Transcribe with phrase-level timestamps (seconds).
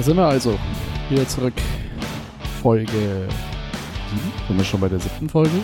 [0.00, 0.58] Da sind wir also.
[1.10, 1.52] Wieder zurück.
[2.62, 3.28] Folge 7.
[4.48, 5.60] Sind wir schon bei der siebten Folge?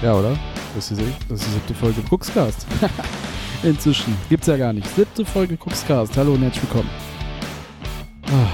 [0.00, 0.38] Ja, oder?
[0.76, 2.64] Das ist die, siebte Folge Cookscast.
[3.64, 4.16] Inzwischen.
[4.28, 4.86] Gibt's ja gar nicht.
[4.94, 6.16] Siebte Folge Cookscast.
[6.16, 6.90] Hallo und herzlich willkommen.
[8.28, 8.46] Ah.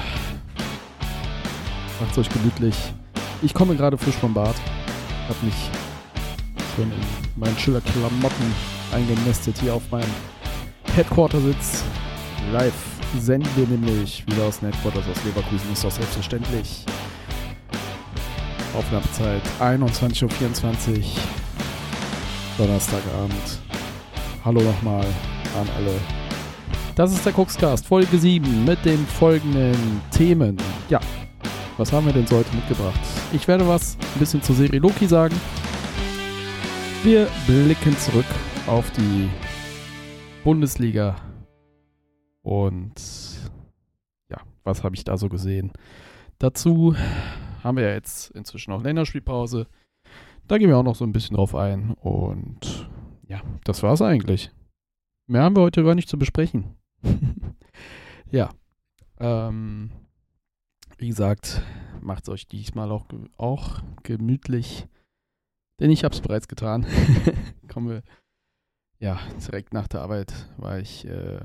[2.01, 2.77] Macht's euch gemütlich.
[3.43, 4.55] Ich komme gerade frisch vom Bad.
[5.29, 5.71] Hab mich
[6.75, 8.55] schon in meinen Schiller-Klamotten
[8.93, 10.09] eingenestet hier auf meinem
[10.95, 11.85] Headquarter-Sitz.
[12.51, 15.73] Live senden wir nämlich wieder aus den Headquarters aus Leverkusen.
[15.73, 16.85] Ist doch selbstverständlich.
[18.77, 21.05] Aufnahmezeit 21.24 Uhr.
[22.59, 23.59] Donnerstagabend.
[24.45, 25.05] Hallo nochmal
[25.59, 25.95] an alle.
[26.95, 30.57] Das ist der Cookscast, Folge 7 mit den folgenden Themen.
[30.89, 31.01] Ja,
[31.79, 33.01] was haben wir denn so heute mitgebracht?
[33.33, 35.35] Ich werde was ein bisschen zur Serie Loki sagen.
[37.03, 38.27] Wir blicken zurück
[38.67, 39.29] auf die
[40.45, 41.17] Bundesliga
[42.43, 42.95] und
[44.31, 45.73] ja, was habe ich da so gesehen?
[46.39, 46.95] Dazu
[47.63, 49.67] haben wir ja jetzt inzwischen auch Länderspielpause.
[50.49, 51.93] Da gehen wir auch noch so ein bisschen drauf ein.
[51.93, 52.89] Und
[53.29, 54.51] ja, das war's eigentlich.
[55.27, 56.77] Mehr haben wir heute gar nicht zu besprechen.
[58.31, 58.51] ja.
[59.19, 59.91] Ähm,
[60.99, 61.63] wie gesagt,
[62.01, 64.89] macht es euch diesmal auch, auch gemütlich.
[65.79, 66.87] Denn ich habe es bereits getan.
[67.69, 68.03] Kommen wir
[68.99, 71.41] ja direkt nach der Arbeit war ich äh,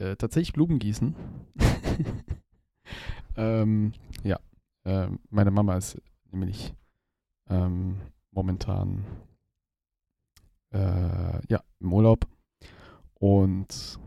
[0.00, 1.14] äh, tatsächlich Blumen gießen.
[3.36, 3.92] ähm,
[4.24, 4.40] ja,
[4.84, 6.00] äh, meine Mama ist
[6.32, 6.74] nämlich
[7.48, 9.04] ähm, momentan
[10.72, 12.26] äh, ja, im Urlaub
[13.14, 13.98] und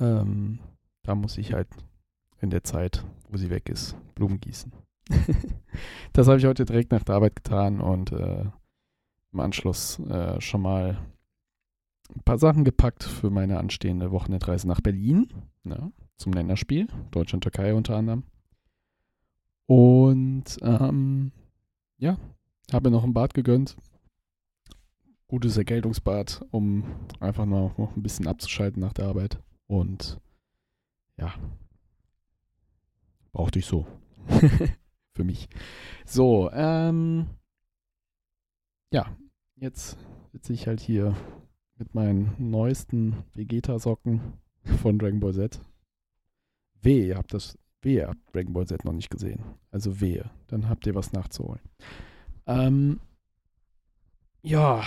[0.00, 0.60] ähm,
[1.02, 1.68] da muss ich halt
[2.40, 4.72] in der Zeit, wo sie weg ist, Blumen gießen.
[6.12, 8.44] das habe ich heute direkt nach der Arbeit getan und äh,
[9.32, 10.98] im Anschluss äh, schon mal
[12.14, 15.28] ein paar Sachen gepackt für meine anstehende Wochenendreise nach Berlin,
[15.62, 18.24] ne, zum Länderspiel, Deutschland-Türkei unter anderem.
[19.66, 21.32] Und ähm,
[21.98, 22.18] ja,
[22.72, 23.76] habe mir noch ein Bad gegönnt.
[25.26, 26.84] Gutes Ergeltungsbad, um
[27.20, 29.38] einfach noch, noch ein bisschen abzuschalten nach der Arbeit.
[29.66, 30.18] Und
[31.18, 31.34] ja,
[33.32, 33.86] brauchte ich so.
[35.14, 35.48] Für mich.
[36.06, 37.26] So, ähm,
[38.90, 39.14] ja,
[39.56, 39.98] jetzt
[40.32, 41.14] sitze ich halt hier
[41.78, 44.20] mit meinen neuesten Vegeta-Socken
[44.82, 45.60] von Dragon Ball Z.
[46.82, 49.44] Wehe, ihr habt das, wehe, habt Dragon Ball Z noch nicht gesehen.
[49.70, 51.60] Also wehe, dann habt ihr was nachzuholen.
[52.46, 53.00] Ähm,
[54.42, 54.82] ja.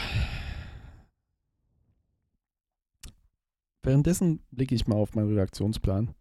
[3.83, 6.13] Währenddessen blicke ich mal auf meinen Redaktionsplan.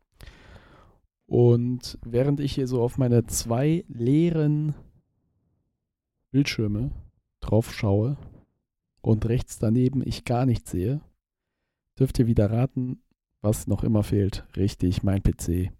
[1.27, 4.75] Und während ich hier so auf meine zwei leeren
[6.33, 6.91] Bildschirme
[7.41, 8.17] drauf schaue,
[9.01, 11.01] und rechts daneben ich gar nichts sehe,
[11.99, 13.03] dürft ihr wieder raten,
[13.43, 14.47] was noch immer fehlt.
[14.57, 15.73] Richtig, mein PC.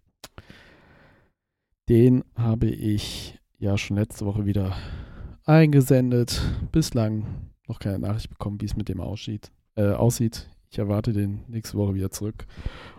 [1.89, 4.77] Den habe ich ja schon letzte Woche wieder
[5.45, 6.41] eingesendet.
[6.73, 10.49] Bislang noch keine Nachricht bekommen, wie es mit dem aussieht, äh, aussieht.
[10.71, 12.47] Ich erwarte den nächste Woche wieder zurück.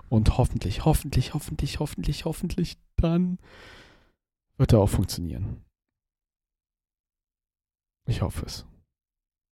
[0.10, 3.40] Und hoffentlich, hoffentlich, hoffentlich, hoffentlich, hoffentlich, dann
[4.58, 5.64] wird er auch funktionieren.
[8.08, 8.66] Ich hoffe es.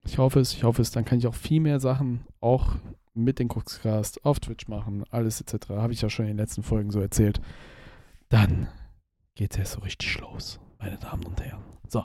[0.04, 0.90] Ich hoffe es, ich hoffe es.
[0.90, 2.76] Dann kann ich auch viel mehr Sachen auch
[3.14, 5.70] mit den Cookscast auf Twitch machen, alles etc.
[5.70, 7.40] Habe ich ja schon in den letzten Folgen so erzählt.
[8.28, 8.68] Dann
[9.34, 11.62] geht es ja so richtig los, meine Damen und Herren.
[11.88, 12.04] So.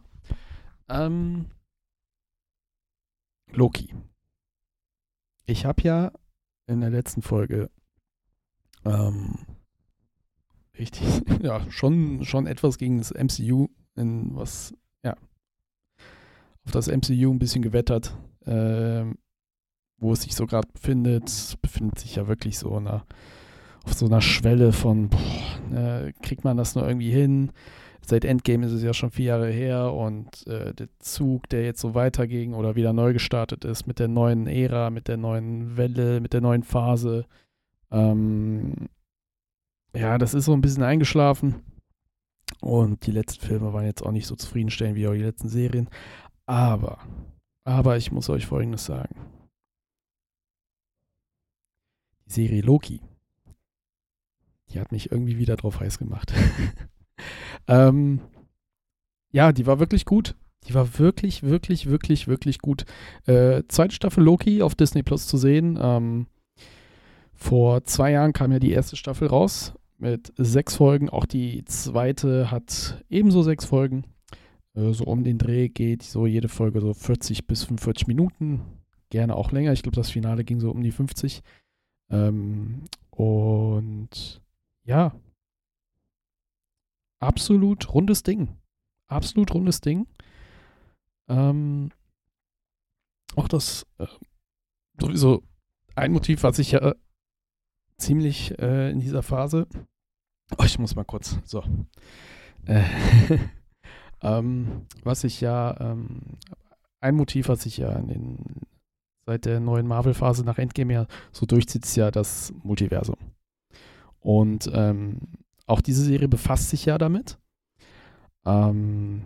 [0.89, 1.47] Ähm,
[3.51, 3.93] Loki.
[5.45, 6.11] Ich habe ja
[6.67, 7.69] in der letzten Folge
[8.83, 9.45] ähm,
[10.77, 11.05] richtig,
[11.41, 14.73] ja, schon, schon etwas gegen das MCU, in was
[16.65, 19.05] auf das MCU ein bisschen gewettert, äh,
[19.97, 21.57] wo es sich so gerade befindet.
[21.61, 23.05] Befindet sich ja wirklich so einer,
[23.83, 27.51] auf so einer Schwelle von, boah, äh, kriegt man das nur irgendwie hin?
[28.01, 31.81] Seit Endgame ist es ja schon vier Jahre her und äh, der Zug, der jetzt
[31.81, 36.21] so weiterging oder wieder neu gestartet ist mit der neuen Ära, mit der neuen Welle,
[36.21, 37.25] mit der neuen Phase,
[37.91, 38.89] ähm,
[39.95, 41.55] ja, das ist so ein bisschen eingeschlafen.
[42.61, 45.89] Und die letzten Filme waren jetzt auch nicht so zufriedenstellend wie auch die letzten Serien.
[46.45, 46.99] Aber,
[47.63, 49.15] aber ich muss euch Folgendes sagen.
[52.25, 53.01] Die Serie Loki,
[54.69, 56.33] die hat mich irgendwie wieder drauf heiß gemacht.
[57.67, 58.21] ähm,
[59.31, 60.35] ja, die war wirklich gut.
[60.67, 62.85] Die war wirklich, wirklich, wirklich, wirklich gut.
[63.25, 65.77] Äh, zweite Staffel Loki auf Disney Plus zu sehen.
[65.79, 66.27] Ähm,
[67.33, 71.09] vor zwei Jahren kam ja die erste Staffel raus mit sechs Folgen.
[71.09, 74.05] Auch die zweite hat ebenso sechs Folgen.
[74.75, 78.61] Äh, so um den Dreh geht so jede Folge so 40 bis 45 Minuten.
[79.09, 79.73] Gerne auch länger.
[79.73, 81.41] Ich glaube, das Finale ging so um die 50.
[82.09, 84.41] Ähm, Und
[84.83, 85.15] ja,
[87.19, 88.49] absolut rundes Ding.
[89.07, 90.07] Absolut rundes Ding.
[91.27, 91.91] Ähm,
[93.35, 94.07] auch das äh,
[94.99, 95.43] sowieso
[95.95, 96.93] ein Motiv, was ich ja
[97.97, 99.67] ziemlich äh, in dieser Phase.
[100.57, 101.39] Oh, ich muss mal kurz.
[101.45, 101.63] So.
[102.65, 102.83] Äh,
[104.21, 106.21] ähm, was ich ja, ähm,
[106.99, 108.37] ein Motiv, was ich ja in den,
[109.25, 113.17] seit der neuen Marvel-Phase nach Endgame ja so durchzieht, ist ja das Multiversum.
[114.19, 115.19] Und ähm,
[115.67, 117.37] auch diese Serie befasst sich ja damit.
[118.45, 119.23] Ähm,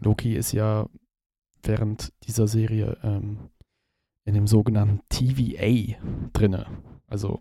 [0.00, 0.86] Loki ist ja
[1.62, 3.50] während dieser Serie ähm,
[4.24, 5.98] in dem sogenannten TVA
[6.32, 6.66] drinne.
[7.06, 7.40] Also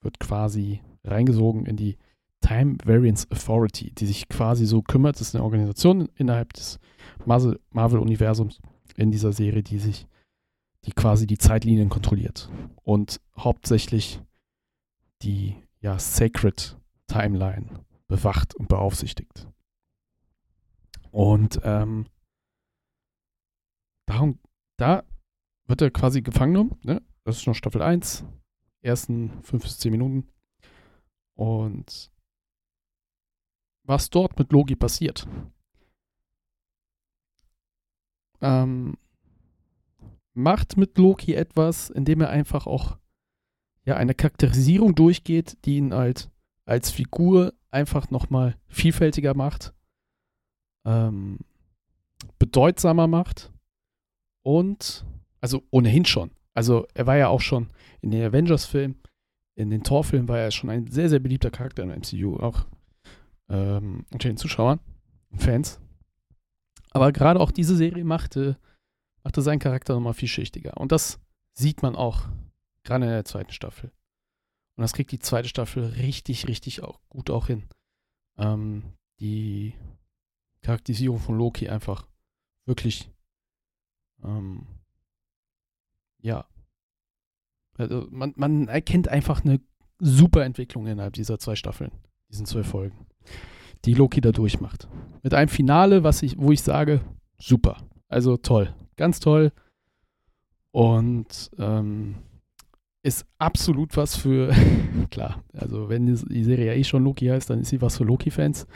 [0.00, 1.96] wird quasi reingesogen in die
[2.40, 5.16] Time Variance Authority, die sich quasi so kümmert.
[5.16, 6.78] Das ist eine Organisation innerhalb des
[7.24, 8.60] Marvel-Universums
[8.96, 10.06] in dieser Serie, die sich,
[10.84, 12.50] die quasi die Zeitlinien kontrolliert
[12.82, 14.20] und hauptsächlich
[15.22, 16.76] die ja Sacred
[17.06, 19.48] Timeline bewacht und beaufsichtigt.
[21.10, 22.06] Und ähm,
[24.06, 24.38] darum,
[24.76, 25.04] da
[25.66, 26.80] wird er quasi gefangen genommen.
[26.82, 27.02] Ne?
[27.24, 28.24] Das ist schon Staffel 1,
[28.82, 30.28] ersten 5 bis 10 Minuten.
[31.34, 32.10] Und
[33.84, 35.26] was dort mit Loki passiert,
[38.40, 38.96] ähm,
[40.34, 42.96] macht mit Loki etwas, indem er einfach auch
[43.84, 46.30] ja, eine Charakterisierung durchgeht, die ihn halt
[46.64, 49.74] als Figur einfach nochmal vielfältiger macht,
[50.84, 51.38] ähm,
[52.38, 53.52] bedeutsamer macht
[54.42, 55.04] und,
[55.40, 59.00] also ohnehin schon, also er war ja auch schon in den Avengers-Filmen,
[59.54, 62.66] in den Thor-Filmen war er schon ein sehr, sehr beliebter Charakter im MCU, auch
[63.50, 64.80] ähm, unter den Zuschauern
[65.36, 65.80] Fans.
[66.90, 68.58] Aber gerade auch diese Serie machte,
[69.22, 70.76] machte seinen Charakter nochmal viel schichtiger.
[70.76, 71.20] Und das
[71.52, 72.24] sieht man auch
[72.84, 73.92] gerade in der zweiten Staffel.
[74.76, 77.68] Und das kriegt die zweite Staffel richtig, richtig auch gut auch hin.
[78.38, 79.74] Ähm, die
[80.62, 82.06] Charakterisierung von Loki einfach
[82.66, 83.10] wirklich
[84.22, 84.66] ähm,
[86.22, 86.46] ja.
[87.76, 89.60] Also man, man erkennt einfach eine
[89.98, 91.92] super Entwicklung innerhalb dieser zwei Staffeln,
[92.30, 93.06] diesen zwölf Folgen,
[93.84, 94.88] die Loki da durchmacht.
[95.22, 97.00] Mit einem Finale, was ich, wo ich sage,
[97.38, 97.78] super.
[98.08, 98.74] Also toll.
[98.96, 99.52] Ganz toll.
[100.72, 102.16] Und ähm,
[103.02, 104.54] ist absolut was für,
[105.10, 108.04] klar, also wenn die Serie ja eh schon Loki heißt, dann ist sie was für
[108.04, 108.66] Loki-Fans.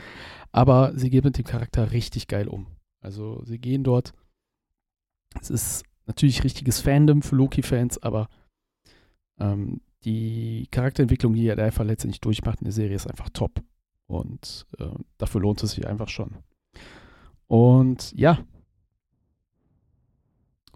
[0.51, 2.67] Aber sie geht mit dem Charakter richtig geil um.
[3.01, 4.13] Also sie gehen dort.
[5.39, 8.29] Es ist natürlich richtiges Fandom für Loki-Fans, aber
[9.39, 13.61] ähm, die Charakterentwicklung, die er einfach letztendlich durchmacht in der Serie, ist einfach top.
[14.07, 14.85] Und äh,
[15.17, 16.35] dafür lohnt es sich einfach schon.
[17.47, 18.39] Und ja,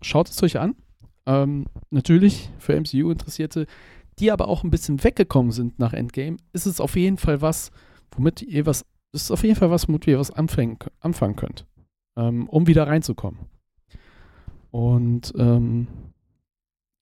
[0.01, 0.75] schaut es euch an.
[1.25, 3.67] Ähm, natürlich für MCU-Interessierte,
[4.17, 7.71] die aber auch ein bisschen weggekommen sind nach Endgame, ist es auf jeden Fall was,
[8.11, 11.65] womit ihr was, ist auf jeden Fall was, womit ihr was anfangen, anfangen könnt,
[12.17, 13.39] ähm, um wieder reinzukommen.
[14.71, 15.87] Und ähm,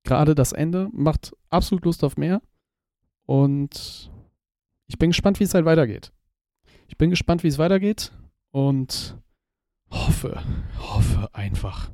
[0.04, 2.42] gerade das Ende macht absolut Lust auf mehr.
[3.26, 4.12] Und
[4.88, 6.14] ich bin gespannt, wie es halt weitergeht.
[6.88, 8.12] Ich bin gespannt, wie es weitergeht
[8.52, 9.18] und
[9.92, 10.42] hoffe,
[10.80, 11.92] hoffe einfach,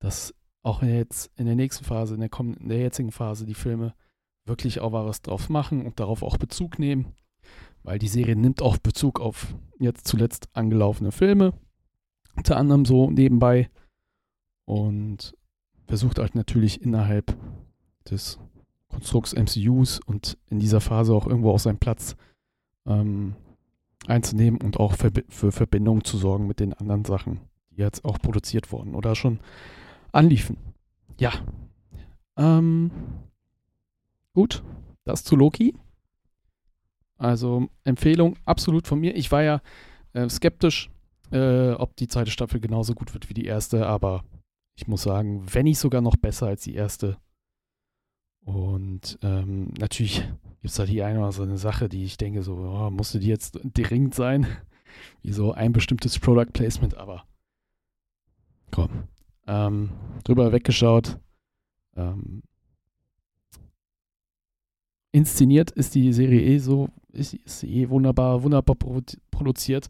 [0.00, 3.94] dass auch jetzt in der nächsten Phase, in der, in der jetzigen Phase, die Filme
[4.46, 7.14] wirklich auch was drauf machen und darauf auch Bezug nehmen,
[7.82, 11.52] weil die Serie nimmt auch Bezug auf jetzt zuletzt angelaufene Filme,
[12.36, 13.70] unter anderem so nebenbei
[14.64, 15.34] und
[15.86, 17.36] versucht halt natürlich innerhalb
[18.08, 18.38] des
[18.88, 22.16] Konstrukts MCUs und in dieser Phase auch irgendwo auch seinen Platz
[22.86, 23.34] ähm,
[24.08, 28.72] einzunehmen und auch für, Verbindungen zu sorgen mit den anderen Sachen, die jetzt auch produziert
[28.72, 29.40] wurden oder schon
[30.12, 30.56] anliefen.
[31.18, 31.32] Ja.
[32.36, 32.90] Ähm,
[34.34, 34.62] gut,
[35.04, 35.74] das zu Loki.
[37.18, 39.16] Also Empfehlung absolut von mir.
[39.16, 39.60] Ich war ja
[40.12, 40.90] äh, skeptisch,
[41.30, 44.24] äh, ob die zweite Staffel genauso gut wird wie die erste, aber
[44.74, 47.16] ich muss sagen, wenn nicht sogar noch besser als die erste.
[48.46, 52.54] Und ähm, natürlich gibt es da die eine oder andere Sache, die ich denke, so,
[52.54, 54.46] oh, musste die jetzt dringend sein?
[55.22, 57.24] Wie so ein bestimmtes Product Placement, aber
[58.70, 59.08] komm,
[59.48, 59.90] ähm,
[60.22, 61.18] drüber weggeschaut.
[61.96, 62.44] Ähm,
[65.10, 68.76] inszeniert ist die Serie eh so, ist, ist eh wunderbar, wunderbar
[69.32, 69.88] produziert.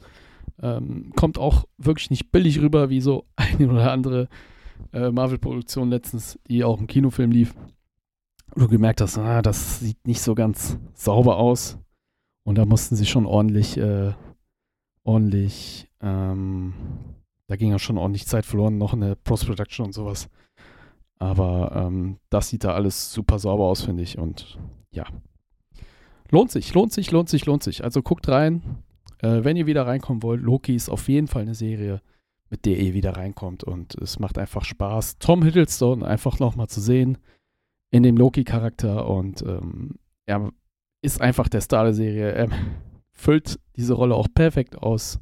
[0.62, 4.28] Ähm, kommt auch wirklich nicht billig rüber, wie so eine oder andere
[4.94, 7.54] äh, Marvel-Produktion letztens, die auch im Kinofilm lief.
[8.56, 11.78] Du gemerkt hast, ah, das sieht nicht so ganz sauber aus.
[12.44, 14.12] Und da mussten sie schon ordentlich, äh,
[15.04, 16.74] ordentlich ähm,
[17.48, 20.28] da ging ja schon ordentlich Zeit verloren, noch eine Post-Production und sowas.
[21.18, 24.18] Aber ähm, das sieht da alles super sauber aus, finde ich.
[24.18, 24.58] Und
[24.90, 25.04] ja,
[26.30, 27.84] lohnt sich, lohnt sich, lohnt sich, lohnt sich.
[27.84, 28.82] Also guckt rein.
[29.18, 32.02] Äh, wenn ihr wieder reinkommen wollt, Loki ist auf jeden Fall eine Serie,
[32.50, 33.64] mit der ihr wieder reinkommt.
[33.64, 37.18] Und es macht einfach Spaß, Tom Hiddleston einfach nochmal zu sehen
[37.90, 39.08] in dem Loki-Charakter.
[39.08, 40.52] Und ähm, er
[41.02, 42.32] ist einfach der Star der Serie.
[42.32, 42.48] Er
[43.12, 45.20] füllt diese Rolle auch perfekt aus.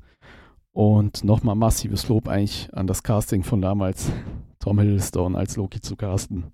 [0.73, 4.11] Und nochmal massives Lob eigentlich an das Casting von damals,
[4.59, 6.53] Tom Hiddleston als Loki zu casten.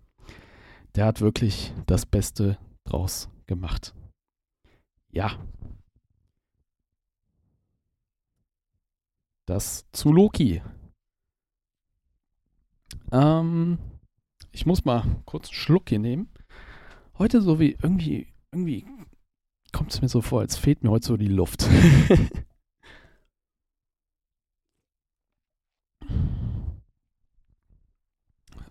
[0.95, 3.95] Der hat wirklich das Beste draus gemacht.
[5.11, 5.33] Ja.
[9.47, 10.63] Das zu Loki.
[13.13, 13.79] Ähm,
[14.53, 16.29] ich muss mal kurz einen Schluck hier nehmen.
[17.19, 18.85] Heute so wie irgendwie, irgendwie
[19.73, 21.69] kommt es mir so vor, als fehlt mir heute so die Luft.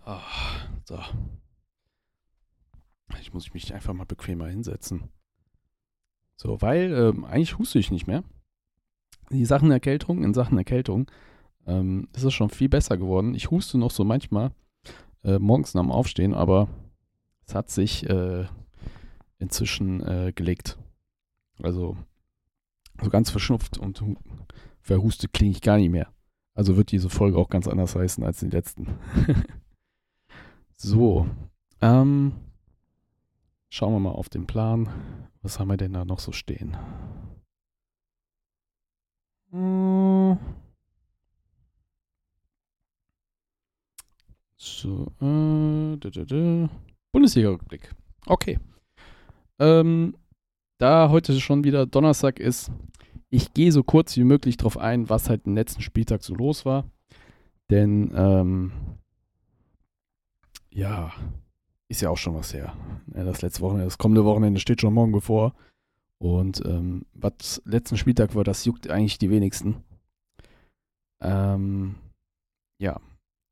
[0.05, 0.19] oh,
[0.83, 0.99] so.
[3.21, 5.09] Ich muss mich einfach mal bequemer hinsetzen.
[6.35, 8.23] So, weil ähm, eigentlich huste ich nicht mehr.
[9.29, 11.11] Die Sachen Erkältung, in Sachen Erkältung,
[11.67, 13.35] ähm, ist es schon viel besser geworden.
[13.35, 14.51] Ich huste noch so manchmal
[15.23, 16.67] äh, morgens nach dem Aufstehen, aber
[17.45, 18.45] es hat sich äh,
[19.39, 20.77] inzwischen äh, gelegt.
[21.61, 21.97] Also
[23.01, 24.03] so ganz verschnupft und
[24.81, 26.11] verhustet klinge ich gar nicht mehr.
[26.53, 28.87] Also wird diese Folge auch ganz anders heißen als die letzten.
[30.75, 31.27] so.
[31.81, 32.33] Ähm,
[33.69, 34.89] schauen wir mal auf den Plan.
[35.41, 36.75] Was haben wir denn da noch so stehen?
[44.61, 46.67] So, äh,
[47.13, 47.95] Bundesliga-Rückblick.
[48.25, 48.59] Okay.
[49.57, 50.17] Ähm,
[50.79, 52.69] da heute schon wieder Donnerstag ist,
[53.29, 56.65] ich gehe so kurz wie möglich darauf ein, was halt den letzten Spieltag so los
[56.65, 56.89] war.
[57.69, 58.71] Denn, ähm,
[60.71, 61.13] ja,
[61.87, 62.75] ist ja auch schon was her.
[63.15, 65.53] Ja, das letzte Wochenende, das kommende Wochenende steht schon morgen bevor.
[66.17, 69.83] Und ähm, was letzten Spieltag war, das juckt eigentlich die wenigsten.
[71.21, 71.95] Ähm,
[72.77, 72.99] ja,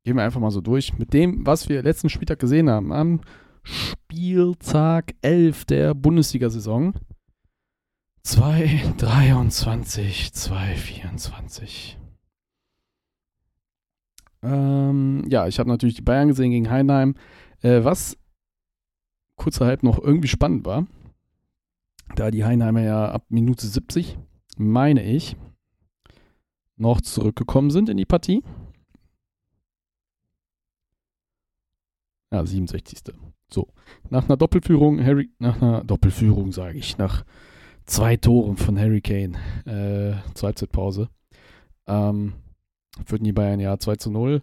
[0.07, 0.97] gehen wir einfach mal so durch.
[0.97, 3.19] Mit dem, was wir letzten Spieltag gesehen haben, am
[3.61, 6.93] Spieltag 11 der Bundesliga-Saison.
[8.23, 11.99] 223, 224.
[14.43, 17.15] Ähm, ja, ich habe natürlich die Bayern gesehen gegen Heinheim.
[17.61, 18.17] Äh, was
[19.35, 20.87] kurzerhalb noch irgendwie spannend war,
[22.15, 24.17] da die Heinheimer ja ab Minute 70,
[24.55, 25.35] meine ich,
[26.77, 28.41] noch zurückgekommen sind in die Partie.
[32.31, 32.99] Ja, 67.
[33.49, 33.67] So,
[34.09, 37.23] nach einer Doppelführung, Harry, nach einer Doppelführung sage ich, nach
[37.85, 41.09] zwei Toren von Harry Kane äh, zur Halbzeitpause.
[41.87, 42.33] Ähm,
[43.05, 44.41] führten die Bayern ja 2 zu 0.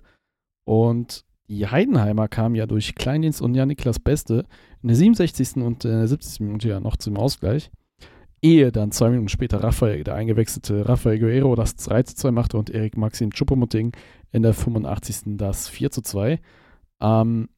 [0.65, 4.45] Und die Heidenheimer kamen ja durch Kleindienst und Jan-Niklas Beste
[4.83, 5.57] in der 67.
[5.57, 6.41] und äh, 70.
[6.41, 7.71] Minute ja noch zum Ausgleich.
[8.41, 12.59] Ehe dann zwei Minuten später Raphael, der eingewechselte Rafael Guerrero das 3 zu 2 machte
[12.59, 13.95] und Erik Maxim Choupo-Moting
[14.33, 15.37] in der 85.
[15.37, 16.41] das 4 zu 2.
[17.01, 17.49] Ähm,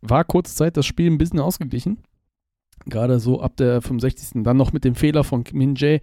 [0.00, 1.98] war kurze Zeit das Spiel ein bisschen ausgeglichen.
[2.86, 4.42] Gerade so ab der 65.
[4.44, 6.00] Dann noch mit dem Fehler von Min Jae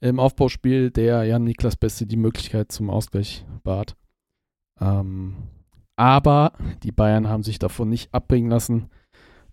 [0.00, 3.96] im Aufbauspiel, der Jan Niklas Beste die Möglichkeit zum Ausgleich bat.
[4.80, 5.36] Ähm,
[5.96, 6.52] aber
[6.82, 8.90] die Bayern haben sich davon nicht abbringen lassen,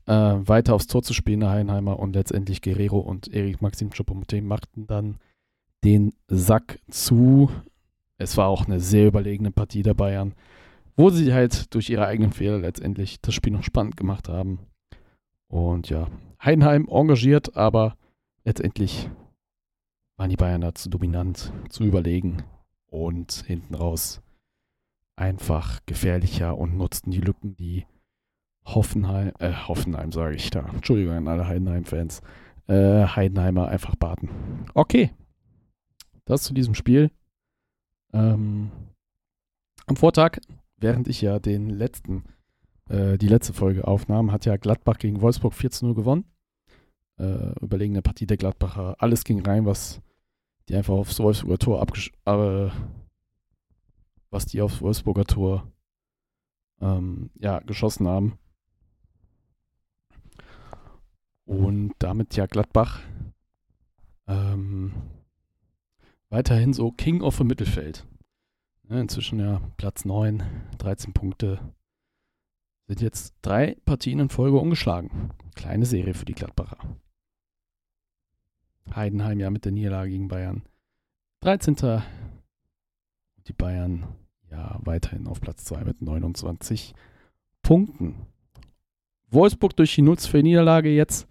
[0.06, 2.00] äh, weiter aufs Tor zu spielen, der Heidenheimer.
[2.00, 5.18] Und letztendlich Guerrero und Erik Maxim Choupo-Moting machten dann
[5.84, 7.50] den Sack zu.
[8.18, 10.36] Es war auch eine sehr überlegene Partie der Bayern,
[10.96, 14.60] wo sie halt durch ihre eigenen Fehler letztendlich das Spiel noch spannend gemacht haben.
[15.48, 16.08] Und ja,
[16.44, 17.98] Heidenheim engagiert, aber
[18.44, 19.10] letztendlich
[20.18, 22.44] waren die Bayern da zu dominant, zu überlegen
[22.88, 24.22] und hinten raus
[25.16, 27.86] einfach gefährlicher und nutzten die Lücken, die
[28.66, 32.22] Hoffenheim, äh, Hoffenheim sage ich da, Entschuldigung an alle Heidenheim-Fans,
[32.68, 34.30] äh, Heidenheimer einfach baten.
[34.74, 35.12] Okay,
[36.26, 37.12] das zu diesem Spiel.
[38.14, 38.72] Ähm,
[39.86, 40.40] am Vortag,
[40.78, 42.24] während ich ja den letzten
[42.90, 46.26] äh, die letzte Folge aufnahmen, hat ja Gladbach gegen Wolfsburg 14 0 gewonnen.
[47.18, 48.96] Äh, überlegene Partie der Gladbacher.
[49.00, 50.02] Alles ging rein, was
[50.68, 52.12] die einfach aufs Wolfsburger Tor abgesch...
[52.26, 52.70] Äh,
[54.32, 55.72] was die aufs Wolfsburger Tor
[56.82, 58.38] ähm, ja, geschossen haben.
[61.46, 63.00] Und damit ja Gladbach
[64.28, 64.94] ähm,
[66.30, 68.06] weiterhin so King of the Mittelfeld.
[68.90, 70.44] Ja, inzwischen ja Platz 9,
[70.78, 71.60] 13 Punkte,
[72.88, 75.32] sind jetzt drei Partien in Folge ungeschlagen.
[75.56, 76.78] Kleine Serie für die Gladbacher.
[78.94, 80.64] Heidenheim ja mit der Niederlage gegen Bayern.
[81.42, 82.04] 13.
[83.48, 84.08] Die Bayern
[84.52, 86.94] ja weiterhin auf Platz 2 mit 29
[87.64, 88.28] Punkten.
[89.32, 91.28] Wolfsburg durch die 0 Niederlage jetzt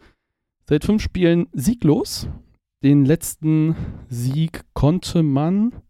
[0.67, 2.27] Seit fünf Spielen sieglos.
[2.83, 3.77] Den letzten
[4.09, 5.83] Sieg konnte man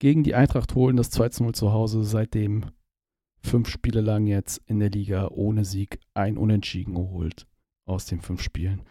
[0.00, 2.02] gegen die Eintracht holen, das 2-0 zu Hause.
[2.02, 2.66] Seitdem
[3.42, 7.46] fünf Spiele lang jetzt in der Liga ohne Sieg ein Unentschieden geholt
[7.84, 8.82] aus den fünf Spielen.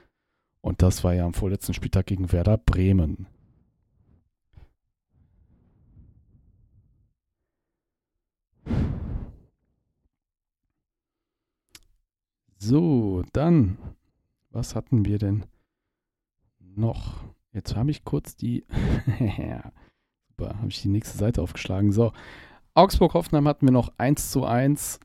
[0.61, 3.27] Und das war ja am vorletzten Spieltag gegen Werder Bremen.
[12.57, 13.77] So, dann,
[14.51, 15.45] was hatten wir denn
[16.59, 17.23] noch?
[17.51, 18.65] Jetzt habe ich kurz die,
[20.39, 21.91] super, habe ich die nächste Seite aufgeschlagen.
[21.91, 22.11] So,
[22.73, 24.99] Augsburg-Hoffenheim hatten wir noch 1 zu 1.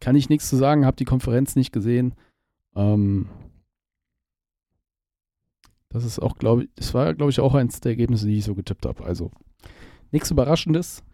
[0.00, 2.14] Kann ich nichts zu sagen, habe die Konferenz nicht gesehen.
[2.74, 3.28] Ähm,
[5.88, 8.44] das ist auch, glaube ich, das war, glaube ich, auch eins der Ergebnisse, die ich
[8.44, 9.04] so getippt habe.
[9.04, 9.30] Also,
[10.10, 11.04] nichts Überraschendes.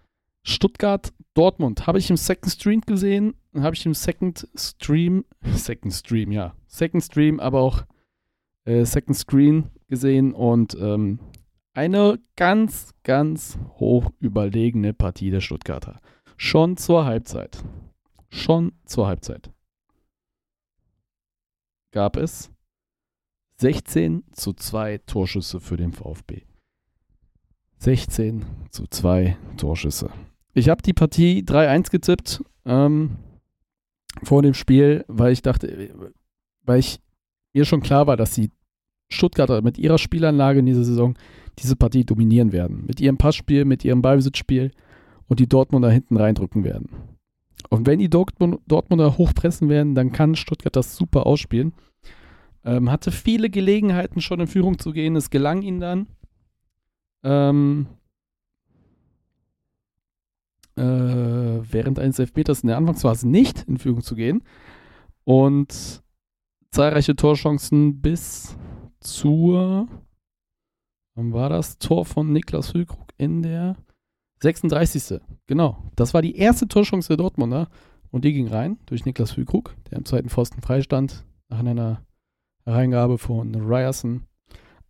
[0.44, 3.34] Stuttgart, Dortmund habe ich im Second Stream gesehen.
[3.54, 7.84] Habe ich im Second Stream, Second Stream, ja, Second Stream, aber auch
[8.64, 11.18] äh, Second Screen gesehen und ähm,
[11.78, 16.00] eine ganz, ganz hoch überlegene Partie der Stuttgarter.
[16.36, 17.62] Schon zur Halbzeit.
[18.30, 19.52] Schon zur Halbzeit.
[21.92, 22.50] Gab es
[23.60, 26.42] 16 zu 2 Torschüsse für den VfB.
[27.76, 30.10] 16 zu 2 Torschüsse.
[30.54, 33.18] Ich habe die Partie 3-1 getippt ähm,
[34.24, 35.94] vor dem Spiel, weil ich dachte,
[36.62, 36.98] weil ich
[37.52, 38.50] mir schon klar war, dass die
[39.10, 41.14] Stuttgarter mit ihrer Spielanlage in dieser Saison
[41.58, 42.84] diese Partie dominieren werden.
[42.86, 44.70] Mit ihrem Passspiel, mit ihrem Ballbesitzspiel
[45.26, 46.88] und die Dortmunder hinten reindrücken werden.
[47.70, 51.72] Und wenn die Dortmunder hochpressen werden, dann kann Stuttgart das super ausspielen.
[52.64, 55.16] Ähm, hatte viele Gelegenheiten schon in Führung zu gehen.
[55.16, 56.06] Es gelang ihnen dann.
[57.24, 57.86] Ähm,
[60.76, 64.42] äh, während eines Elfmeters in der Anfangsphase nicht in Führung zu gehen.
[65.24, 66.02] Und
[66.70, 68.56] zahlreiche Torchancen bis
[69.00, 69.88] zur,
[71.14, 71.78] wann war das?
[71.78, 73.76] Tor von Niklas Füllkrug in der
[74.42, 75.20] 36.
[75.46, 75.90] Genau.
[75.96, 77.68] Das war die erste Torchance der Dortmunder.
[78.10, 82.02] Und die ging rein durch Niklas Füllkrug, der im zweiten Pfosten freistand, nach einer
[82.66, 84.26] Reingabe von Ryerson.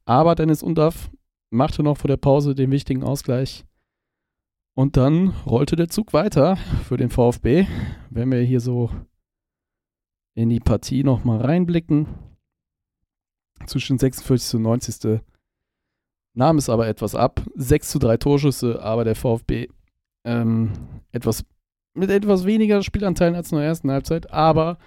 [0.05, 1.11] Aber Dennis Undaff
[1.51, 3.64] machte noch vor der Pause den wichtigen Ausgleich.
[4.75, 7.66] Und dann rollte der Zug weiter für den VfB.
[8.11, 8.90] Wenn wir hier so
[10.35, 12.07] in die Partie nochmal reinblicken,
[13.66, 14.55] zwischen 46.
[14.55, 15.21] und 90.
[16.35, 17.42] nahm es aber etwas ab.
[17.55, 19.68] 6 zu 3 Torschüsse, aber der VfB
[20.25, 20.73] ähm,
[21.12, 21.44] etwas,
[21.94, 24.79] mit etwas weniger Spielanteilen als in der ersten Halbzeit, aber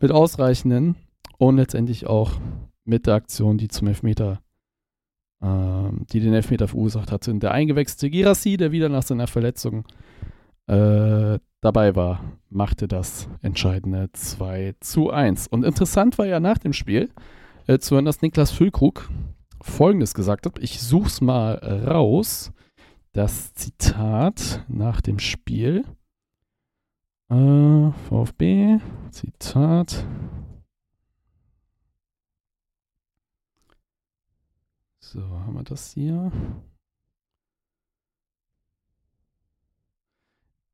[0.00, 0.96] mit ausreichenden
[1.38, 2.32] und letztendlich auch
[2.84, 4.40] mit der Aktion, die zum Elfmeter,
[5.42, 7.34] ähm, die den Elfmeter verursacht hatte.
[7.34, 9.84] Der eingewechselte Girassi, der wieder nach seiner Verletzung
[10.66, 15.48] äh, dabei war, machte das entscheidende 2 zu 1.
[15.48, 17.10] Und interessant war ja nach dem Spiel
[17.72, 19.10] äh, zu hören, dass Niklas Füllkrug
[19.62, 20.58] Folgendes gesagt hat.
[20.58, 21.54] Ich suche es mal
[21.86, 22.52] raus.
[23.12, 25.84] Das Zitat nach dem Spiel.
[27.30, 28.78] Äh, VfB,
[29.10, 30.06] Zitat.
[34.98, 36.32] So, haben wir das hier?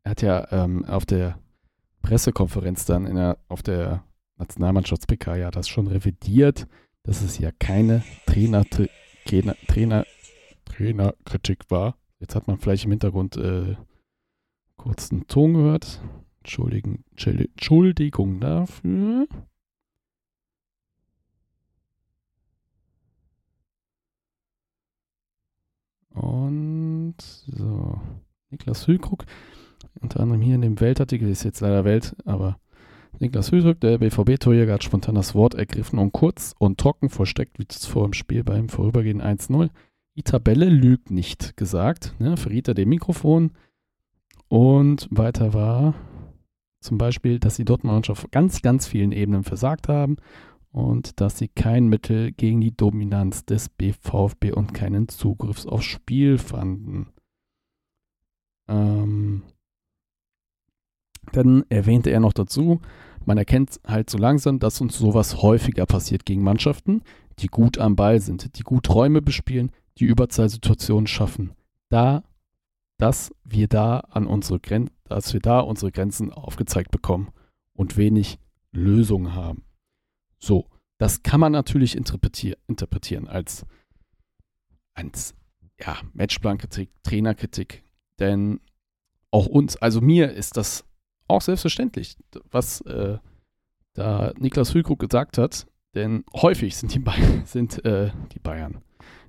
[0.05, 1.39] Er hat ja ähm, auf der
[2.03, 4.05] Pressekonferenz dann der, auf der
[4.39, 6.67] Nationalmannschafts-PK ja das schon revidiert,
[7.09, 8.66] dass es ja keine Trainer,
[9.25, 10.05] Trainer, Trainer,
[10.66, 11.97] Trainerkritik war.
[12.21, 13.77] Jetzt hat man vielleicht im Hintergrund äh,
[14.77, 16.03] kurz einen Ton gehört.
[16.40, 19.27] Entschuldigen, Entschuldigung dafür.
[26.11, 27.99] Und so.
[28.51, 29.25] Niklas Hülkrug,
[30.01, 32.61] unter anderem hier in dem Weltartikel, ist jetzt leider Welt, aber
[33.21, 37.67] Niklas Hülkrug, der BVB-Torjäger, hat spontan das Wort ergriffen und kurz und trocken versteckt, wie
[37.67, 39.71] zuvor im Spiel beim Vorübergehen 1-0.
[40.17, 43.53] Die Tabelle lügt nicht, gesagt, ne, verriet er dem Mikrofon.
[44.49, 45.95] Und weiter war
[46.81, 50.17] zum Beispiel, dass die Dortmund Mannschaft auf ganz, ganz vielen Ebenen versagt haben
[50.71, 56.39] und dass sie kein Mittel gegen die Dominanz des BVFB und keinen Zugriff aufs Spiel
[56.39, 57.09] fanden.
[58.69, 59.43] Ähm,
[61.33, 62.81] dann erwähnte er noch dazu,
[63.29, 67.03] man erkennt halt so langsam, dass uns sowas häufiger passiert gegen Mannschaften,
[67.41, 71.53] die gut am Ball sind, die gut Räume bespielen, die Überzahlsituationen schaffen.
[71.91, 72.25] Da,
[72.97, 77.29] dass wir da an unsere Grenzen, dass wir da unsere Grenzen aufgezeigt bekommen
[77.75, 78.38] und wenig
[78.73, 79.62] Lösungen haben.
[80.38, 83.67] So, das kann man natürlich interpretier interpretieren als,
[84.95, 85.35] als
[85.79, 87.85] ja, Matchplan-Kritik, Trainerkritik.
[88.21, 88.61] Denn
[89.31, 90.88] auch uns, also mir ist das
[91.29, 92.17] auch selbstverständlich,
[92.51, 93.19] was äh,
[93.95, 98.83] da Niklas Hülkrug gesagt hat, Denn häufig sind die, Bayern, sind, äh, die Bayern,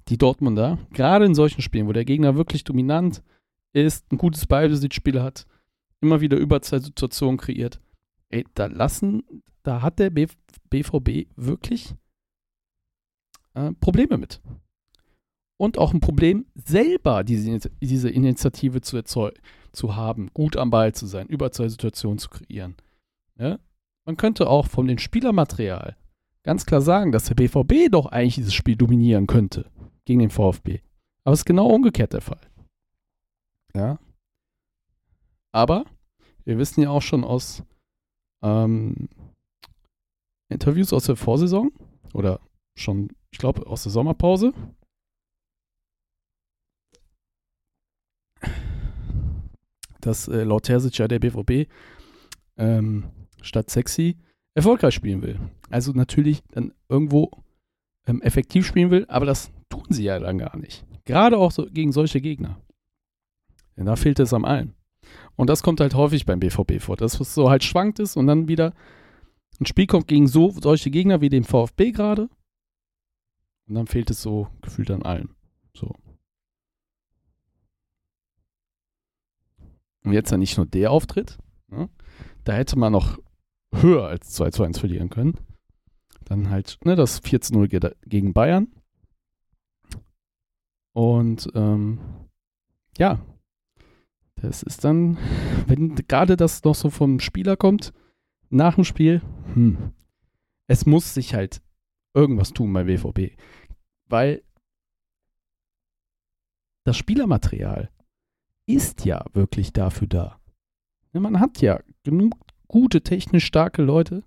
[0.07, 3.23] die Dortmunder, gerade in solchen Spielen, wo der Gegner wirklich dominant
[3.73, 5.45] ist, ein gutes Ballbesitzspiel hat,
[6.01, 7.79] immer wieder Überzeitsituationen kreiert,
[8.29, 9.23] ey, da lassen,
[9.63, 11.95] da hat der BVB wirklich
[13.53, 14.41] äh, Probleme mit.
[15.57, 19.01] Und auch ein Problem, selber diese, diese Initiative zu,
[19.71, 22.75] zu haben, gut am Ball zu sein, Überzahlsituationen zu kreieren.
[23.37, 23.59] Ja?
[24.05, 25.95] Man könnte auch von dem Spielermaterial
[26.43, 29.69] ganz klar sagen, dass der BVB doch eigentlich dieses Spiel dominieren könnte
[30.05, 30.81] gegen den VfB.
[31.23, 32.41] Aber es ist genau umgekehrt der Fall.
[33.75, 33.99] Ja.
[35.51, 35.85] Aber
[36.45, 37.63] wir wissen ja auch schon aus
[38.41, 39.09] ähm,
[40.49, 41.71] Interviews aus der Vorsaison
[42.13, 42.39] oder
[42.75, 44.53] schon, ich glaube, aus der Sommerpause.
[50.01, 51.69] Dass äh, laut Terzic ja der BVB
[52.57, 53.05] ähm,
[53.41, 54.17] statt sexy
[54.53, 55.39] erfolgreich spielen will.
[55.69, 57.31] Also natürlich dann irgendwo
[58.07, 60.85] ähm, effektiv spielen will, aber das tun sie ja dann gar nicht.
[61.05, 62.61] Gerade auch so gegen solche Gegner.
[63.77, 64.75] Denn da fehlt es am allen.
[65.35, 68.27] Und das kommt halt häufig beim BVB vor, dass es so halt schwankt ist und
[68.27, 68.73] dann wieder
[69.59, 72.29] ein Spiel kommt gegen so solche Gegner wie den VfB gerade.
[73.67, 75.35] Und dann fehlt es so gefühlt an allem.
[75.73, 75.95] So.
[80.09, 81.37] Und jetzt ja nicht nur der Auftritt.
[81.67, 81.87] Ne?
[82.43, 83.19] Da hätte man noch
[83.71, 85.37] höher als 2 zu 1 verlieren können.
[86.25, 88.73] Dann halt ne, das 4 zu 0 gegen Bayern.
[90.93, 91.99] Und ähm,
[92.97, 93.23] ja,
[94.33, 95.19] das ist dann,
[95.67, 97.93] wenn gerade das noch so vom Spieler kommt,
[98.49, 99.21] nach dem Spiel,
[99.53, 99.93] hm,
[100.65, 101.61] es muss sich halt
[102.15, 103.37] irgendwas tun bei WVB.
[104.07, 104.41] Weil
[106.83, 107.91] das Spielermaterial
[108.69, 110.39] ist ja wirklich dafür da.
[111.13, 112.35] Man hat ja genug
[112.67, 114.23] gute, technisch starke Leute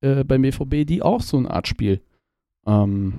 [0.00, 2.02] äh, beim BVB, die auch so eine Art Spiel
[2.66, 3.14] ähm,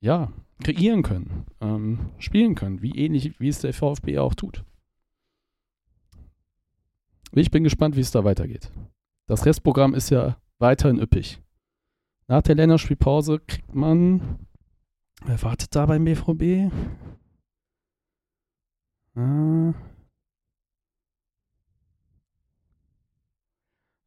[0.00, 4.64] ja, kreieren können, ähm, spielen können, wie ähnlich wie es der VfB auch tut.
[7.32, 8.70] Ich bin gespannt, wie es da weitergeht.
[9.26, 11.40] Das Restprogramm ist ja weiterhin üppig.
[12.28, 14.38] Nach der Länderspielpause kriegt man.
[15.24, 16.72] Wer wartet da beim BVB?
[19.16, 19.72] Ah.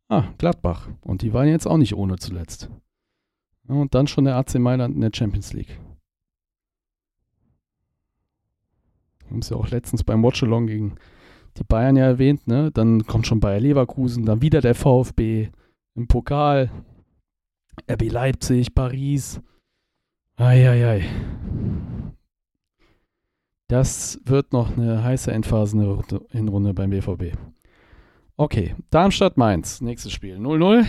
[0.10, 0.90] ah, Gladbach.
[1.02, 2.70] Und die waren jetzt auch nicht ohne zuletzt.
[3.68, 5.80] Und dann schon der AC Mailand in der Champions League.
[9.20, 10.96] Wir haben es ja auch letztens beim Watchalong gegen
[11.58, 12.72] die Bayern ja erwähnt, ne?
[12.72, 15.50] Dann kommt schon Bayer Leverkusen, dann wieder der VfB
[15.96, 16.72] im Pokal,
[17.90, 19.42] RB Leipzig, Paris.
[20.38, 21.04] Eieiei.
[23.68, 26.02] Das wird noch eine heiße Endphase
[26.32, 27.38] Hinrunde beim BVB.
[28.38, 30.38] Okay, Darmstadt-Mainz, nächstes Spiel.
[30.38, 30.88] 0-0.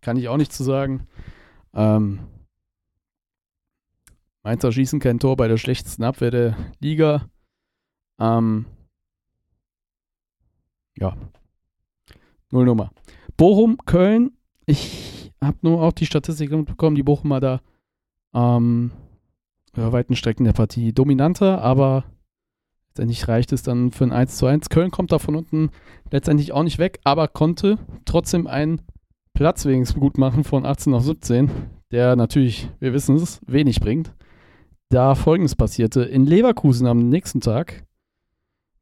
[0.00, 1.06] Kann ich auch nicht zu sagen.
[1.74, 2.20] Ähm,
[4.42, 7.28] Mainzer schießen kein Tor bei der schlechtesten Abwehr der Liga.
[8.18, 8.64] Ähm,
[10.96, 11.16] ja.
[12.50, 12.90] Null Nummer.
[13.36, 14.32] Bochum, Köln.
[14.66, 17.60] Ich habe nur auch die Statistik bekommen, die Bochumer da
[18.34, 18.90] ähm,
[19.76, 22.04] über weiten Strecken der Partie dominanter, aber
[22.88, 24.68] letztendlich reicht es dann für ein 1 zu 1.
[24.68, 25.70] Köln kommt da von unten
[26.10, 28.82] letztendlich auch nicht weg, aber konnte trotzdem einen
[29.34, 31.50] Platz wenigstens gut machen von 18 auf 17,
[31.92, 34.12] der natürlich, wir wissen es, wenig bringt.
[34.88, 36.02] Da folgendes passierte.
[36.02, 37.84] In Leverkusen am nächsten Tag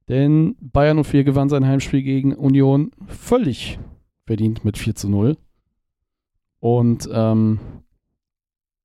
[0.08, 3.78] denn Bayern 04 gewann sein Heimspiel gegen Union völlig
[4.26, 5.36] verdient mit 4 zu 0.
[6.60, 7.60] Und ähm,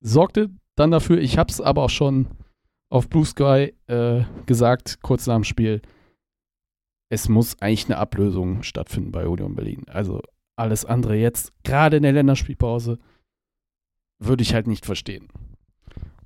[0.01, 2.27] sorgte dann dafür, ich habe es aber auch schon
[2.89, 5.81] auf Blue Sky äh, gesagt, kurz nach dem Spiel,
[7.09, 9.83] es muss eigentlich eine Ablösung stattfinden bei Union Berlin.
[9.87, 10.21] Also
[10.55, 12.99] alles andere jetzt, gerade in der Länderspielpause,
[14.19, 15.27] würde ich halt nicht verstehen.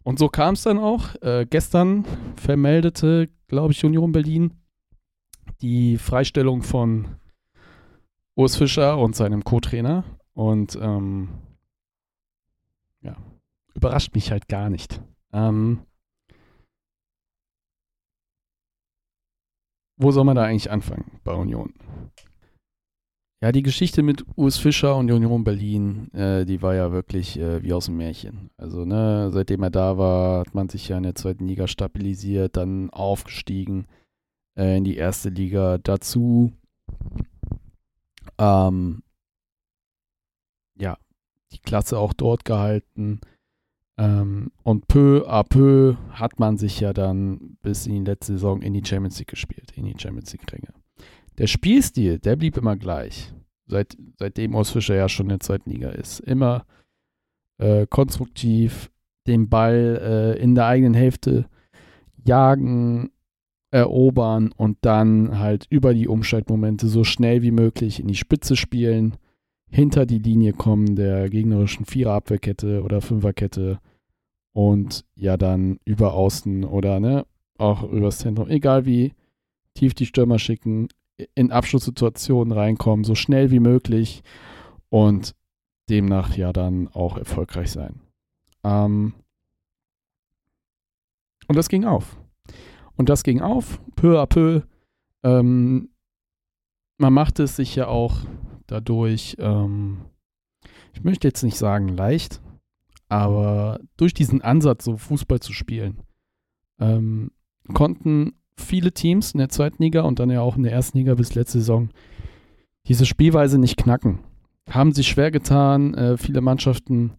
[0.04, 1.16] Und so kam es dann auch.
[1.22, 2.06] Äh, gestern
[2.38, 4.54] vermeldete, glaube ich, Union Berlin,
[5.62, 7.18] die Freistellung von
[8.36, 10.06] Urs Fischer und seinem Co-Trainer.
[10.34, 11.30] Und ähm,
[13.78, 15.02] überrascht mich halt gar nicht.
[15.32, 15.86] Ähm,
[19.98, 21.74] wo soll man da eigentlich anfangen bei Union?
[23.40, 27.62] Ja, die Geschichte mit Urs Fischer und Union Berlin, äh, die war ja wirklich äh,
[27.62, 28.50] wie aus dem Märchen.
[28.58, 32.58] Also, ne, seitdem er da war, hat man sich ja in der zweiten Liga stabilisiert,
[32.58, 33.86] dann aufgestiegen
[34.58, 36.52] äh, in die erste Liga dazu.
[38.40, 39.04] Ähm,
[40.80, 40.98] ja,
[41.52, 43.22] die Klasse auch dort gehalten.
[43.98, 48.62] Ähm, und peu à peu hat man sich ja dann bis in die letzte Saison
[48.62, 50.74] in die Champions League gespielt, in die Champions League-Ränge.
[51.38, 53.34] Der Spielstil, der blieb immer gleich.
[53.68, 56.20] Seit, seitdem Urs Fischer ja schon in der zweiten Liga ist.
[56.22, 56.66] Immer
[57.58, 58.90] äh, konstruktiv
[59.26, 61.46] den Ball äh, in der eigenen Hälfte
[62.26, 63.10] jagen,
[63.72, 69.18] erobern und dann halt über die Umschaltmomente so schnell wie möglich in die Spitze spielen,
[69.70, 73.80] hinter die Linie kommen der gegnerischen Viererabwehrkette oder Fünferkette
[74.58, 77.28] und ja dann über Außen oder ne,
[77.60, 79.14] auch übers Zentrum, egal wie
[79.76, 80.88] tief die Stürmer schicken,
[81.36, 84.24] in Abschlusssituationen reinkommen, so schnell wie möglich
[84.90, 85.36] und
[85.92, 88.02] demnach ja dann auch erfolgreich sein.
[88.64, 89.14] Ähm
[91.48, 92.20] und das ging auf.
[92.96, 94.64] Und das ging auf, peu à peu.
[95.22, 95.90] Ähm,
[96.98, 98.22] man machte es sich ja auch
[98.66, 100.00] dadurch, ähm,
[100.94, 102.42] ich möchte jetzt nicht sagen leicht,
[103.10, 106.02] aber durch diesen Ansatz, so Fußball zu spielen,
[106.80, 107.32] ähm,
[107.74, 111.16] konnten viele Teams in der zweiten Liga und dann ja auch in der ersten Liga
[111.16, 111.90] bis letzte Saison
[112.88, 114.20] diese Spielweise nicht knacken.
[114.70, 115.94] Haben sich schwer getan.
[115.94, 117.14] Äh, viele Mannschaften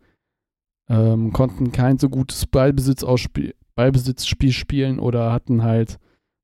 [0.89, 6.01] ähm, konnten kein so gutes Ballbesitzspiel Ballbesitzspiel spielen oder hatten halt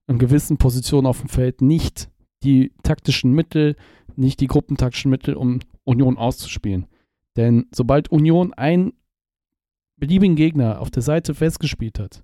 [0.07, 2.09] in gewissen Positionen auf dem Feld nicht
[2.45, 3.75] die taktischen Mittel,
[4.15, 6.87] nicht die gruppentaktischen Mittel, um Union auszuspielen.
[7.37, 8.93] Denn sobald Union einen
[9.97, 12.23] beliebigen Gegner auf der Seite festgespielt hat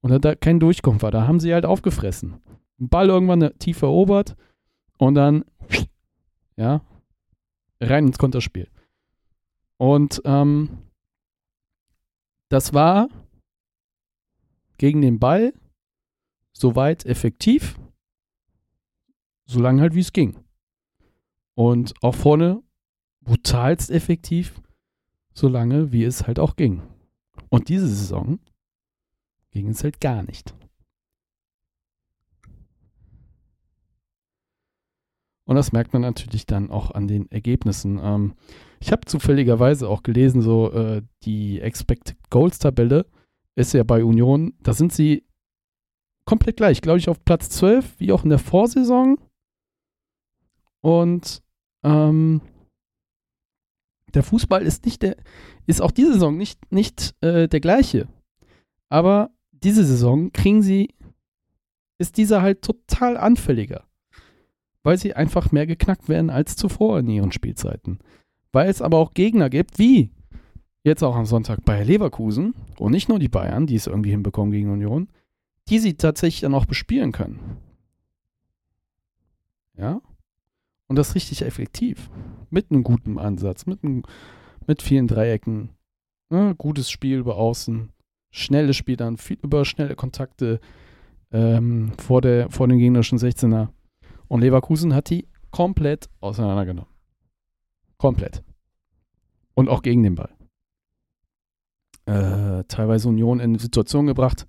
[0.00, 2.40] und da kein Durchkommen war, da haben sie halt aufgefressen.
[2.78, 4.36] Den Ball irgendwann tief erobert
[4.98, 5.44] und dann,
[6.56, 6.82] ja,
[7.80, 8.68] rein ins Konterspiel.
[9.76, 10.78] Und ähm,
[12.48, 13.08] das war
[14.78, 15.52] gegen den Ball
[16.52, 17.78] soweit effektiv,
[19.46, 20.38] solange halt wie es ging.
[21.54, 22.62] Und auch vorne
[23.20, 24.60] brutalst effektiv,
[25.34, 26.82] solange wie es halt auch ging.
[27.50, 28.38] Und diese Saison
[29.50, 30.54] ging es halt gar nicht.
[35.44, 37.98] Und das merkt man natürlich dann auch an den Ergebnissen.
[38.00, 38.34] Ähm,
[38.78, 43.04] ich habe zufälligerweise auch gelesen, so äh, die Expected Goals Tabelle
[43.56, 45.24] ist ja bei Union, da sind sie
[46.24, 49.18] komplett gleich, glaube ich, auf Platz 12, wie auch in der Vorsaison.
[50.80, 51.42] Und
[51.82, 52.40] ähm,
[54.14, 55.16] der Fußball ist nicht der,
[55.66, 58.08] ist auch diese Saison nicht, nicht äh, der gleiche.
[58.88, 60.94] Aber diese Saison kriegen sie,
[61.98, 63.84] ist dieser halt total anfälliger.
[64.82, 67.98] Weil sie einfach mehr geknackt werden als zuvor in ihren Spielzeiten.
[68.52, 70.10] Weil es aber auch Gegner gibt, wie
[70.82, 74.52] jetzt auch am Sonntag bei Leverkusen und nicht nur die Bayern, die es irgendwie hinbekommen
[74.52, 75.08] gegen Union,
[75.68, 77.58] die sie tatsächlich dann auch bespielen können.
[79.76, 80.00] Ja?
[80.90, 82.10] Und das richtig effektiv.
[82.50, 84.02] Mit einem guten Ansatz, mit, einem,
[84.66, 85.70] mit vielen Dreiecken.
[86.30, 86.56] Ne?
[86.58, 87.90] Gutes Spiel über Außen,
[88.32, 90.58] schnelles Spiel dann, viel, über schnelle Kontakte
[91.30, 93.68] ähm, vor, der, vor den gegnerischen 16er.
[94.26, 96.90] Und Leverkusen hat die komplett auseinandergenommen.
[97.96, 98.42] Komplett.
[99.54, 100.34] Und auch gegen den Ball
[102.06, 104.48] äh, teilweise Union in Situationen gebracht,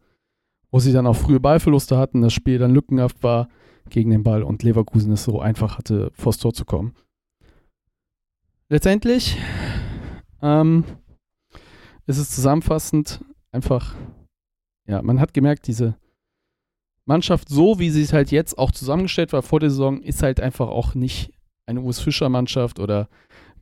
[0.71, 3.47] wo sie dann auch frühe Ballverluste hatten, das Spiel dann lückenhaft war
[3.89, 6.93] gegen den Ball und Leverkusen es so einfach hatte, vors Tor zu kommen.
[8.69, 9.37] Letztendlich
[10.41, 10.85] ähm,
[12.05, 13.95] ist es zusammenfassend einfach,
[14.87, 15.97] ja, man hat gemerkt, diese
[17.05, 20.39] Mannschaft, so wie sie es halt jetzt auch zusammengestellt war vor der Saison, ist halt
[20.39, 21.33] einfach auch nicht
[21.65, 23.09] eine Urs Fischer Mannschaft oder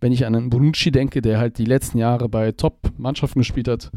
[0.02, 3.92] wenn ich an einen Bonucci denke, der halt die letzten Jahre bei Top-Mannschaften gespielt hat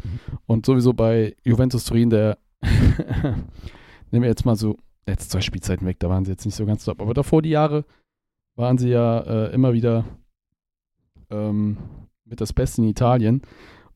[0.45, 2.37] und sowieso bei Juventus Turin, der,
[4.11, 4.77] nehmen wir jetzt mal so,
[5.07, 7.49] jetzt zwei Spielzeiten weg, da waren sie jetzt nicht so ganz top, aber davor die
[7.49, 7.85] Jahre
[8.55, 10.05] waren sie ja äh, immer wieder
[11.29, 11.77] ähm,
[12.25, 13.41] mit das Beste in Italien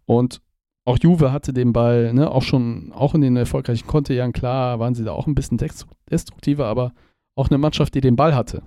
[0.06, 0.42] und
[0.86, 4.96] auch Juve hatte den Ball, ne, auch schon, auch in den erfolgreichen Konterjahren, klar, waren
[4.96, 5.60] sie da auch ein bisschen
[6.10, 6.94] destruktiver, aber
[7.36, 8.64] auch eine Mannschaft, die den Ball hatte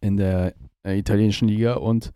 [0.00, 2.12] in der äh, italienischen Liga und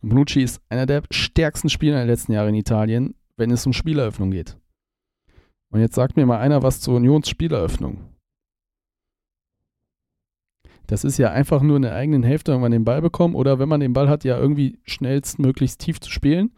[0.00, 4.30] Bonucci ist einer der stärksten Spieler der letzten Jahre in Italien, wenn es um Spieleröffnung
[4.30, 4.56] geht.
[5.70, 8.15] Und jetzt sagt mir mal einer was zur Unions Spieleröffnung.
[10.86, 13.68] Das ist ja einfach nur in der eigenen Hälfte irgendwann den Ball bekommen oder wenn
[13.68, 16.52] man den Ball hat, ja irgendwie schnellstmöglichst tief zu spielen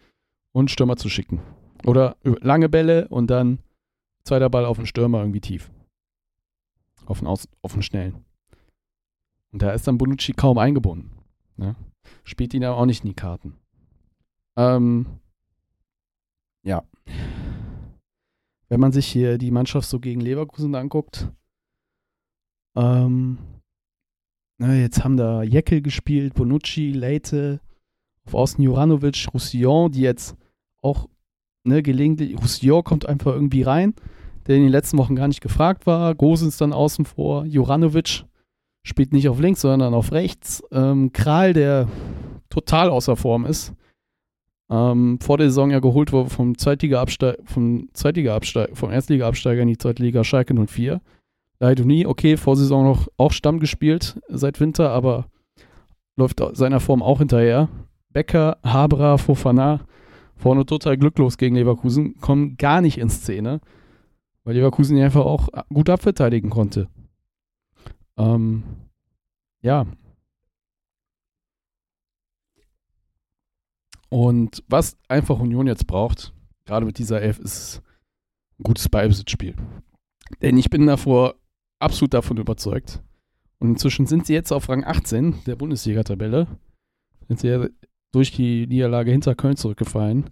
[0.52, 1.40] und Stürmer zu schicken.
[1.84, 3.60] Oder lange Bälle und dann
[4.24, 5.70] zweiter Ball auf den Stürmer irgendwie tief.
[7.06, 8.24] Auf den, Aus auf den Schnellen.
[9.52, 11.10] Und da ist dann Bonucci kaum eingebunden.
[11.56, 11.74] Ne?
[12.24, 13.56] Spielt ihn aber auch nicht in die Karten.
[14.56, 15.06] Ähm,
[16.62, 16.84] ja.
[18.68, 21.32] Wenn man sich hier die Mannschaft so gegen Leverkusen anguckt,
[22.76, 23.38] ähm,
[24.59, 27.61] na, jetzt haben da Jeckel gespielt, Bonucci, Leite,
[28.27, 30.37] auf Außen Juranovic, Roussillon, die jetzt
[30.83, 31.09] auch
[31.64, 33.94] ne, gelegentlich, Roussillon kommt einfach irgendwie rein,
[34.47, 38.25] der in den letzten Wochen gar nicht gefragt war, Gosens dann außen vor, Juranovic
[38.83, 40.62] spielt nicht auf links, sondern auf rechts.
[40.73, 41.88] Ähm, Kral, der
[42.51, 43.75] total außer Form ist.
[44.71, 49.79] ähm, vor der Saison ja geholt wurde vom Zweitliga-Absteiger, vom Zweitliga-Absteiger, vom Erstliga-Absteiger in die
[49.79, 51.01] Zweitliga Schalke 04.
[51.61, 55.27] Leidoni, okay, vor Saison noch auch Stamm gespielt seit Winter, aber
[56.16, 57.68] läuft seiner Form auch hinterher.
[58.11, 59.81] Becker, Habra, Fofana,
[60.37, 63.61] vorne total glücklos gegen Leverkusen, kommen gar nicht in Szene,
[64.44, 66.88] weil Leverkusen ja einfach auch gut abverteidigen konnte.
[68.16, 68.62] Ähm,
[69.62, 69.87] ja.
[74.11, 76.33] Und was einfach Union jetzt braucht,
[76.64, 77.83] gerade mit dieser Elf, ist
[78.59, 79.55] ein gutes Ballbesitzspiel.
[80.40, 81.35] Denn ich bin davor
[81.78, 83.02] absolut davon überzeugt.
[83.58, 86.46] Und inzwischen sind sie jetzt auf Rang 18 der Bundesliga-Tabelle.
[87.26, 87.66] Sind sie ja
[88.12, 90.30] durch die Niederlage hinter Köln zurückgefallen.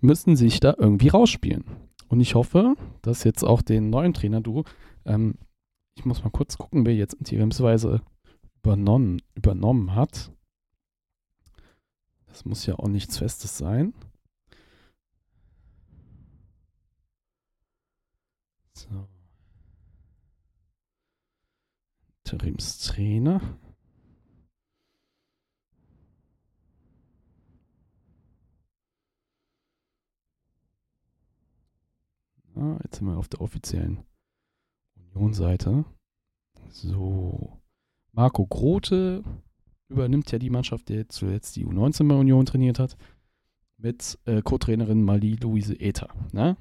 [0.00, 1.64] Müssen sich da irgendwie rausspielen.
[2.08, 4.64] Und ich hoffe, dass jetzt auch den neuen Trainer, du,
[5.04, 5.36] ähm,
[5.96, 8.02] ich muss mal kurz gucken, wer jetzt interimsweise
[8.62, 10.32] übernommen, übernommen hat.
[12.26, 13.92] Das muss ja auch nichts Festes sein.
[18.72, 19.09] So.
[22.32, 23.40] Interimstrainer.
[32.56, 34.04] Ah, jetzt sind wir auf der offiziellen
[35.14, 35.84] Union-Seite.
[36.68, 37.60] So.
[38.12, 39.24] Marco Grote
[39.88, 42.96] übernimmt ja die Mannschaft, der zuletzt die U19 bei Union trainiert hat,
[43.76, 46.08] mit äh, Co-Trainerin Malie-Louise Ether.
[46.32, 46.56] Ne?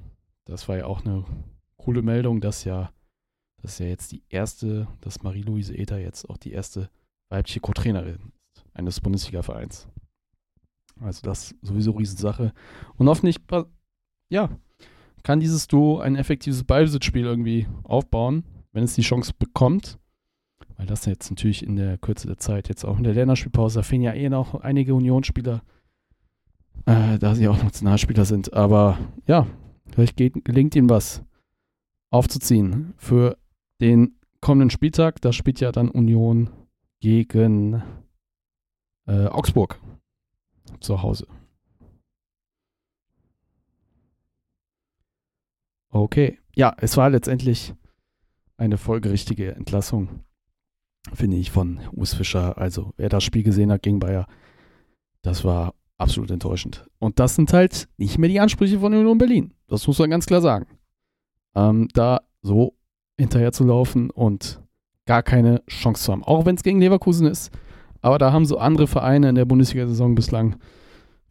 [0.45, 1.25] Das war ja auch eine
[1.77, 2.91] coole Meldung, dass ja,
[3.61, 6.89] dass ja jetzt die erste, dass Marie-Louise Ether jetzt auch die erste
[7.29, 9.87] weibliche Co-Trainerin ist eines Bundesliga-Vereins.
[11.01, 12.53] Also das sowieso Riesensache.
[12.97, 13.37] Und hoffentlich,
[14.29, 14.49] ja,
[15.23, 19.97] kann dieses Duo ein effektives Ballbesitzspiel irgendwie aufbauen, wenn es die Chance bekommt.
[20.77, 23.83] Weil das jetzt natürlich in der Kürze der Zeit, jetzt auch in der Länderspielpause, da
[23.83, 25.61] fehlen ja eh noch einige Unionsspieler,
[26.85, 28.53] äh, da sie auch Nationalspieler sind.
[28.53, 29.45] Aber ja,
[29.91, 31.23] vielleicht geht, gelingt ihnen was
[32.11, 33.37] aufzuziehen für
[33.81, 35.21] den kommenden Spieltag.
[35.21, 36.49] Da spielt ja dann Union
[36.99, 37.81] gegen
[39.07, 39.79] äh, Augsburg
[40.79, 41.27] zu Hause.
[45.89, 46.39] Okay.
[46.55, 47.73] Ja, es war letztendlich
[48.57, 50.23] eine folgerichtige Entlassung,
[51.13, 52.57] finde ich, von Urs Fischer.
[52.57, 54.27] Also, wer das Spiel gesehen hat gegen Bayer,
[55.21, 56.87] das war absolut enttäuschend.
[56.99, 59.53] Und das sind halt nicht mehr die Ansprüche von Union Berlin.
[59.67, 60.67] Das muss man ganz klar sagen.
[61.55, 62.77] Ähm, da so
[63.19, 64.61] hinterher zu laufen und
[65.05, 66.23] gar keine Chance zu haben.
[66.23, 67.51] Auch wenn es gegen Leverkusen ist.
[68.01, 70.55] Aber da haben so andere Vereine in der Bundesliga-Saison bislang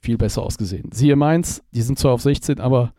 [0.00, 0.90] viel besser ausgesehen.
[0.92, 2.92] Siehe Mainz, die sind zwar auf 16, aber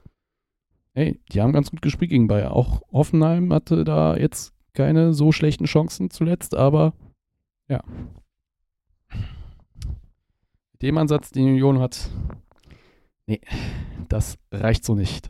[0.94, 2.52] hey, die haben ganz gut gespielt gegen Bayern.
[2.52, 6.94] Auch Hoffenheim hatte da jetzt keine so schlechten Chancen zuletzt, aber
[7.68, 7.84] ja.
[10.72, 12.10] Mit dem Ansatz, den Union hat,
[13.28, 13.42] nee,
[14.08, 15.30] das reicht so nicht.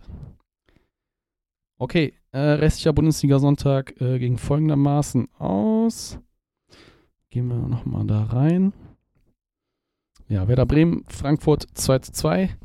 [1.78, 6.20] Okay, äh, restlicher Bundesliga-Sonntag äh, ging folgendermaßen aus.
[7.30, 8.74] Gehen wir nochmal da rein.
[10.28, 12.56] Ja, Werder Bremen, Frankfurt 2 zu 2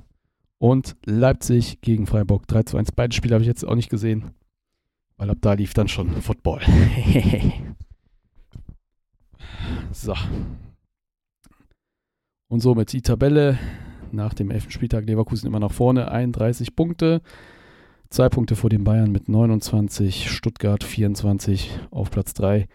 [0.59, 2.92] und Leipzig gegen Freiburg 3 zu 1.
[2.92, 4.33] Beide Spiele habe ich jetzt auch nicht gesehen,
[5.16, 6.61] weil ab da lief dann schon Football.
[9.92, 10.14] so.
[12.48, 13.59] Und somit die Tabelle
[14.12, 14.70] nach dem 11.
[14.70, 17.22] Spieltag Leverkusen immer nach vorne, 31 Punkte.
[18.11, 22.69] Zwei Punkte vor den Bayern mit 29, Stuttgart 24 auf Platz 3,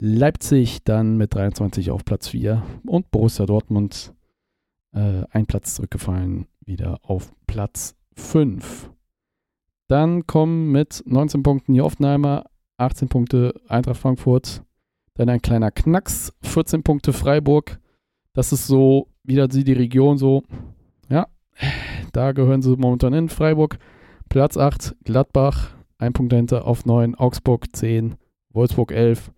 [0.00, 4.14] Leipzig dann mit 23 auf Platz 4 und Borussia Dortmund
[4.92, 8.90] äh, ein Platz zurückgefallen wieder auf Platz 5.
[9.88, 12.44] Dann kommen mit 19 Punkten die Hoffenheimer,
[12.78, 14.62] 18 Punkte Eintracht Frankfurt,
[15.14, 17.78] dann ein kleiner Knacks, 14 Punkte Freiburg.
[18.32, 20.44] Das ist so wieder die Region so,
[21.08, 21.26] ja,
[22.12, 23.78] da gehören sie momentan in Freiburg.
[24.30, 28.14] Platz 8 Gladbach, ein Punkt dahinter auf 9, Augsburg 10,
[28.50, 29.32] Wolfsburg 11,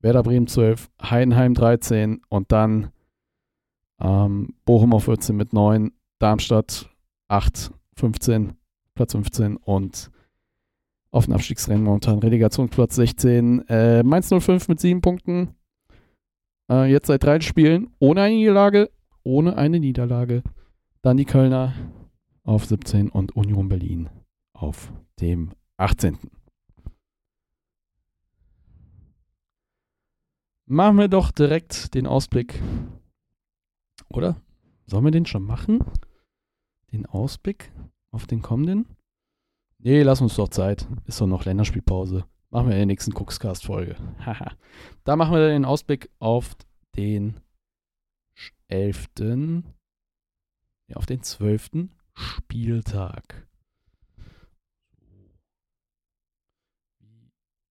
[0.00, 2.92] Werder Bremen 12, Heidenheim 13 und dann
[4.00, 6.88] ähm, Bochum auf 14 mit 9, Darmstadt
[7.26, 8.52] 8, 15,
[8.94, 10.12] Platz 15 und
[11.10, 13.66] auf dem Abstiegsrennen momentan Relegationsplatz 16.
[13.68, 15.56] Äh, Mainz 05 mit 7 Punkten.
[16.70, 18.90] Äh, jetzt seit drei Spielen ohne eine Niederlage.
[19.24, 20.44] Ohne eine Niederlage.
[21.02, 21.72] Dann die Kölner
[22.44, 24.08] auf 17 und Union Berlin
[24.56, 26.18] auf dem 18.
[30.66, 32.60] Machen wir doch direkt den Ausblick.
[34.08, 34.40] Oder?
[34.86, 35.84] Sollen wir den schon machen?
[36.92, 37.70] Den Ausblick
[38.10, 38.86] auf den kommenden?
[39.78, 40.88] Nee, lass uns doch Zeit.
[41.04, 42.24] Ist doch noch Länderspielpause.
[42.50, 43.96] Machen wir in der nächsten Cookscast-Folge.
[45.04, 46.56] da machen wir den Ausblick auf
[46.96, 47.40] den
[48.68, 49.06] 11.
[50.88, 53.46] ja, auf den zwölften Spieltag.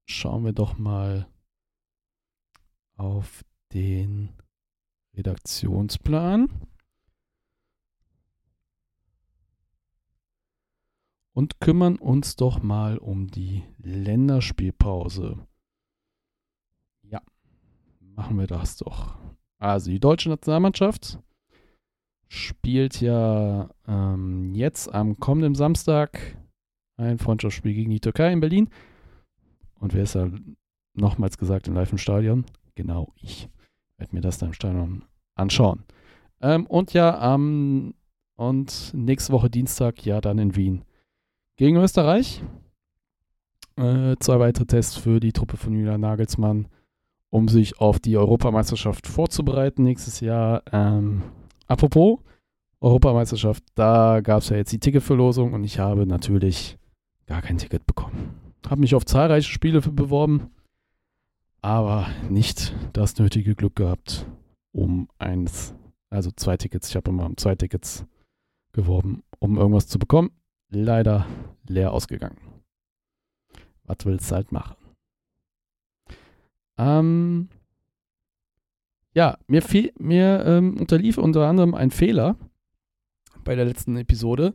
[0.06, 1.28] Schauen wir doch mal
[2.96, 4.30] auf den
[5.16, 6.48] Redaktionsplan.
[11.32, 15.44] Und kümmern uns doch mal um die Länderspielpause.
[17.02, 17.20] Ja,
[17.98, 19.18] machen wir das doch.
[19.58, 21.18] Also die deutsche Nationalmannschaft
[22.28, 26.38] spielt ja ähm, jetzt am kommenden Samstag
[26.96, 28.70] ein Freundschaftsspiel gegen die Türkei in Berlin.
[29.78, 30.30] Und wer ist da
[30.94, 32.44] nochmals gesagt im Live im Stadion?
[32.74, 33.48] Genau ich.
[33.98, 35.04] Werde mir das dann im Stadion
[35.34, 35.84] anschauen.
[36.40, 37.94] Ähm, und ja, am
[38.36, 40.84] und nächste Woche Dienstag ja dann in Wien
[41.56, 42.42] gegen Österreich.
[43.76, 46.68] Äh, zwei weitere Tests für die Truppe von Julian Nagelsmann,
[47.30, 50.62] um sich auf die Europameisterschaft vorzubereiten nächstes Jahr.
[50.72, 51.22] Ähm,
[51.66, 52.20] apropos
[52.80, 56.78] Europameisterschaft, da gab es ja jetzt die Ticketverlosung und ich habe natürlich
[57.26, 58.23] gar kein Ticket bekommen.
[58.68, 60.50] Habe mich auf zahlreiche Spiele beworben,
[61.60, 64.26] aber nicht das nötige Glück gehabt,
[64.72, 65.74] um eins,
[66.10, 68.06] also zwei Tickets, ich habe immer um zwei Tickets
[68.72, 70.30] geworben, um irgendwas zu bekommen.
[70.70, 71.26] Leider
[71.68, 72.38] leer ausgegangen.
[73.84, 74.76] Was willst du halt machen?
[76.76, 77.48] Ähm,
[79.14, 82.36] ja, mir, fiel, mir ähm, unterlief unter anderem ein Fehler
[83.44, 84.54] bei der letzten Episode,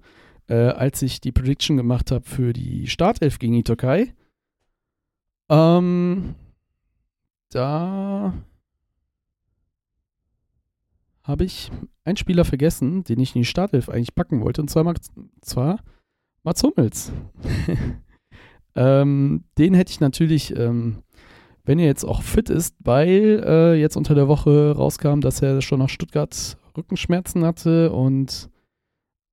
[0.50, 4.14] äh, als ich die Prediction gemacht habe für die Startelf gegen die Türkei.
[5.48, 6.36] Ähm,
[7.50, 8.34] da
[11.24, 11.72] habe ich
[12.04, 14.94] einen Spieler vergessen, den ich in die Startelf eigentlich packen wollte, und zwar,
[15.42, 15.80] zwar
[16.44, 17.12] Mats Hummels.
[18.76, 21.04] ähm, den hätte ich natürlich, ähm,
[21.64, 25.62] wenn er jetzt auch fit ist, weil äh, jetzt unter der Woche rauskam, dass er
[25.62, 28.50] schon nach Stuttgart Rückenschmerzen hatte und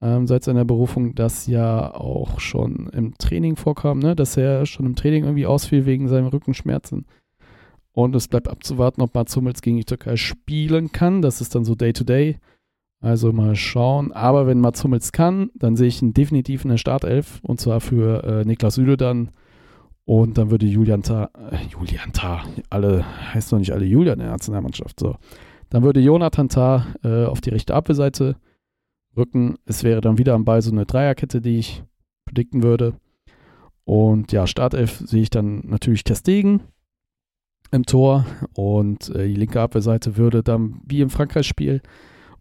[0.02, 4.14] ähm, seit seiner Berufung das ja auch schon im Training vorkam, ne?
[4.14, 7.06] dass er schon im Training irgendwie ausfiel wegen seinen Rückenschmerzen.
[7.92, 11.22] Und es bleibt abzuwarten, ob Mats Hummels gegen die Türkei spielen kann.
[11.22, 12.38] Das ist dann so Day-to-Day.
[13.00, 14.12] Also mal schauen.
[14.12, 17.40] Aber wenn Mats Hummels kann, dann sehe ich ihn definitiv in der Startelf.
[17.42, 19.30] Und zwar für äh, Niklas Süle dann.
[20.04, 24.24] Und dann würde Julian Tah, äh, Julian Tah, alle, heißt noch nicht alle Julian in
[24.24, 25.16] der Nationalmannschaft, so.
[25.68, 28.36] Dann würde Jonathan Tah äh, auf die rechte Abwehrseite
[29.16, 29.56] rücken.
[29.64, 31.82] Es wäre dann wieder am Ball so eine Dreierkette, die ich
[32.24, 32.94] predikten würde.
[33.84, 36.60] Und ja, Startelf sehe ich dann natürlich Testegen
[37.70, 41.82] im Tor und äh, die linke Abwehrseite würde dann wie im Frankreich-Spiel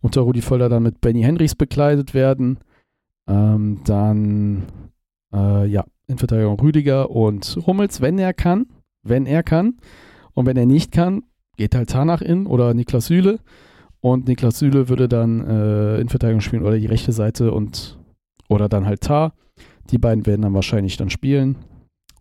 [0.02, 2.60] unter Rudi Völler dann mit Benny Henrys bekleidet werden.
[3.28, 4.64] Ähm, dann
[5.34, 8.68] äh, ja, in Verteidigung Rüdiger und Hummels, wenn er kann.
[9.04, 9.78] Wenn er kann.
[10.34, 11.24] Und wenn er nicht kann,
[11.58, 13.40] geht halt Tanach in oder Niklas Süle.
[14.06, 17.98] Und Niklas Süle würde dann äh, in Verteidigung spielen oder die rechte Seite und
[18.48, 19.34] oder dann halt Tar.
[19.90, 21.56] Die beiden werden dann wahrscheinlich dann spielen.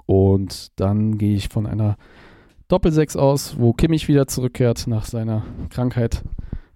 [0.07, 1.99] Und dann gehe ich von einer
[2.68, 6.24] Doppelsechs aus, wo Kimmich wieder zurückkehrt nach seiner Krankheit.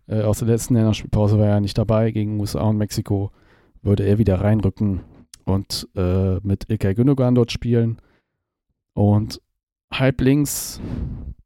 [0.09, 2.11] Äh, aus der letzten Länderspielpause war er nicht dabei.
[2.11, 3.31] Gegen USA und Mexiko
[3.81, 5.05] würde er wieder reinrücken
[5.47, 7.97] und äh, mit Ilkay Gündogan dort spielen.
[8.93, 9.41] Und
[9.91, 10.83] halb links,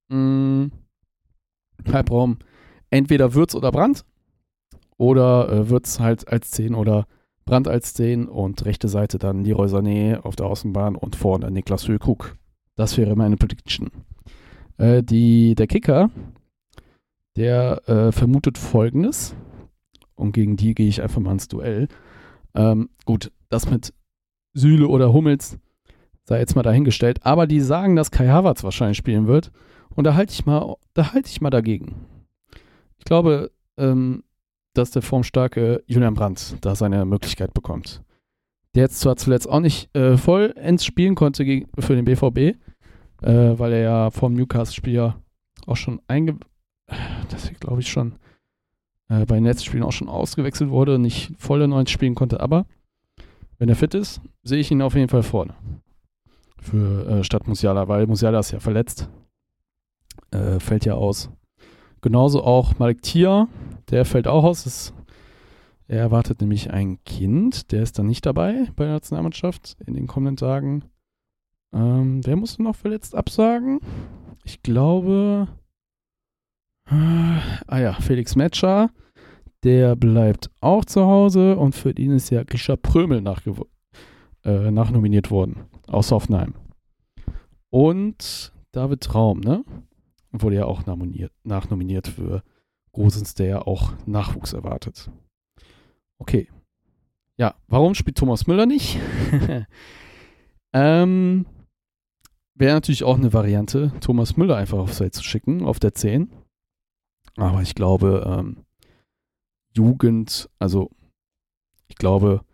[0.09, 0.73] mh, mm,
[1.93, 2.39] Halbraum
[2.93, 4.05] entweder Würz oder Brand
[4.99, 7.07] oder äh, Würz halt als 10 oder
[7.45, 11.84] Brand als 10 und rechte Seite dann Leroy Sané auf der Außenbahn und vorne Niklas
[11.84, 12.36] Füllkrug.
[12.76, 13.90] Das wäre meine Prediction.
[14.76, 16.11] Äh, die, der Kicker,
[17.36, 19.34] der äh, vermutet folgendes
[20.14, 21.88] und gegen die gehe ich einfach mal ins Duell.
[22.55, 23.95] Ähm, gut, das mit
[24.53, 25.59] Sühle oder Hummels
[26.24, 29.51] sei jetzt mal dahingestellt, aber die sagen, dass Kai Havertz wahrscheinlich spielen wird
[29.95, 32.12] und da halte ich mal, da halte ich mal dagegen.
[33.03, 34.22] Ich glaube, ähm,
[34.74, 38.00] dass der formstarke Julian Brandt da seine Möglichkeit bekommt.
[38.76, 43.59] Der jetzt zwar zuletzt auch nicht äh, vollends spielen konnte gegen, für den BVB, äh,
[43.59, 45.14] weil er ja vom Newcastle-Spiel
[45.66, 46.38] auch schon einge...
[47.28, 48.20] Das glaube ich schon
[49.09, 52.38] äh, bei den letzten Spielen auch schon ausgewechselt wurde, und nicht volle 90 spielen konnte,
[52.38, 52.66] aber
[53.59, 55.55] wenn er fit ist, sehe ich ihn auf jeden Fall vorne.
[56.61, 59.09] Für äh, statt Musiala, weil Musiala ist ja verletzt.
[60.30, 61.30] Äh, fällt ja aus.
[62.03, 63.48] Genauso auch Malik Tia,
[63.90, 64.64] der fällt auch aus.
[64.64, 64.92] Das,
[65.86, 70.09] er erwartet nämlich ein Kind, der ist dann nicht dabei bei der Nationalmannschaft in den
[70.09, 70.84] kommenden Tagen.
[71.72, 73.78] Ähm, wer musste noch verletzt absagen?
[74.44, 75.46] Ich glaube.
[76.90, 77.38] Äh,
[77.68, 78.90] ah ja, Felix Metscher.
[79.62, 83.24] Der bleibt auch zu Hause und für ihn ist ja Grisha Prömel
[84.44, 86.55] äh, nachnominiert worden aus Hoffenheim.
[87.70, 89.64] Und David Traum, ne?
[90.33, 92.43] Wurde ja auch nachnominiert für
[92.93, 95.11] Gosens, der ja auch Nachwuchs erwartet.
[96.18, 96.49] Okay.
[97.39, 98.99] Ja, warum spielt Thomas Müller nicht?
[100.72, 101.47] ähm,
[102.55, 106.30] Wäre natürlich auch eine Variante, Thomas Müller einfach aufs Feld zu schicken, auf der 10.
[107.37, 108.64] Aber ich glaube, ähm,
[109.74, 110.91] Jugend, also
[111.89, 112.45] ich glaube,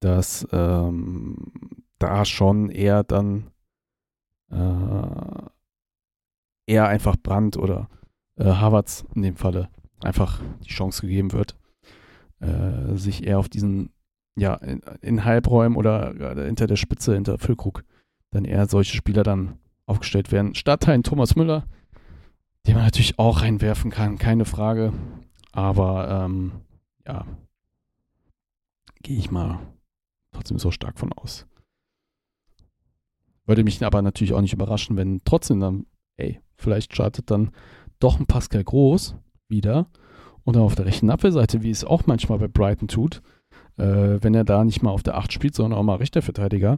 [0.00, 1.52] dass ähm,
[1.98, 3.50] da schon eher dann
[4.50, 5.42] äh,
[6.66, 7.88] eher einfach Brand oder
[8.36, 9.68] äh, Harvards in dem Falle
[10.00, 11.56] einfach die Chance gegeben wird,
[12.40, 13.90] äh, sich eher auf diesen,
[14.36, 17.84] ja, in, in Halbräumen oder hinter der Spitze, hinter Füllkrug,
[18.30, 20.54] dann eher solche Spieler dann aufgestellt werden.
[20.54, 21.64] Statt Thomas Müller,
[22.66, 24.92] den man natürlich auch reinwerfen kann, keine Frage.
[25.52, 26.52] Aber ähm,
[27.06, 27.26] ja,
[29.02, 29.60] gehe ich mal
[30.32, 31.46] trotzdem so stark von aus.
[33.46, 35.86] Würde mich aber natürlich auch nicht überraschen, wenn trotzdem dann,
[36.16, 37.50] ey, vielleicht startet dann
[37.98, 39.16] doch ein Pascal Groß
[39.48, 39.86] wieder
[40.44, 43.22] und auf der rechten Abwehrseite, wie es auch manchmal bei Brighton tut,
[43.76, 46.76] äh, wenn er da nicht mal auf der 8 spielt, sondern auch mal rechter Verteidiger.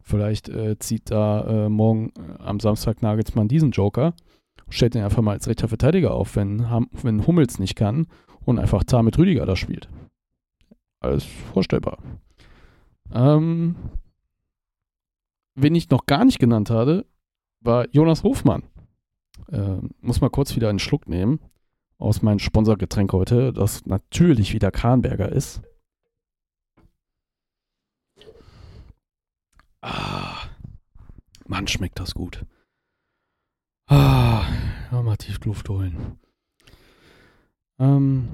[0.00, 4.14] Vielleicht äh, zieht da äh, morgen äh, am Samstag Nagelsmann diesen Joker,
[4.68, 6.60] stellt ihn einfach mal als rechter Verteidiger auf, wenn,
[7.02, 8.06] wenn Hummels nicht kann
[8.44, 9.88] und einfach da mit Rüdiger da spielt.
[11.00, 11.98] Alles vorstellbar.
[13.12, 13.76] Ähm,
[15.54, 17.06] wen ich noch gar nicht genannt hatte,
[17.60, 18.62] war Jonas Hofmann.
[19.50, 21.40] Äh, muss mal kurz wieder einen Schluck nehmen
[21.98, 25.62] aus meinem Sponsorgetränk heute, das natürlich wieder Kranberger ist.
[29.80, 30.48] Ah,
[31.46, 32.44] Mann, schmeckt das gut.
[33.88, 34.44] Ah,
[34.90, 36.18] mal tief Luft holen.
[37.78, 38.28] Ähm,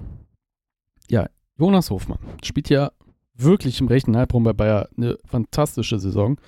[1.09, 2.93] ja, Jonas Hofmann spielt ja
[3.35, 6.39] wirklich im rechten Halbraum bei Bayer eine fantastische Saison.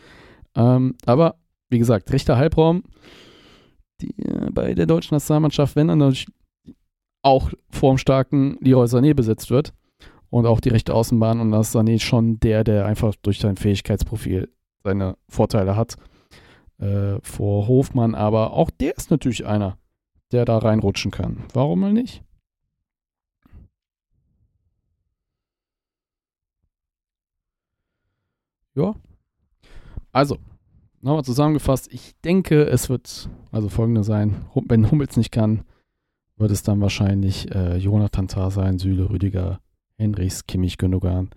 [0.55, 1.37] Ähm, aber
[1.69, 2.83] wie gesagt, rechter Halbraum
[4.01, 4.15] die,
[4.53, 6.29] bei der deutschen Nationalmannschaft, wenn dann natürlich
[7.23, 9.73] auch formstarken Leroy Sané besetzt wird
[10.31, 14.49] und auch die rechte Außenbahn und das Sané schon der, der einfach durch sein Fähigkeitsprofil
[14.85, 15.97] seine Vorteile hat
[16.79, 19.79] äh, vor Hofmann, aber auch der ist natürlich einer,
[20.33, 21.45] der da reinrutschen kann.
[21.53, 22.23] Warum mal nicht?
[28.75, 28.95] Ja.
[30.13, 30.39] Also,
[31.01, 34.45] nochmal zusammengefasst, ich denke, es wird also folgende sein.
[34.55, 35.65] Wenn Hummels nicht kann,
[36.37, 39.61] wird es dann wahrscheinlich äh, Jonathan Tah sein, Süle, Rüdiger,
[39.97, 41.31] Henrichs, Kimmich, Gündogan.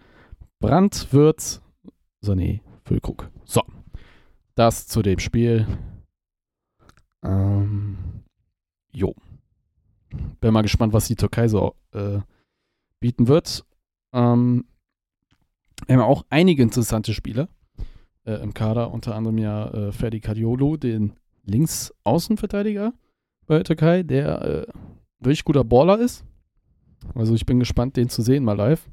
[0.59, 1.61] Brandt wird
[2.21, 3.29] Sané, Füllkrug.
[3.45, 3.61] So,
[4.55, 5.67] das zu dem Spiel.
[7.23, 7.97] Ähm,
[8.91, 9.15] jo.
[10.41, 12.19] Bin mal gespannt, was die Türkei so äh,
[12.99, 13.63] bieten wird.
[14.11, 14.65] Ähm,
[15.85, 17.47] wir haben auch einige interessante Spiele
[18.29, 21.13] äh, im Kader, unter anderem ja äh, Ferdi Kadiolo, den
[21.45, 22.93] Linksaußenverteidiger
[23.47, 24.67] bei der Türkei, der äh,
[25.19, 26.23] wirklich guter Baller ist.
[27.15, 28.89] Also ich bin gespannt, den zu sehen mal live.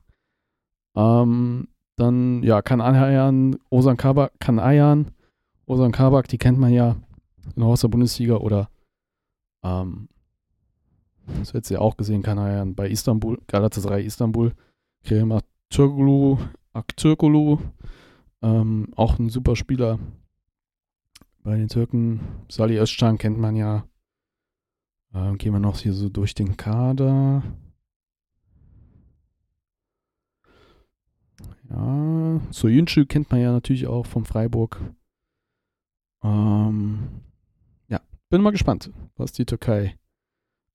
[0.96, 5.12] Ähm, dann, ja, kann Ayan, Osan Kabak, kann Ayan,
[5.66, 6.96] Osan Kabak, die kennt man ja
[7.60, 8.70] aus der Bundesliga oder
[9.62, 10.08] ähm,
[11.26, 14.52] das hättest du ja auch gesehen, kann Ayan bei Istanbul, Galatasaray Istanbul,
[15.04, 16.38] Kerem Aktürkulu,
[16.72, 17.58] Aktürkulu,
[18.42, 19.98] ähm, auch ein super Spieler
[21.42, 22.20] bei den Türken.
[22.48, 23.86] Salih Özcan kennt man ja.
[25.14, 27.42] Ähm, gehen wir noch hier so durch den Kader.
[31.70, 34.80] Ja, Soyuncu kennt man ja natürlich auch vom Freiburg.
[36.22, 37.08] Ähm,
[37.88, 39.96] ja, bin mal gespannt, was die Türkei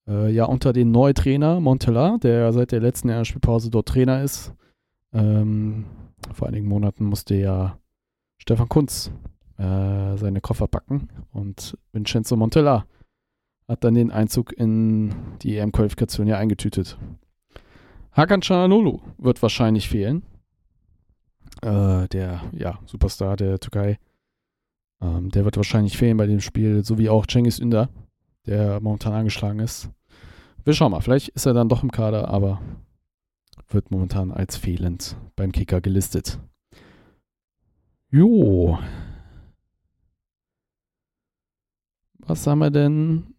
[0.08, 4.54] äh, ja unter den neuen Trainer Montella, der seit der letzten Spielpause dort Trainer ist.
[5.14, 5.86] Ähm,
[6.34, 7.78] vor einigen Monaten musste ja
[8.38, 9.12] Stefan Kunz
[9.58, 12.86] äh, seine Koffer packen und Vincenzo Montella
[13.68, 16.98] hat dann den Einzug in die EM-Qualifikation ja eingetütet.
[18.12, 20.24] Hakan Çalhanoğlu wird wahrscheinlich fehlen
[21.62, 23.98] äh, der ja, Superstar der Türkei.
[25.02, 27.90] Ähm, der wird wahrscheinlich fehlen bei dem Spiel, so wie auch Cengiz Ünder,
[28.46, 29.90] der momentan angeschlagen ist.
[30.64, 32.62] Wir schauen mal, vielleicht ist er dann doch im Kader, aber
[33.74, 36.40] wird momentan als fehlend beim Kicker gelistet.
[38.10, 38.78] Jo.
[42.20, 43.36] Was haben wir denn?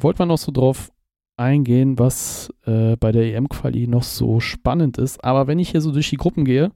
[0.00, 0.92] Wollten wir noch so drauf
[1.36, 5.22] eingehen, was äh, bei der EM-Quali noch so spannend ist.
[5.24, 6.70] Aber wenn ich hier so durch die Gruppen gehe,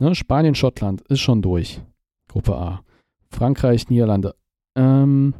[0.00, 1.82] Ne, Spanien, Schottland ist schon durch.
[2.28, 2.84] Gruppe A.
[3.30, 4.34] Frankreich, Niederlande.
[4.76, 5.34] Ähm,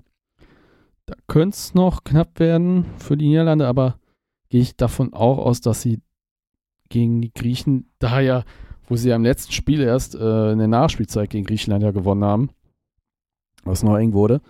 [1.06, 3.98] da könnte es noch knapp werden für die Niederlande, aber
[4.48, 6.00] gehe ich davon auch aus, dass sie
[6.88, 8.44] gegen die Griechen, da ja,
[8.86, 12.24] wo sie ja im letzten Spiel erst äh, in der Nachspielzeit gegen Griechenland ja gewonnen
[12.24, 12.50] haben,
[13.64, 14.40] was noch eng wurde,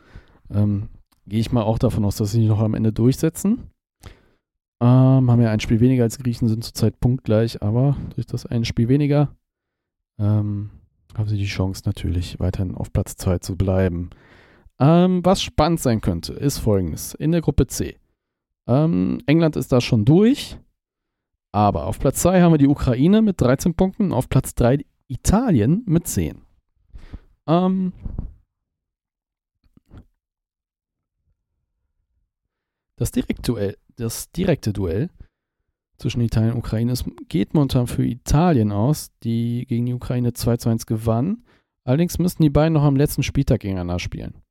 [0.51, 0.89] ähm,
[1.26, 3.70] gehe ich mal auch davon aus, dass sie sich noch am Ende durchsetzen.
[4.80, 8.64] Ähm, haben ja ein Spiel weniger als Griechen, sind zurzeit punktgleich, aber durch das ein
[8.64, 9.34] Spiel weniger
[10.18, 10.70] ähm,
[11.16, 14.11] haben sie die Chance natürlich weiterhin auf Platz 2 zu bleiben.
[14.78, 17.14] Ähm, was spannend sein könnte, ist folgendes.
[17.14, 17.97] In der Gruppe C.
[18.68, 20.59] Ähm, England ist da schon durch,
[21.59, 25.82] aber auf Platz 2 haben wir die Ukraine mit 13 Punkten, auf Platz 3 Italien
[25.86, 26.40] mit 10.
[27.48, 27.92] Ähm,
[32.94, 35.11] das, Direktuell, das direkte Duell
[35.96, 40.59] zwischen Italien und Ukraine ist, geht momentan für Italien aus, die gegen die Ukraine 2
[40.59, 41.42] zu 1 gewann.
[41.82, 44.44] Allerdings müssten die beiden noch am letzten Spieltag gegeneinander spielen.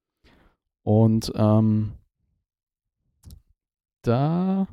[0.84, 1.94] Und ähm,
[4.02, 4.68] da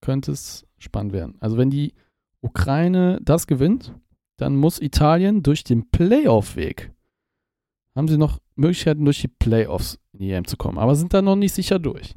[0.00, 1.36] könnte es spannend werden.
[1.40, 1.94] Also wenn die
[2.40, 3.94] Ukraine das gewinnt,
[4.36, 6.90] dann muss Italien durch den Playoff-Weg,
[7.94, 11.22] haben sie noch Möglichkeiten durch die Playoffs in die EM zu kommen, aber sind da
[11.22, 12.16] noch nicht sicher durch.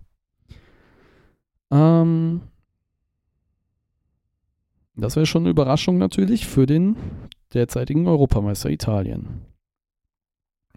[1.71, 2.41] Ähm,
[4.95, 6.95] das wäre schon eine Überraschung natürlich für den
[7.53, 9.41] derzeitigen Europameister Italien.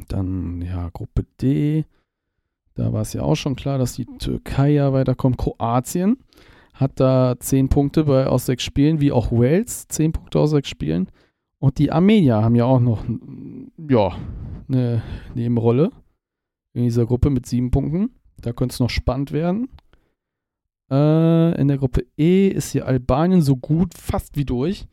[0.09, 1.85] Dann, ja, Gruppe D.
[2.75, 5.39] Da war es ja auch schon klar, dass die Türkei ja weiterkommt.
[5.39, 6.19] Kroatien
[6.79, 10.69] hat da 10 Punkte bei, aus sechs Spielen, wie auch Wales 10 Punkte aus sechs
[10.69, 11.11] Spielen.
[11.59, 13.05] Und die Armenier haben ja auch noch
[13.89, 14.17] ja,
[14.69, 15.03] eine
[15.35, 15.91] Nebenrolle
[16.75, 18.11] in dieser Gruppe mit sieben Punkten.
[18.41, 19.69] Da könnte es noch spannend werden.
[20.89, 24.87] Äh, in der Gruppe E ist hier Albanien so gut fast wie durch.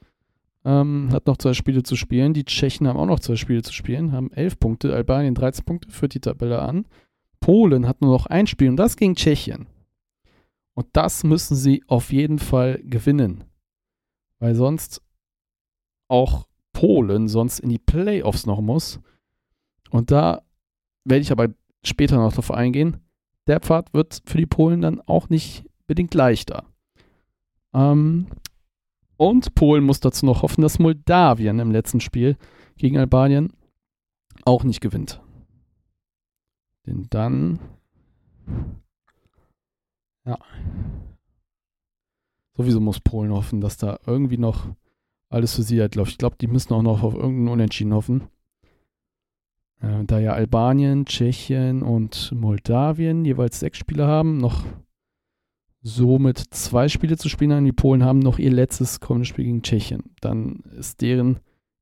[0.66, 2.34] Ähm, hat noch zwei Spiele zu spielen.
[2.34, 4.96] Die Tschechen haben auch noch zwei Spiele zu spielen, haben elf Punkte.
[4.96, 6.86] Albanien 13 Punkte, führt die Tabelle an.
[7.40, 9.68] Polen hat nur noch ein Spiel und das gegen Tschechien.
[10.76, 13.46] Und das müssen sie auf jeden Fall gewinnen.
[14.40, 15.02] Weil sonst
[16.08, 19.00] auch Polen sonst in die Playoffs noch muss.
[19.90, 20.44] Und da
[21.06, 21.48] werde ich aber
[21.84, 22.98] später noch drauf eingehen.
[23.48, 26.66] Der Pfad wird für die Polen dann auch nicht bedingt leichter.
[27.74, 28.28] Ähm,
[29.18, 32.38] und Polen muss dazu noch hoffen, dass Moldawien im letzten Spiel
[32.78, 33.54] gegen Albanien
[34.44, 35.22] auch nicht gewinnt.
[36.86, 37.60] Denn dann.
[40.26, 40.40] Ja.
[42.58, 44.68] Sowieso muss Polen hoffen, dass da irgendwie noch
[45.30, 46.12] alles für sie halt läuft.
[46.12, 48.28] Ich glaube, die müssen auch noch auf irgendeinen Unentschieden hoffen.
[49.82, 54.64] Äh, da ja Albanien, Tschechien und Moldawien jeweils sechs Spiele haben, noch
[55.82, 57.66] somit zwei Spiele zu spielen haben.
[57.66, 60.04] Die Polen haben noch ihr letztes kommendes Spiel gegen Tschechien.
[60.22, 61.40] Dann ist deren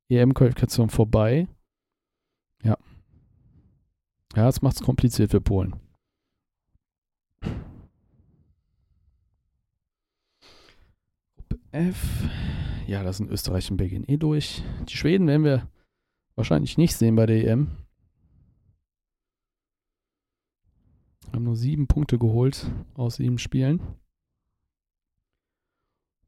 [0.10, 1.48] EM-Qualifikation vorbei.
[2.64, 2.78] Ja.
[4.36, 5.76] Ja, das macht es kompliziert für Polen.
[11.74, 12.30] F.
[12.86, 14.64] Ja, da sind Österreich und Belgien eh durch.
[14.88, 15.68] Die Schweden werden wir
[16.36, 17.72] wahrscheinlich nicht sehen bei der EM.
[21.34, 23.82] Haben nur sieben Punkte geholt aus sieben Spielen.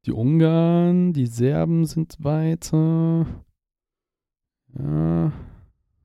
[0.05, 3.27] Die Ungarn, die Serben sind weiter.
[4.79, 5.31] Ja.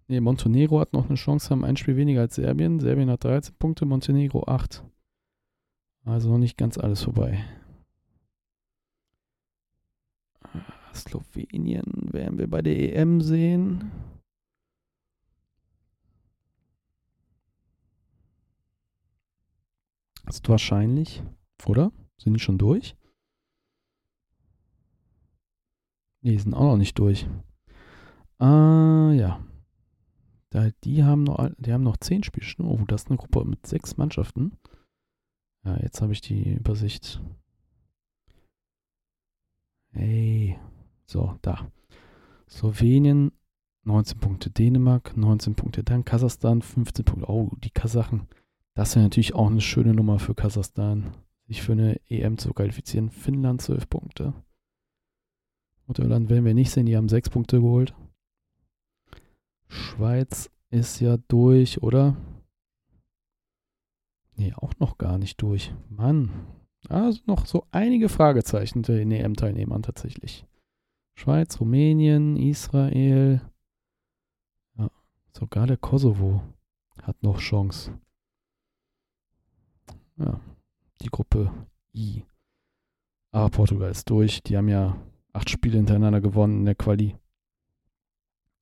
[0.09, 2.79] Ne, Montenegro hat noch eine Chance, haben ein Spiel weniger als Serbien.
[2.79, 4.85] Serbien hat 13 Punkte, Montenegro 8.
[6.05, 7.43] Also noch nicht ganz alles vorbei.
[10.95, 13.91] Slowenien werden wir bei der EM sehen.
[20.27, 21.23] Ist wahrscheinlich,
[21.67, 21.93] oder?
[22.17, 22.95] Sind die schon durch?
[26.23, 27.27] Nee, sind auch noch nicht durch.
[28.39, 29.45] Ah, ja.
[30.51, 32.73] Da, die haben noch, die haben noch zehn Spielstunden.
[32.73, 34.59] Oh, das ist eine Gruppe mit sechs Mannschaften.
[35.65, 37.21] Ja, jetzt habe ich die Übersicht.
[39.93, 40.59] Hey.
[41.11, 41.67] So, da.
[42.49, 43.33] Slowenien
[43.83, 47.29] 19 Punkte, Dänemark 19 Punkte, dann Kasachstan 15 Punkte.
[47.29, 48.29] Oh, die Kasachen.
[48.75, 51.17] Das wäre natürlich auch eine schöne Nummer für Kasachstan,
[51.49, 53.11] sich für eine EM zu qualifizieren.
[53.11, 54.35] Finnland 12 Punkte.
[55.99, 57.93] Irland werden wir nicht sehen, die haben 6 Punkte geholt.
[59.67, 62.17] Schweiz ist ja durch, oder?
[64.37, 65.75] Nee, auch noch gar nicht durch.
[65.89, 66.31] Mann.
[66.89, 70.47] Also noch so einige Fragezeichen den EM-Teilnehmern tatsächlich.
[71.15, 73.41] Schweiz, Rumänien, Israel.
[74.79, 74.91] Ja,
[75.37, 76.43] sogar der Kosovo
[77.03, 77.93] hat noch Chance.
[80.17, 80.41] Ja,
[81.01, 81.53] die Gruppe
[81.95, 82.25] I.
[83.33, 84.43] Aber Portugal ist durch.
[84.43, 84.97] Die haben ja
[85.33, 87.17] acht Spiele hintereinander gewonnen in der Quali.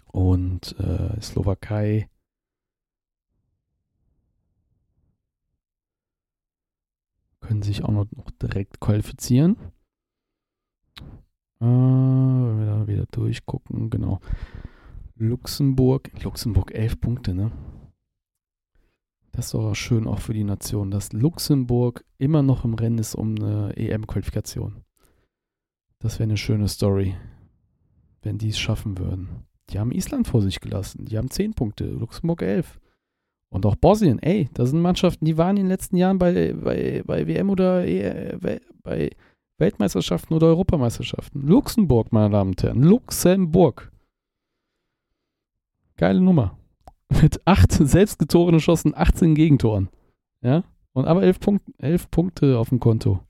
[0.07, 2.09] Und äh, Slowakei.
[7.41, 9.57] Können sich auch noch, noch direkt qualifizieren.
[11.61, 14.21] Äh, wenn wir da wieder durchgucken, genau.
[15.17, 17.51] Luxemburg, Luxemburg elf Punkte, ne?
[19.33, 23.15] Das ist doch schön auch für die Nation, dass Luxemburg immer noch im Rennen ist
[23.15, 24.83] um eine EM-Qualifikation.
[26.01, 27.17] Das wäre eine schöne Story,
[28.23, 29.47] wenn die es schaffen würden.
[29.71, 31.05] Die haben Island vor sich gelassen.
[31.05, 32.81] Die haben 10 Punkte, Luxemburg 11.
[33.51, 37.03] Und auch Bosnien, ey, da sind Mannschaften, die waren in den letzten Jahren bei, bei,
[37.05, 38.37] bei WM oder e
[38.83, 39.11] bei
[39.59, 41.47] Weltmeisterschaften oder Europameisterschaften.
[41.47, 42.83] Luxemburg, meine Damen und Herren.
[42.83, 43.91] Luxemburg.
[45.97, 46.57] Geile Nummer.
[47.23, 49.89] Mit 8 Selbstgetoren geschossen, 18 Gegentoren.
[50.43, 50.63] Ja?
[50.93, 53.21] Und aber 11, Punkt, 11 Punkte auf dem Konto.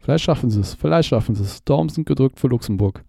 [0.00, 0.74] Vielleicht schaffen sie es.
[0.74, 1.64] Vielleicht schaffen sie es.
[1.64, 3.04] Daumen sind gedrückt für Luxemburg.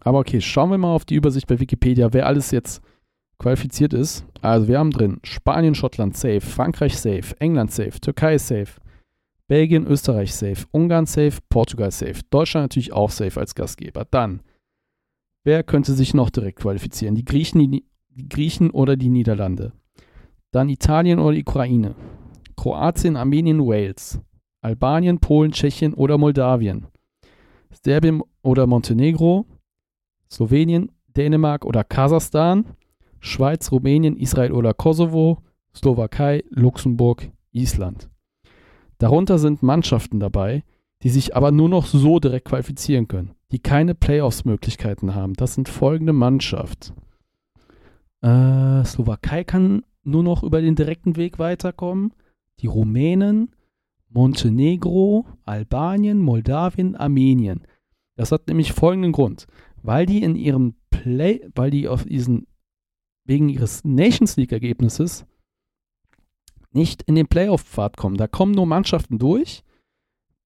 [0.00, 2.82] Aber okay, schauen wir mal auf die Übersicht bei Wikipedia, wer alles jetzt
[3.38, 4.26] qualifiziert ist.
[4.42, 8.80] Also wir haben drin Spanien, Schottland safe, Frankreich safe, England safe, Türkei safe,
[9.46, 14.06] Belgien, Österreich safe, Ungarn safe, Portugal safe, Deutschland natürlich auch safe als Gastgeber.
[14.10, 14.40] Dann,
[15.44, 17.14] wer könnte sich noch direkt qualifizieren?
[17.14, 19.72] Die Griechen, die, die Griechen oder die Niederlande.
[20.50, 21.94] Dann Italien oder die Ukraine.
[22.56, 24.20] Kroatien, Armenien, Wales.
[24.62, 26.86] Albanien, Polen, Tschechien oder Moldawien.
[27.70, 29.46] Serbien oder Montenegro.
[30.30, 32.76] Slowenien, Dänemark oder Kasachstan,
[33.20, 35.38] Schweiz, Rumänien, Israel oder Kosovo,
[35.74, 38.08] Slowakei, Luxemburg, Island.
[38.98, 40.62] Darunter sind Mannschaften dabei,
[41.02, 45.34] die sich aber nur noch so direkt qualifizieren können, die keine Playoffs-Möglichkeiten haben.
[45.34, 46.94] Das sind folgende Mannschaften.
[48.22, 52.12] Äh, Slowakei kann nur noch über den direkten Weg weiterkommen.
[52.60, 53.50] Die Rumänen,
[54.08, 57.66] Montenegro, Albanien, Moldawien, Armenien.
[58.16, 59.46] Das hat nämlich folgenden Grund
[59.84, 62.46] weil die in ihrem Play, weil die auf diesen,
[63.24, 65.26] wegen ihres Nations League-Ergebnisses
[66.74, 68.16] nicht in den Playoff-Pfad kommen.
[68.16, 69.62] Da kommen nur Mannschaften durch,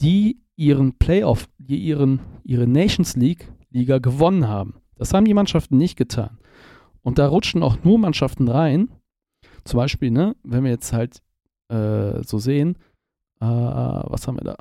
[0.01, 4.75] die ihren Playoff, die ihren, ihre Nations League-Liga gewonnen haben.
[4.97, 6.39] Das haben die Mannschaften nicht getan.
[7.03, 8.91] Und da rutschen auch nur Mannschaften rein.
[9.65, 11.23] Zum Beispiel, ne, wenn wir jetzt halt
[11.69, 12.77] äh, so sehen,
[13.41, 14.57] äh, was haben wir da?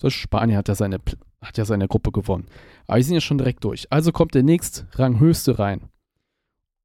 [0.00, 0.98] So Spanien hat ja seine
[1.40, 2.46] hat ja seine Gruppe gewonnen.
[2.86, 3.90] Aber die sind ja schon direkt durch.
[3.92, 5.82] Also kommt der nächst Ranghöchste rein.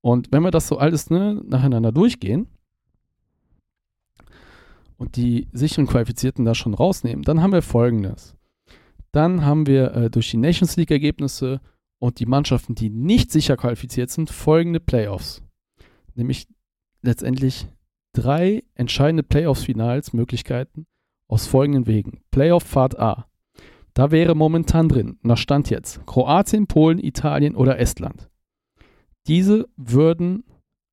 [0.02, 2.48] Und wenn wir das so alles ne, nacheinander durchgehen
[5.02, 8.38] und die sicheren Qualifizierten da schon rausnehmen, dann haben wir folgendes.
[9.12, 11.60] Dann haben wir äh, durch die Nations League Ergebnisse
[11.98, 15.42] und die Mannschaften, die nicht sicher qualifiziert sind, folgende Playoffs.
[16.14, 16.48] Nämlich
[17.02, 17.68] letztendlich
[18.14, 20.86] drei entscheidende Playoffs-Finals, Möglichkeiten
[21.28, 22.22] aus folgenden Wegen.
[22.30, 23.26] Playoff Pfad A.
[23.96, 28.30] Da wäre momentan drin, nach Stand jetzt, Kroatien, Polen, Italien oder Estland.
[29.26, 30.44] Diese würden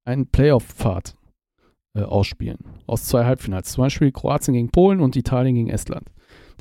[0.06, 1.17] einen Playoff-Pfad
[1.98, 2.58] äh, ausspielen.
[2.86, 3.72] Aus zwei Halbfinals.
[3.72, 6.08] Zum Beispiel Kroatien gegen Polen und Italien gegen Estland.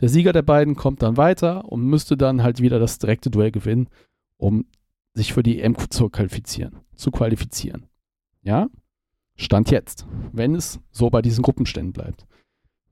[0.01, 3.51] Der Sieger der beiden kommt dann weiter und müsste dann halt wieder das direkte Duell
[3.51, 3.89] gewinnen,
[4.37, 4.65] um
[5.13, 6.77] sich für die EM zu qualifizieren.
[6.95, 7.87] Zu qualifizieren.
[8.43, 8.67] Ja?
[9.35, 10.05] Stand jetzt.
[10.31, 12.25] Wenn es so bei diesen Gruppenständen bleibt.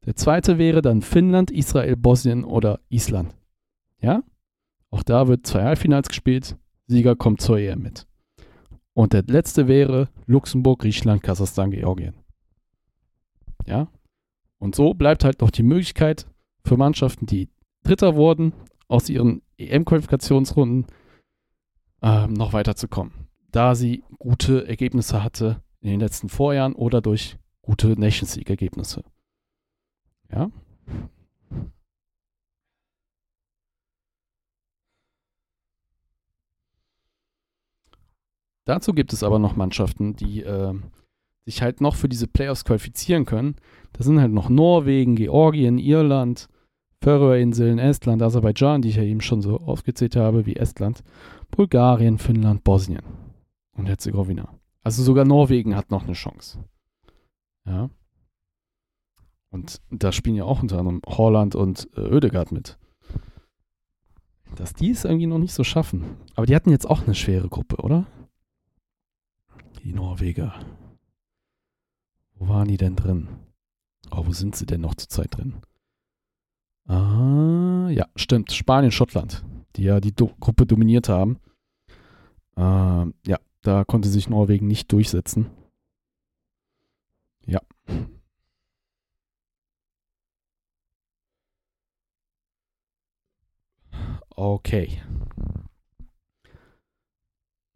[0.06, 3.36] Der zweite wäre dann Finnland, Israel, Bosnien oder Island.
[4.00, 4.24] Ja?
[4.89, 6.58] Auch da wird zwei Halbfinals gespielt.
[6.88, 8.08] Sieger kommt zur EM mit.
[8.93, 12.14] Und der letzte wäre Luxemburg, Griechenland, Kasachstan, Georgien.
[13.66, 13.88] Ja?
[14.59, 16.28] Und so bleibt halt noch die Möglichkeit
[16.63, 17.49] für Mannschaften, die
[17.84, 18.53] Dritter wurden,
[18.88, 20.86] aus ihren EM-Qualifikationsrunden
[22.01, 23.28] ähm, noch weiterzukommen.
[23.51, 29.03] Da sie gute Ergebnisse hatte in den letzten Vorjahren oder durch gute Nations League-Ergebnisse.
[30.32, 30.51] Ja.
[38.66, 40.74] Dazu gibt es aber noch Mannschaften, die äh,
[41.46, 43.56] sich halt noch für diese Playoffs qualifizieren können.
[43.93, 46.48] Das sind halt noch Norwegen, Georgien, Irland,
[47.02, 51.04] Färöerinseln, Estland, Aserbaidschan, die ich ja eben schon so aufgezählt habe, wie Estland,
[51.52, 53.04] Bulgarien, Finnland, Bosnien
[53.74, 54.50] und Herzegowina.
[54.84, 56.64] Also sogar Norwegen hat noch eine Chance.
[57.66, 57.89] Ja.
[59.52, 62.78] Und da spielen ja auch unter anderem Holland und äh, Oedegaard mit.
[64.56, 66.04] Dass die es irgendwie noch nicht so schaffen.
[66.36, 68.06] Aber die hatten jetzt auch eine schwere Gruppe, oder?
[69.84, 70.54] Die Norweger.
[72.36, 73.27] Wo waren die denn drin?
[74.11, 75.61] Oh, wo sind sie denn noch zurzeit drin?
[76.88, 78.51] Ah, ja, stimmt.
[78.51, 79.43] Spanien, Schottland,
[79.75, 81.39] die ja die Do Gruppe dominiert haben.
[82.57, 85.49] Ähm, ja, da konnte sich Norwegen nicht durchsetzen.
[87.45, 87.61] Ja.
[94.36, 95.01] Okay.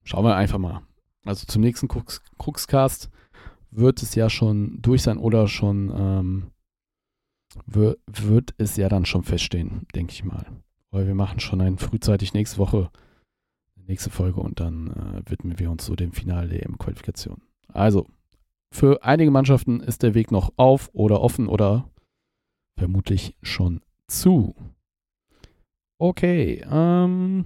[0.03, 0.81] Schauen wir einfach mal.
[1.23, 3.09] Also zum nächsten Crux, Cruxcast
[3.71, 6.51] wird es ja schon durch sein oder schon ähm,
[7.65, 10.45] wird, wird es ja dann schon feststehen, denke ich mal.
[10.91, 12.89] Weil wir machen schon ein frühzeitig nächste Woche,
[13.75, 17.41] nächste Folge und dann äh, widmen wir uns so dem Finale der EM-Qualifikation.
[17.67, 18.07] Also,
[18.71, 21.89] für einige Mannschaften ist der Weg noch auf oder offen oder
[22.77, 24.55] vermutlich schon zu.
[25.97, 27.45] Okay, ähm,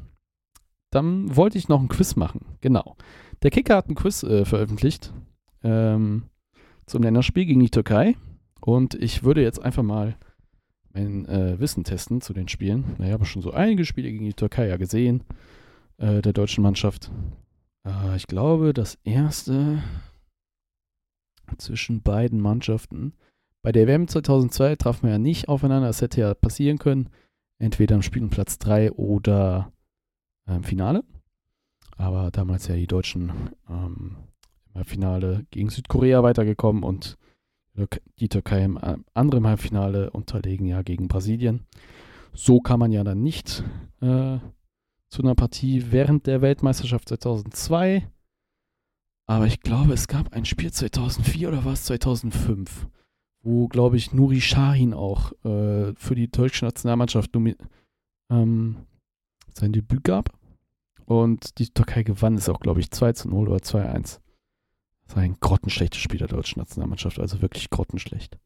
[0.91, 2.45] dann wollte ich noch ein Quiz machen.
[2.61, 2.95] Genau.
[3.41, 5.13] Der Kicker hat ein Quiz äh, veröffentlicht
[5.63, 6.23] ähm,
[6.85, 8.15] zum Länderspiel gegen die Türkei.
[8.61, 10.15] Und ich würde jetzt einfach mal
[10.93, 12.95] mein äh, Wissen testen zu den Spielen.
[12.99, 15.23] Ich habe schon so einige Spiele gegen die Türkei ja gesehen,
[15.97, 17.11] äh, der deutschen Mannschaft.
[17.85, 19.83] Äh, ich glaube, das erste
[21.57, 23.13] zwischen beiden Mannschaften.
[23.61, 25.87] Bei der WM 2002 trafen wir ja nicht aufeinander.
[25.87, 27.09] Das hätte ja passieren können.
[27.59, 29.71] Entweder im Spiel um Platz 3 oder
[30.47, 31.03] im ähm, Finale.
[31.97, 33.31] Aber damals ja die Deutschen
[33.69, 34.17] ähm,
[34.75, 37.17] im Finale gegen Südkorea weitergekommen und
[38.19, 41.65] die Türkei im äh, anderen Halbfinale unterlegen ja gegen Brasilien.
[42.33, 43.63] So kann man ja dann nicht
[44.01, 44.37] äh,
[45.09, 48.07] zu einer Partie während der Weltmeisterschaft 2002.
[49.25, 52.87] Aber ich glaube, es gab ein Spiel 2004 oder war es 2005,
[53.41, 57.31] wo, glaube ich, Nuri Sahin auch äh, für die deutsche Nationalmannschaft
[58.29, 58.77] ähm,
[59.53, 60.29] sein Debüt gab.
[61.05, 64.22] Und die Türkei gewann es auch, glaube ich, 2 zu 0 oder 2 zu 1.
[65.13, 68.37] War ein grottenschlechtes Spiel der deutschen Nationalmannschaft, also wirklich grottenschlecht.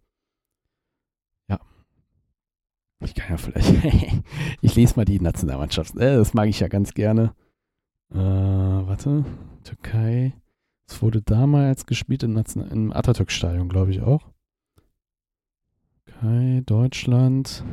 [1.50, 1.60] Ja.
[3.00, 4.24] Ich kann ja vielleicht.
[4.62, 5.96] ich lese mal die Nationalmannschaft.
[5.96, 7.34] Äh, das mag ich ja ganz gerne.
[8.12, 9.26] Äh, warte.
[9.64, 10.34] Türkei.
[10.88, 14.30] Es wurde damals gespielt im, im Atatürk-Stadion, glaube ich auch.
[16.06, 17.64] Türkei, Deutschland.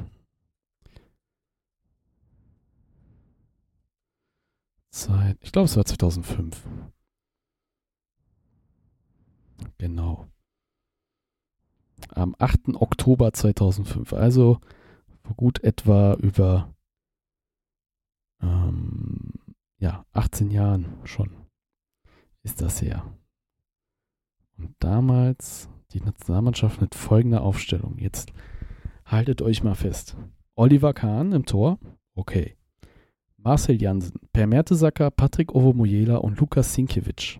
[4.91, 5.37] Zeit.
[5.41, 6.63] Ich glaube, es war 2005.
[9.79, 10.27] Genau.
[12.11, 12.75] Am 8.
[12.75, 14.13] Oktober 2005.
[14.13, 14.59] Also
[15.23, 16.75] vor gut etwa über
[18.43, 19.33] ähm,
[19.79, 21.31] ja, 18 Jahren schon
[22.43, 23.05] ist das her.
[24.57, 27.99] Und damals die Nationalmannschaft mit folgender Aufstellung.
[27.99, 28.33] Jetzt
[29.05, 30.17] haltet euch mal fest.
[30.55, 31.79] Oliver Kahn im Tor.
[32.15, 32.57] Okay.
[33.37, 37.39] Marcel Jansen, Per Mertesacker, Patrick Ovomoyela und Lukas Sinkiewicz.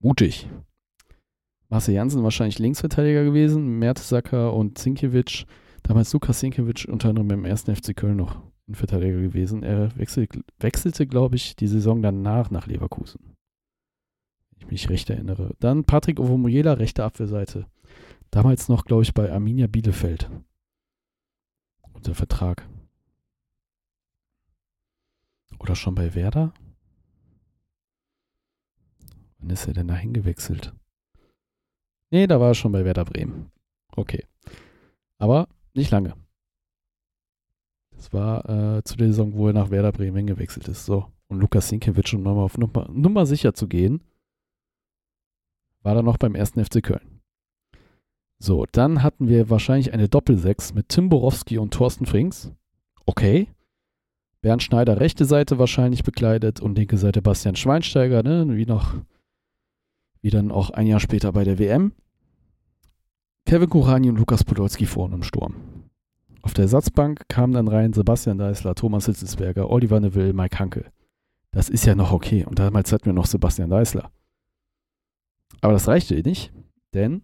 [0.00, 0.48] Mutig.
[1.68, 5.44] Marcel Jansen wahrscheinlich Linksverteidiger gewesen, Mertesacker und Zinkiewicz.
[5.82, 9.62] Damals Lukas Zinkiewicz unter anderem beim ersten FC Köln noch ein Verteidiger gewesen.
[9.62, 10.26] Er wechsel,
[10.58, 13.36] wechselte, glaube ich, die Saison danach nach Leverkusen.
[14.50, 15.54] Wenn ich mich recht erinnere.
[15.60, 17.66] Dann Patrick Ovomoyela, rechte Abwehrseite.
[18.30, 20.30] Damals noch, glaube ich, bei Arminia Bielefeld
[21.92, 22.66] unter Vertrag.
[25.58, 26.54] Oder schon bei Werder?
[29.40, 30.74] Wann ist er denn da hingewechselt?
[32.10, 33.50] Nee, da war er schon bei Werder Bremen.
[33.96, 34.24] Okay.
[35.18, 36.14] Aber nicht lange.
[37.92, 40.84] Das war äh, zu der Saison, wo er nach Werder Bremen hingewechselt ist.
[40.84, 41.06] So.
[41.28, 44.02] Und Lukas Sinkiewicz, um nochmal auf Nummer, Nummer sicher zu gehen,
[45.82, 47.20] war er noch beim ersten FC Köln.
[48.38, 52.52] So, dann hatten wir wahrscheinlich eine Doppelsechs mit Tim Borowski und Thorsten Frings.
[53.06, 53.48] Okay.
[54.40, 58.46] Bernd Schneider rechte Seite wahrscheinlich bekleidet und linke Seite Bastian Schweinsteiger, ne?
[58.56, 58.94] wie noch,
[60.22, 61.92] wie dann auch ein Jahr später bei der WM.
[63.46, 65.54] Kevin Kurani und Lukas Podolski vorne im Sturm.
[66.42, 70.90] Auf der Ersatzbank kamen dann rein Sebastian Deißler, Thomas Hitzelsberger, Oliver Neville, Mike Hanke.
[71.50, 72.44] Das ist ja noch okay.
[72.44, 74.10] Und damals hatten wir noch Sebastian Deißler.
[75.60, 76.52] Aber das reichte nicht,
[76.94, 77.22] denn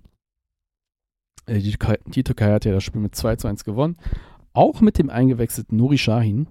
[1.47, 3.97] äh, die, Türkei, die Türkei hat ja das Spiel mit 2 zu 1 gewonnen.
[4.53, 6.49] Auch mit dem eingewechselten Nuri Shahin.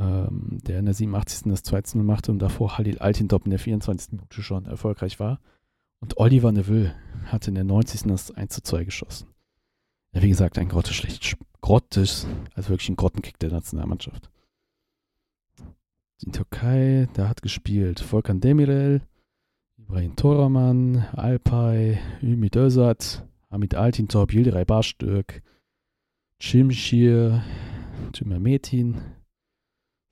[0.00, 1.50] Ähm, der in der 87.
[1.50, 4.12] das 2 zu 0 machte und davor Halil Altintop in der 24.
[4.12, 5.40] Minute schon erfolgreich war.
[6.00, 6.94] Und Oliver Neville
[7.26, 8.04] hatte in der 90.
[8.04, 9.28] das 1 zu 2 geschossen.
[10.14, 12.24] Ja, wie gesagt, ein grotteschlecht, grottisch,
[12.54, 14.30] also wirklich ein Grottenkick der Nationalmannschaft.
[16.22, 19.02] Die Türkei, da hat gespielt Volkan Demirel,
[19.76, 25.42] Ibrahim Toraman, Alpay, Ümit Özat, Hamid Altintop, Yildiray Barstök,
[26.38, 27.42] Cimşir,
[28.12, 28.96] Tümer Metin,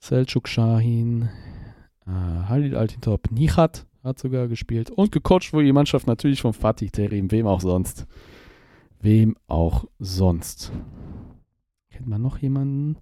[0.00, 1.28] Selçuk Shahin,
[2.06, 6.90] äh, Halil Altintop, Nichat hat sogar gespielt und gecoacht wurde die Mannschaft natürlich von Fatih
[6.90, 8.06] Terim, wem auch sonst.
[9.00, 10.72] Wem auch sonst.
[11.90, 12.96] Kennt man noch jemanden?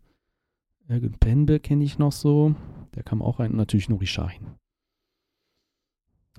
[0.88, 2.54] Ergün Penbe kenne ich noch so.
[2.94, 3.56] Der kam auch rein.
[3.56, 4.46] Natürlich Nuri Shahin.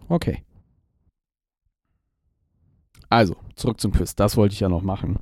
[0.08, 0.44] Okay.
[3.10, 4.16] Also, zurück zum Quiz.
[4.16, 5.20] Das wollte ich ja noch machen.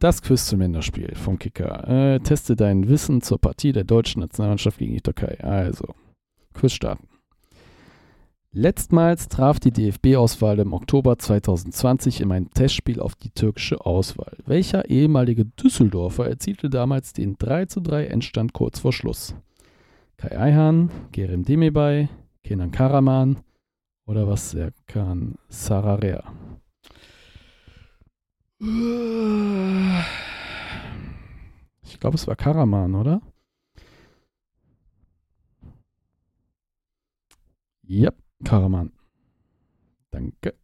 [0.00, 1.88] Das Quiz zum Länderspiel vom Kicker.
[1.88, 5.38] Äh, teste dein Wissen zur Partie der deutschen Nationalmannschaft gegen die Türkei.
[5.42, 5.94] Also,
[6.52, 7.08] Quiz starten.
[8.56, 14.36] Letztmals traf die DFB-Auswahl im Oktober 2020 in einem Testspiel auf die türkische Auswahl.
[14.46, 19.34] Welcher ehemalige Düsseldorfer erzielte damals den 3 zu 3 Endstand kurz vor Schluss?
[20.18, 22.08] Kai Ayhan, Gerem Demirbay,
[22.44, 23.38] Kenan Karaman
[24.06, 26.22] oder was Serkan Sararea?
[31.82, 33.20] Ich glaube, es war Karaman, oder?
[37.82, 38.10] Ja,
[38.44, 38.92] Karaman.
[40.10, 40.54] Danke.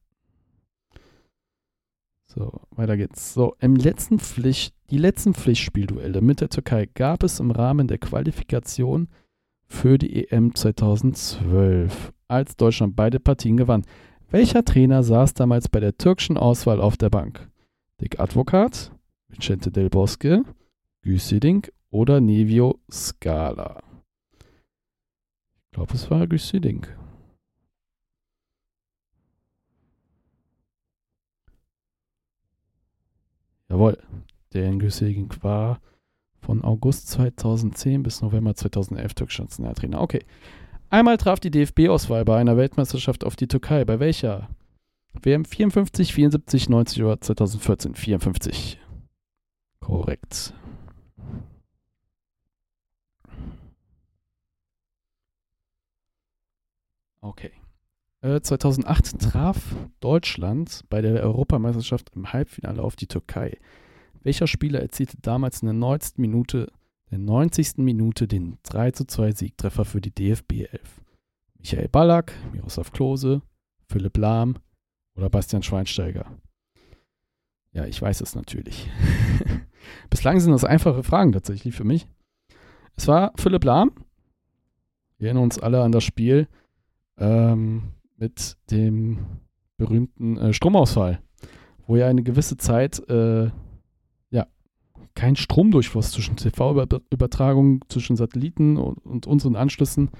[2.26, 3.34] So, weiter geht's.
[3.34, 7.98] So, im letzten Pflicht, die letzten Pflichtspielduelle mit der Türkei gab es im Rahmen der
[7.98, 9.08] Qualifikation
[9.66, 13.84] für die EM 2012, als Deutschland beide Partien gewann.
[14.30, 17.49] Welcher Trainer saß damals bei der türkischen Auswahl auf der Bank?
[18.00, 18.90] Dick Advokat,
[19.28, 20.42] Vicente Del Bosque,
[21.02, 23.82] Güsiding oder Nevio Scala?
[25.66, 26.86] Ich glaube, es war Güsiding.
[33.68, 33.98] Jawohl,
[34.54, 35.80] der Güsiding war
[36.40, 40.00] von August 2010 bis November 2011 türkischer Nationaltrainer.
[40.00, 40.24] Okay.
[40.88, 43.84] Einmal traf die DFB-Auswahl bei einer Weltmeisterschaft auf die Türkei.
[43.84, 44.48] Bei welcher?
[45.12, 47.94] WM 54, 74, 90 oder 2014?
[47.94, 48.78] 54.
[49.80, 50.54] Korrekt.
[57.20, 57.50] Okay.
[58.22, 63.58] Äh, 2008 traf Deutschland bei der Europameisterschaft im Halbfinale auf die Türkei.
[64.22, 66.18] Welcher Spieler erzielte damals in der 90.
[66.18, 66.70] Minute,
[67.10, 67.78] der 90.
[67.78, 71.02] Minute den 3 zu 2 Siegtreffer für die DFB 11?
[71.58, 73.42] Michael Ballack, Miroslav Klose,
[73.88, 74.56] Philipp Lahm
[75.16, 76.26] oder Bastian Schweinsteiger?
[77.72, 78.88] Ja, ich weiß es natürlich.
[80.10, 82.06] Bislang sind das einfache Fragen tatsächlich für mich.
[82.96, 83.92] Es war Philipp Lahm.
[85.18, 86.48] Wir erinnern uns alle an das Spiel
[87.18, 89.26] ähm, mit dem
[89.76, 91.22] berühmten äh, Stromausfall,
[91.86, 93.50] wo ja eine gewisse Zeit äh,
[95.14, 100.10] kein Stromdurchfluss zwischen TV-Übertragungen, zwischen Satelliten und, und unseren Anschlüssen,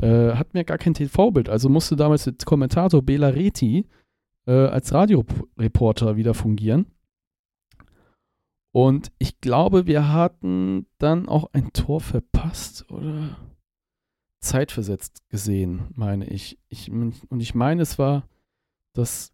[0.00, 1.48] äh, hatten wir gar kein TV-Bild.
[1.48, 3.86] Also musste damals der Kommentator Bela Reti
[4.46, 6.86] äh, als Radioreporter wieder fungieren.
[8.72, 13.36] Und ich glaube, wir hatten dann auch ein Tor verpasst oder
[14.40, 16.58] zeitversetzt gesehen, meine ich.
[16.68, 18.28] ich und ich meine, es war
[18.94, 19.32] das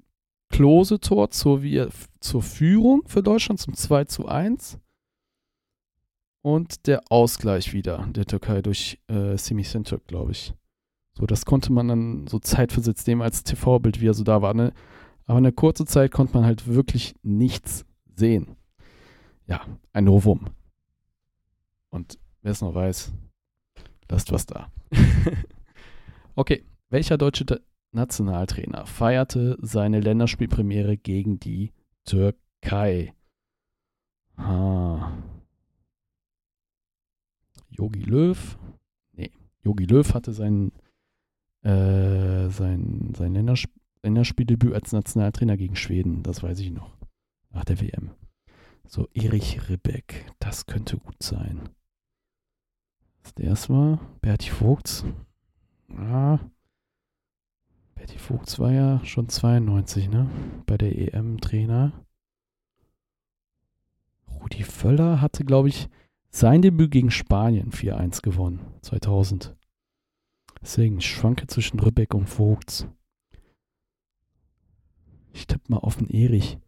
[0.49, 1.61] Klose-Tor zur,
[2.21, 4.79] zur Führung für Deutschland zum 2 zu 1
[6.43, 10.55] und der Ausgleich wieder der Türkei durch äh, Simi Sentürk, glaube ich.
[11.15, 14.55] So, das konnte man dann so zeitversetzt nehmen als TV-Bild, wie er so da war.
[14.55, 14.73] Ne?
[15.27, 18.57] Aber in der kurzen Zeit konnte man halt wirklich nichts sehen.
[19.47, 20.47] Ja, ein Novum.
[21.91, 23.12] Und wer es noch weiß,
[24.09, 24.70] lasst was da.
[26.37, 27.45] okay, welcher deutsche
[27.93, 31.72] Nationaltrainer feierte seine Länderspielpremiere gegen die
[32.05, 33.12] Türkei?
[34.37, 35.12] Ah.
[37.70, 38.59] Yogi Löw.
[39.12, 40.72] Nee, Yogi Löw hatte sein,
[41.62, 43.70] äh, sein, sein Ländersp
[44.03, 46.23] Länderspieldebüt als Nationaltrainer gegen Schweden.
[46.23, 46.97] Das weiß ich noch.
[47.51, 48.11] Nach der WM.
[48.87, 50.27] So, Erich Ribbeck.
[50.39, 51.69] Das könnte gut sein.
[53.23, 54.01] Was der war?
[54.21, 55.05] Berti Vogts.
[55.97, 56.39] Ah.
[57.95, 60.31] Berti Vogts war ja schon 92, ne?
[60.67, 61.93] Bei der EM-Trainer.
[64.29, 65.89] Rudi Völler hatte, glaube ich,
[66.31, 69.57] sein Debüt gegen Spanien 4-1 gewonnen, 2000.
[70.61, 72.87] Deswegen, ich schwanke zwischen Rübeck und Vogts.
[75.37, 76.59] Ich tippe mal auf den Erich.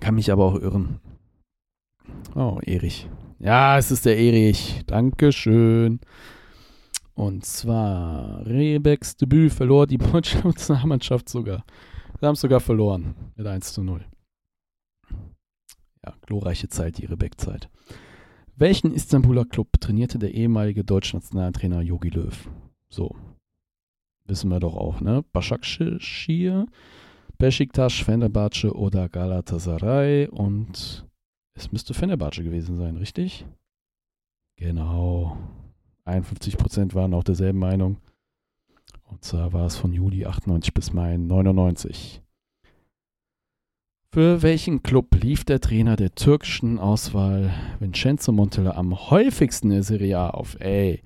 [0.00, 1.00] Kann mich aber auch irren.
[2.34, 3.10] Oh, Erich.
[3.38, 4.84] Ja, es ist der Erich.
[4.86, 6.00] Dankeschön.
[7.14, 11.64] Und zwar, Rebecks Debüt verlor die deutsche Nationalmannschaft sogar.
[12.20, 14.04] Sie haben es sogar verloren mit 1 zu 0
[16.04, 17.68] ja, glorreiche Zeit, die Rebek-Zeit.
[18.56, 22.50] Welchen Istanbuler Club trainierte der ehemalige deutsche Nationaltrainer Jogi Löw?
[22.88, 23.14] So,
[24.28, 25.24] wissen wir doch auch, ne?
[25.32, 26.66] Başakşehir,
[27.38, 31.06] Besiktas, Fenerbahce oder Galatasaray und
[31.54, 33.46] es müsste Fenerbahce gewesen sein, richtig?
[34.56, 35.36] Genau.
[36.04, 37.98] 51% waren auch derselben Meinung.
[39.04, 42.22] Und zwar war es von Juli 98 bis Mai 99.
[44.10, 49.82] Für welchen Club lief der Trainer der türkischen Auswahl Vincenzo Montella am häufigsten in der
[49.82, 50.58] Serie A auf?
[50.60, 51.02] Ey,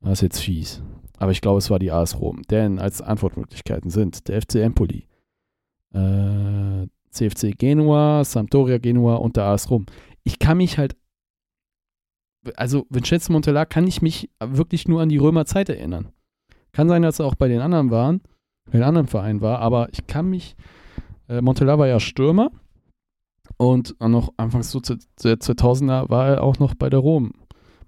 [0.00, 0.82] das ist jetzt fies.
[1.18, 2.42] Aber ich glaube, es war die AS Rom.
[2.50, 5.06] Denn als Antwortmöglichkeiten sind der FC Empoli,
[5.92, 9.86] äh, CFC Genua, Sampdoria Genua und der AS Rom.
[10.24, 10.96] Ich kann mich halt,
[12.56, 16.12] also Vincenzo Montella kann ich mich wirklich nur an die Römerzeit erinnern.
[16.72, 18.20] Kann sein, dass er auch bei den anderen waren,
[18.66, 20.54] bei den anderen Vereinen war, aber ich kann mich
[21.28, 22.50] äh, Montella war ja Stürmer
[23.56, 27.32] und noch anfangs so der 2000er war er auch noch bei der Rom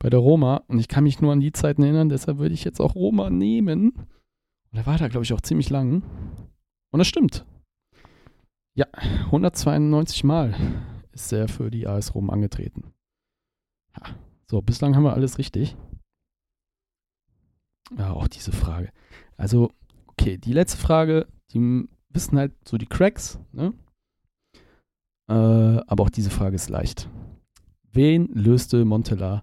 [0.01, 0.65] bei der Roma.
[0.67, 3.31] Und ich kann mich nur an die Zeiten erinnern, deshalb würde ich jetzt auch Roma
[3.31, 3.91] nehmen.
[3.93, 6.03] Und er war da, glaube ich, auch ziemlich lang.
[6.91, 7.47] Und das stimmt.
[8.75, 8.87] Ja,
[9.27, 10.55] 192 Mal
[11.13, 12.93] ist er für die AS Rom angetreten.
[13.97, 14.15] Ja,
[14.47, 15.77] so, bislang haben wir alles richtig.
[17.97, 18.91] Ja, auch diese Frage.
[19.37, 19.71] Also,
[20.07, 23.75] okay, die letzte Frage, die wissen halt so die Cracks, ne?
[25.29, 25.33] Äh,
[25.87, 27.09] aber auch diese Frage ist leicht.
[27.93, 29.43] Wen löste Montella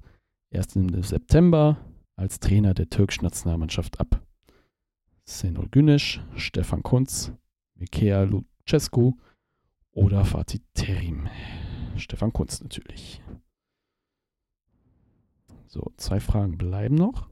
[0.49, 1.77] erst im September
[2.15, 4.21] als Trainer der türkischen Nationalmannschaft ab?
[5.25, 7.31] Senol Güneş, Stefan Kunz,
[7.75, 9.13] Mikea Lucescu
[9.91, 11.27] oder Fatih Terim?
[11.97, 13.21] Stefan Kunz natürlich.
[15.67, 17.29] So, zwei Fragen bleiben noch.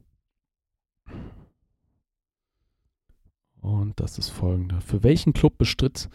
[3.61, 4.81] Und das ist folgende.
[4.81, 6.09] Für welchen Club bestritt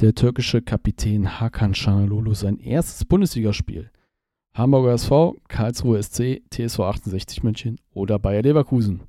[0.00, 3.90] der türkische Kapitän Hakan Şanlıurfa sein erstes Bundesligaspiel?
[4.58, 9.02] Hamburger SV, Karlsruhe SC, TSV 68 München oder Bayer Leverkusen?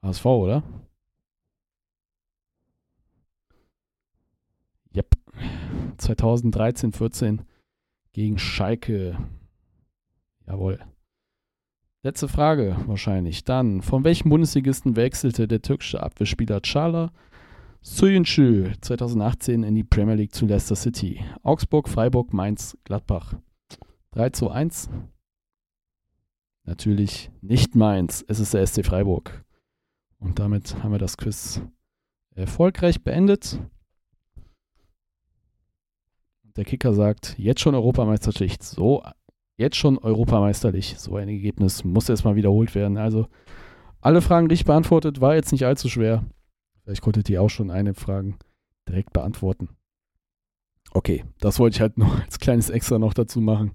[0.00, 0.62] HSV, oder?
[4.94, 5.16] Yep.
[5.98, 7.42] 2013, 14
[8.12, 9.18] gegen Schalke.
[10.46, 10.78] Jawohl.
[12.04, 13.42] Letzte Frage wahrscheinlich.
[13.42, 17.10] Dann, von welchem Bundesligisten wechselte der türkische Abwehrspieler Çağlar
[17.82, 21.24] Söyüncü 2018 in die Premier League zu Leicester City?
[21.42, 23.34] Augsburg, Freiburg, Mainz, Gladbach.
[24.12, 24.90] 3 zu 1.
[26.64, 29.44] Natürlich nicht Mainz, es ist der SC Freiburg.
[30.18, 31.62] Und damit haben wir das Quiz
[32.34, 33.60] erfolgreich beendet.
[36.56, 38.62] Der Kicker sagt, jetzt schon Europameisterschicht.
[38.62, 39.02] So
[39.60, 40.96] jetzt schon europameisterlich.
[40.98, 42.96] So ein Ergebnis muss erstmal wiederholt werden.
[42.96, 43.28] Also
[44.00, 46.24] alle Fragen richtig beantwortet, war jetzt nicht allzu schwer.
[46.82, 48.34] Vielleicht konntet ihr auch schon eine Frage
[48.88, 49.68] direkt beantworten.
[50.92, 53.72] Okay, das wollte ich halt noch als kleines Extra noch dazu machen.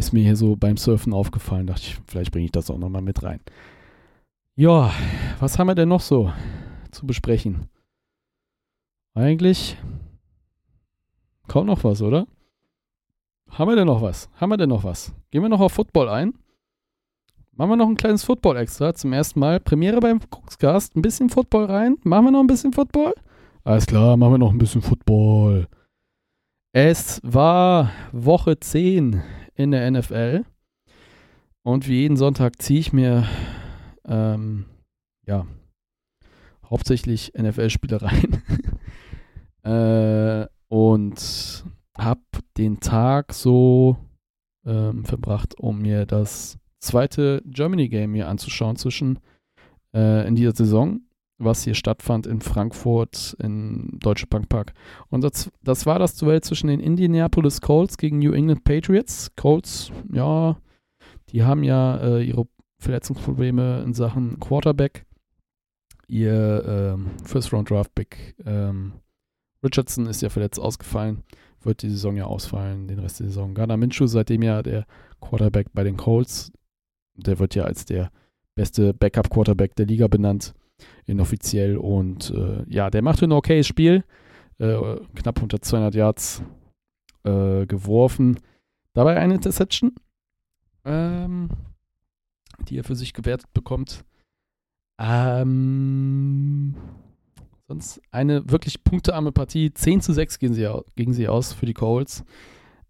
[0.00, 1.66] Ist mir hier so beim Surfen aufgefallen.
[1.66, 3.38] Dachte ich, vielleicht bringe ich das auch nochmal mit rein.
[4.56, 4.90] Ja,
[5.40, 6.32] was haben wir denn noch so
[6.90, 7.68] zu besprechen?
[9.12, 9.76] Eigentlich
[11.48, 12.26] kaum noch was, oder?
[13.50, 14.30] Haben wir denn noch was?
[14.36, 15.12] Haben wir denn noch was?
[15.30, 16.32] Gehen wir noch auf Football ein?
[17.52, 19.60] Machen wir noch ein kleines Football extra zum ersten Mal.
[19.60, 20.96] Premiere beim Cookscast.
[20.96, 21.98] Ein bisschen Football rein.
[22.04, 23.12] Machen wir noch ein bisschen Football?
[23.64, 25.68] Alles klar, machen wir noch ein bisschen Football.
[26.72, 29.22] Es war Woche 10
[29.60, 30.44] in der NFL.
[31.62, 33.26] Und wie jeden Sonntag ziehe ich mir,
[34.06, 34.64] ähm,
[35.26, 35.46] ja,
[36.64, 38.42] hauptsächlich NFL-Spiele rein.
[39.62, 41.64] äh, und
[41.98, 42.20] habe
[42.56, 43.98] den Tag so
[44.64, 49.18] ähm, verbracht, um mir das zweite Germany Game hier anzuschauen zwischen
[49.94, 51.02] äh, in dieser Saison,
[51.40, 54.72] was hier stattfand in Frankfurt im Deutsche Bank Park.
[55.08, 59.30] Und das, das war das Duell zwischen den Indianapolis Colts gegen New England Patriots.
[59.36, 60.58] Colts, ja,
[61.30, 62.46] die haben ja äh, ihre
[62.78, 65.06] Verletzungsprobleme in Sachen Quarterback.
[66.06, 68.92] Ihr ähm, First Round Draft Pick ähm,
[69.64, 71.22] Richardson ist ja verletzt ausgefallen
[71.62, 73.54] wird die Saison ja ausfallen, den Rest der Saison.
[73.54, 74.86] Ghana Minshew, seitdem ja der
[75.20, 76.52] Quarterback bei den Colts,
[77.14, 78.10] der wird ja als der
[78.54, 80.54] beste Backup-Quarterback der Liga benannt,
[81.06, 81.76] inoffiziell.
[81.76, 84.04] Und äh, ja, der machte ein okayes Spiel,
[84.58, 86.42] äh, knapp unter 200 Yards
[87.24, 88.38] äh, geworfen.
[88.92, 89.92] Dabei eine Interception,
[90.84, 91.50] ähm,
[92.68, 94.04] die er für sich gewertet bekommt.
[94.98, 96.74] Ähm,
[97.70, 99.72] Sonst eine wirklich punktearme Partie.
[99.72, 102.24] 10 zu 6 gingen sie, gingen sie aus für die Colts.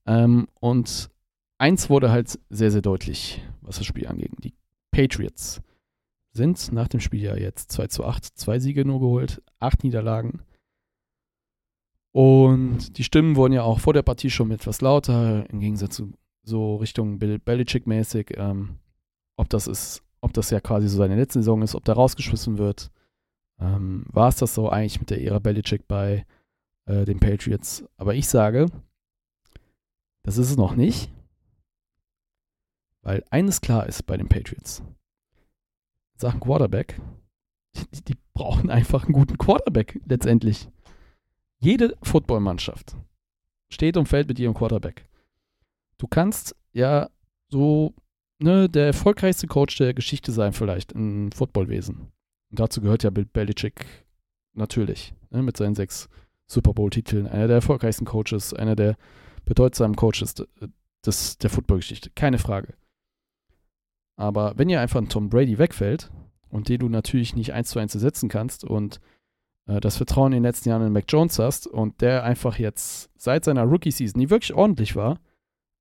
[0.07, 1.11] Ähm, und
[1.59, 4.31] eins wurde halt sehr, sehr deutlich, was das Spiel angeht.
[4.43, 4.55] Die
[4.91, 5.61] Patriots
[6.33, 10.43] sind nach dem Spiel ja jetzt 2 zu 8, zwei Siege nur geholt, acht Niederlagen.
[12.13, 16.13] Und die Stimmen wurden ja auch vor der Partie schon etwas lauter, im Gegensatz zu
[16.43, 18.35] so Richtung Bill Belichick-mäßig.
[18.37, 18.79] Ähm,
[19.37, 22.59] ob das ist, ob das ja quasi so seine letzte Saison ist, ob da rausgeschmissen
[22.59, 22.91] wird
[23.61, 26.27] ähm, war es das so eigentlich mit der Ära Belichick bei
[26.87, 27.85] äh, den Patriots.
[27.97, 28.67] Aber ich sage,
[30.23, 31.11] das ist es noch nicht,
[33.03, 34.83] weil eines klar ist bei den Patriots.
[36.21, 37.01] Sachen Quarterback,
[37.75, 40.69] die, die brauchen einfach einen guten Quarterback letztendlich.
[41.59, 42.97] Jede Footballmannschaft
[43.71, 45.07] steht und fällt mit ihrem Quarterback.
[45.99, 47.11] Du kannst ja
[47.49, 47.95] so
[48.39, 52.13] ne, der erfolgreichste Coach der Geschichte sein, vielleicht im Footballwesen.
[52.51, 53.87] Und dazu gehört ja Bill Belichick
[54.55, 56.09] natürlich, ne, mit seinen sechs
[56.47, 57.27] Super Bowl-Titeln.
[57.27, 58.97] Einer der erfolgreichsten Coaches, einer der
[59.45, 60.35] bedeutsamen Coaches
[61.05, 62.11] des, der Football-Geschichte.
[62.15, 62.75] Keine Frage.
[64.21, 66.11] Aber wenn ihr einfach ein Tom Brady wegfällt
[66.51, 69.01] und den du natürlich nicht eins zu eins ersetzen kannst und
[69.67, 73.11] äh, das Vertrauen in den letzten Jahren in Mac Jones hast und der einfach jetzt
[73.17, 75.21] seit seiner Rookie-Season, die wirklich ordentlich war,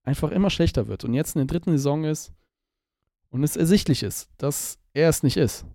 [0.03, 2.33] einfach immer schlechter wird und jetzt in der dritten Saison ist,
[3.29, 5.65] und es ersichtlich ist, dass er es nicht ist.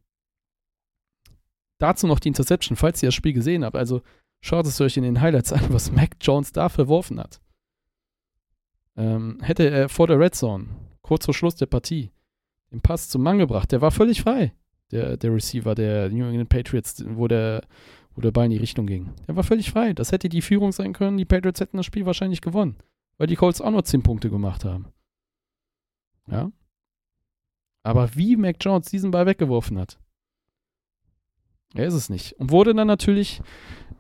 [1.78, 3.76] Dazu noch die Interception, falls ihr das Spiel gesehen habt.
[3.76, 4.02] Also
[4.40, 7.40] schaut es euch in den Highlights an, was Mac Jones da verworfen hat.
[8.96, 10.66] Ähm, hätte er vor der Red Zone,
[11.02, 12.10] kurz vor Schluss der Partie,
[12.74, 14.52] den Pass zum Mann gebracht, der war völlig frei,
[14.90, 17.62] der, der Receiver der New England Patriots, wo der,
[18.14, 19.12] wo der Ball in die Richtung ging.
[19.26, 19.92] Der war völlig frei.
[19.92, 21.16] Das hätte die Führung sein können.
[21.16, 22.76] Die Patriots hätten das Spiel wahrscheinlich gewonnen,
[23.16, 24.86] weil die Colts auch nur 10 Punkte gemacht haben.
[26.28, 26.50] Ja.
[27.84, 29.98] Aber wie Mac Jones diesen Ball weggeworfen hat,
[31.74, 32.32] er ist es nicht.
[32.34, 33.42] Und wurde dann natürlich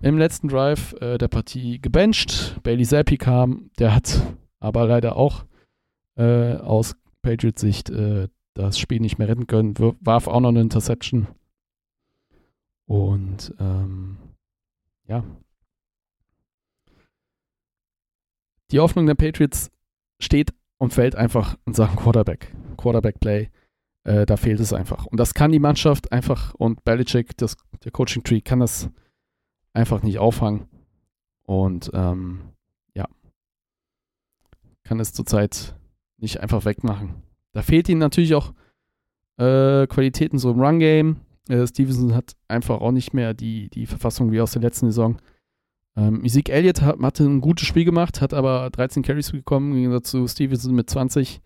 [0.00, 2.56] im letzten Drive äh, der Partie gebencht.
[2.62, 4.22] Bailey Zappi kam, der hat
[4.58, 5.44] aber leider auch
[6.16, 10.60] äh, aus Patriots Sicht äh, das Spiel nicht mehr retten können, warf auch noch eine
[10.60, 11.26] Interception.
[12.86, 14.18] Und ähm,
[15.06, 15.24] ja.
[18.70, 19.70] Die Hoffnung der Patriots
[20.20, 22.54] steht und fällt einfach in Sachen Quarterback.
[22.76, 23.50] Quarterback-Play.
[24.04, 25.06] Äh, da fehlt es einfach.
[25.06, 28.90] Und das kann die Mannschaft einfach und Belichick, das, der Coaching-Tree, kann das
[29.72, 30.68] einfach nicht auffangen.
[31.42, 32.52] Und ähm,
[32.94, 33.06] ja,
[34.84, 35.74] kann es zurzeit
[36.18, 37.22] nicht einfach wegmachen.
[37.54, 38.52] Da fehlt ihnen natürlich auch
[39.38, 41.16] äh, Qualitäten so im Run-Game.
[41.48, 45.18] Äh, Stevenson hat einfach auch nicht mehr die, die Verfassung wie aus der letzten Saison.
[45.96, 49.76] Ähm, Ezekiel Elliott hat, hatte ein gutes Spiel gemacht, hat aber 13 Carries bekommen, im
[49.78, 51.40] Gegensatz zu Stevenson mit 20.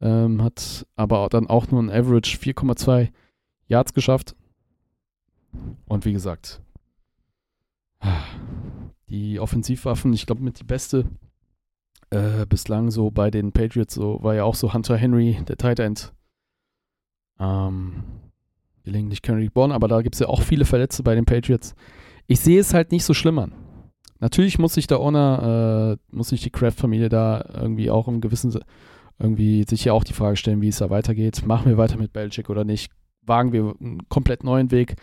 [0.00, 3.08] Ähm, hat aber dann auch nur ein Average 4,2
[3.66, 4.36] Yards geschafft.
[5.86, 6.60] Und wie gesagt,
[9.08, 11.06] die Offensivwaffen, ich glaube, mit die beste
[12.10, 15.78] äh, bislang so bei den Patriots so war ja auch so Hunter Henry, der Tight
[15.78, 16.12] End.
[17.38, 18.02] Ähm,
[18.84, 21.74] gelegentlich Kendrick Bourne, aber da gibt es ja auch viele Verletzte bei den Patriots.
[22.26, 23.52] Ich sehe es halt nicht so schlimm an.
[24.20, 28.58] Natürlich muss sich der Owner, äh, muss sich die Kraft-Familie da irgendwie auch im gewissen
[29.18, 31.44] irgendwie sich ja auch die Frage stellen, wie es da weitergeht.
[31.44, 32.92] Machen wir weiter mit Belichick oder nicht?
[33.22, 34.96] Wagen wir einen komplett neuen Weg?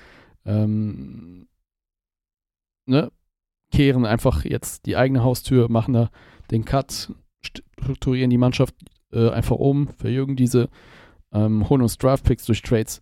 [0.45, 1.47] Ähm,
[2.85, 3.11] ne?
[3.75, 6.09] Kehren einfach jetzt die eigene Haustür, machen da
[6.49, 7.11] den Cut,
[7.41, 8.73] strukturieren die Mannschaft
[9.11, 10.69] äh, einfach um, verjürgen diese,
[11.33, 13.01] ähm, holen uns Draftpicks durch Trades.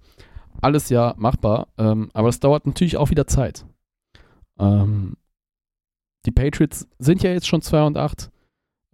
[0.61, 3.67] Alles ja machbar, ähm, aber das dauert natürlich auch wieder Zeit.
[4.57, 5.15] Ähm,
[6.25, 8.31] die Patriots sind ja jetzt schon 2 und 8.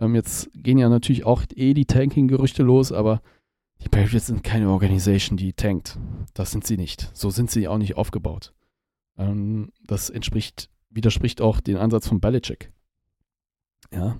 [0.01, 3.21] Ähm, jetzt gehen ja natürlich auch eh die Tanking-Gerüchte los, aber
[3.81, 5.97] die Patriots sind keine Organisation, die tankt.
[6.33, 7.09] Das sind sie nicht.
[7.13, 8.53] So sind sie auch nicht aufgebaut.
[9.17, 12.71] Ähm, das entspricht, widerspricht auch den Ansatz von Belichick.
[13.93, 14.19] Ja.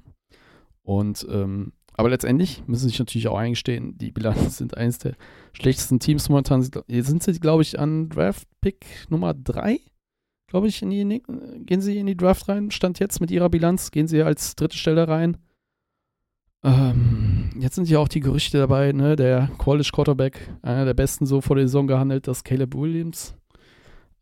[0.81, 5.15] Und, ähm, aber letztendlich müssen sich natürlich auch eingestehen, die Bilanzen sind eines der
[5.53, 6.67] schlechtesten Teams momentan.
[6.87, 9.79] Jetzt sind sie, glaube ich, an Draft-Pick Nummer 3
[10.49, 11.23] glaube ich, in die,
[11.65, 12.71] gehen sie in die Draft rein.
[12.71, 15.37] Stand jetzt mit ihrer Bilanz, gehen sie als dritte Stelle rein.
[16.63, 19.15] Ähm, jetzt sind ja auch die Gerüchte dabei, ne?
[19.15, 23.35] Der College Quarterback, einer der besten so vor der Saison gehandelt, das Caleb Williams.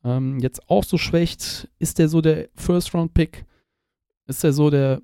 [0.03, 1.69] Ähm, jetzt auch so schwächt.
[1.79, 3.45] Ist der so der First-Round-Pick?
[4.27, 5.01] Ist der so der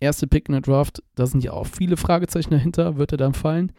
[0.00, 1.02] erste Pick in der Draft?
[1.14, 2.96] Da sind ja auch viele Fragezeichen dahinter.
[2.96, 3.72] Wird er dann fallen?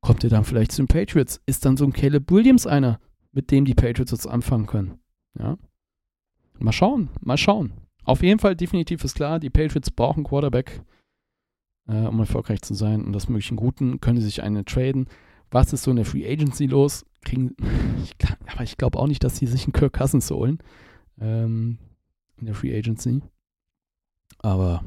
[0.00, 1.40] Kommt er dann vielleicht zu den Patriots?
[1.46, 3.00] Ist dann so ein Caleb Williams einer,
[3.32, 4.98] mit dem die Patriots jetzt anfangen können?
[5.38, 5.56] Ja.
[6.58, 7.72] Mal schauen, mal schauen.
[8.04, 10.82] Auf jeden Fall definitiv ist klar, die Patriots brauchen Quarterback
[11.88, 13.04] äh, um erfolgreich zu sein.
[13.04, 15.06] Und das möglich einen guten, können sie sich einen traden.
[15.50, 17.04] Was ist so in der Free Agency los?
[17.24, 17.56] Kriegen,
[18.46, 20.58] aber ich glaube auch nicht, dass sie sich einen Kirk Cousins holen
[21.20, 21.78] ähm,
[22.36, 23.22] in der Free Agency.
[24.38, 24.84] Aber,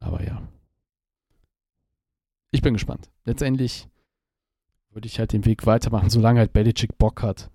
[0.00, 0.46] aber ja.
[2.50, 3.10] Ich bin gespannt.
[3.24, 3.88] Letztendlich
[4.90, 7.50] würde ich halt den Weg weitermachen, solange halt Belichick Bock hat.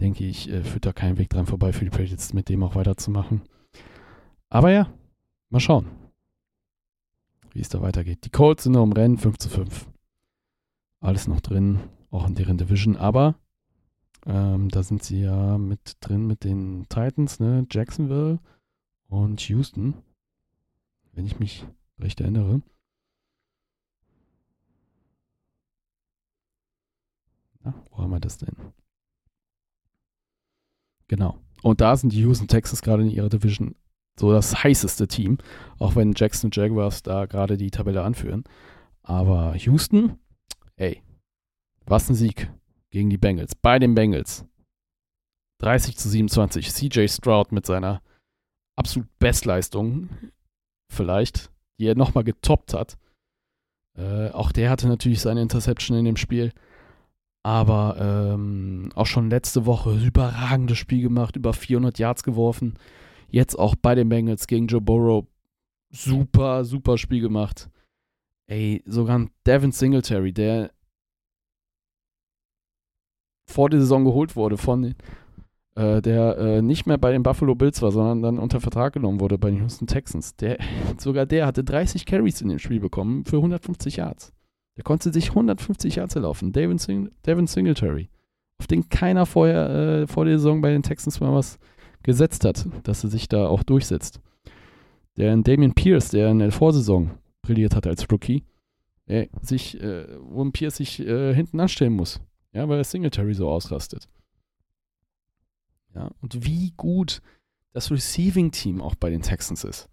[0.00, 2.74] Denke ich, äh, führt da kein Weg dran vorbei für die Patriots, mit dem auch
[2.74, 3.42] weiterzumachen.
[4.48, 4.92] Aber ja,
[5.48, 5.86] mal schauen
[7.54, 8.24] wie es da weitergeht.
[8.24, 9.88] Die Colts sind noch im Rennen, 5 zu 5.
[11.00, 11.80] Alles noch drin,
[12.12, 13.34] auch in deren Division, aber
[14.26, 17.66] ähm, da sind sie ja mit drin mit den Titans, ne?
[17.70, 18.38] Jacksonville
[19.08, 19.94] und Houston,
[21.12, 21.66] wenn ich mich
[21.98, 22.62] recht erinnere.
[27.64, 28.54] Na, wo haben wir das denn?
[31.08, 31.38] Genau.
[31.62, 33.74] Und da sind die Houston Texas gerade in ihrer Division
[34.18, 35.38] so das heißeste Team,
[35.78, 38.44] auch wenn Jackson Jaguars da gerade die Tabelle anführen.
[39.02, 40.18] Aber Houston,
[40.76, 41.02] ey,
[41.86, 42.50] was ein Sieg
[42.90, 43.54] gegen die Bengals.
[43.54, 44.44] Bei den Bengals.
[45.58, 46.70] 30 zu 27.
[46.70, 48.02] CJ Stroud mit seiner
[48.76, 50.08] absolut Bestleistung,
[50.90, 52.98] vielleicht, die er nochmal getoppt hat.
[53.96, 56.52] Äh, auch der hatte natürlich seine Interception in dem Spiel.
[57.44, 62.78] Aber ähm, auch schon letzte Woche überragendes Spiel gemacht, über 400 Yards geworfen.
[63.28, 65.26] Jetzt auch bei den Bengals gegen Joe Burrow.
[65.90, 67.68] Super, super Spiel gemacht.
[68.46, 70.72] ey, sogar ein Devin Singletary, der
[73.52, 74.94] vor der Saison geholt wurde von
[75.74, 79.20] äh, der äh, nicht mehr bei den Buffalo Bills war, sondern dann unter Vertrag genommen
[79.20, 80.36] wurde bei den Houston Texans.
[80.36, 80.58] Der,
[80.98, 84.32] sogar der hatte 30 Carries in dem Spiel bekommen für 150 Yards.
[84.76, 86.52] Der konnte sich 150 Yards erlaufen.
[86.52, 88.08] Devin, Sing Devin Singletary,
[88.58, 91.58] auf den keiner vorher äh, vor der Saison bei den Texans mal was
[92.02, 94.20] gesetzt hat, dass er sich da auch durchsetzt.
[95.16, 97.10] Der Damien Pierce, der in der Vorsaison
[97.42, 98.44] brilliert hat als Rookie,
[99.06, 102.20] äh, sich, äh, wo ein Pierce sich äh, hinten anstellen muss.
[102.52, 104.08] Ja, weil Singletary so ausrastet.
[105.94, 107.22] Ja, und wie gut
[107.72, 109.88] das Receiving-Team auch bei den Texans ist.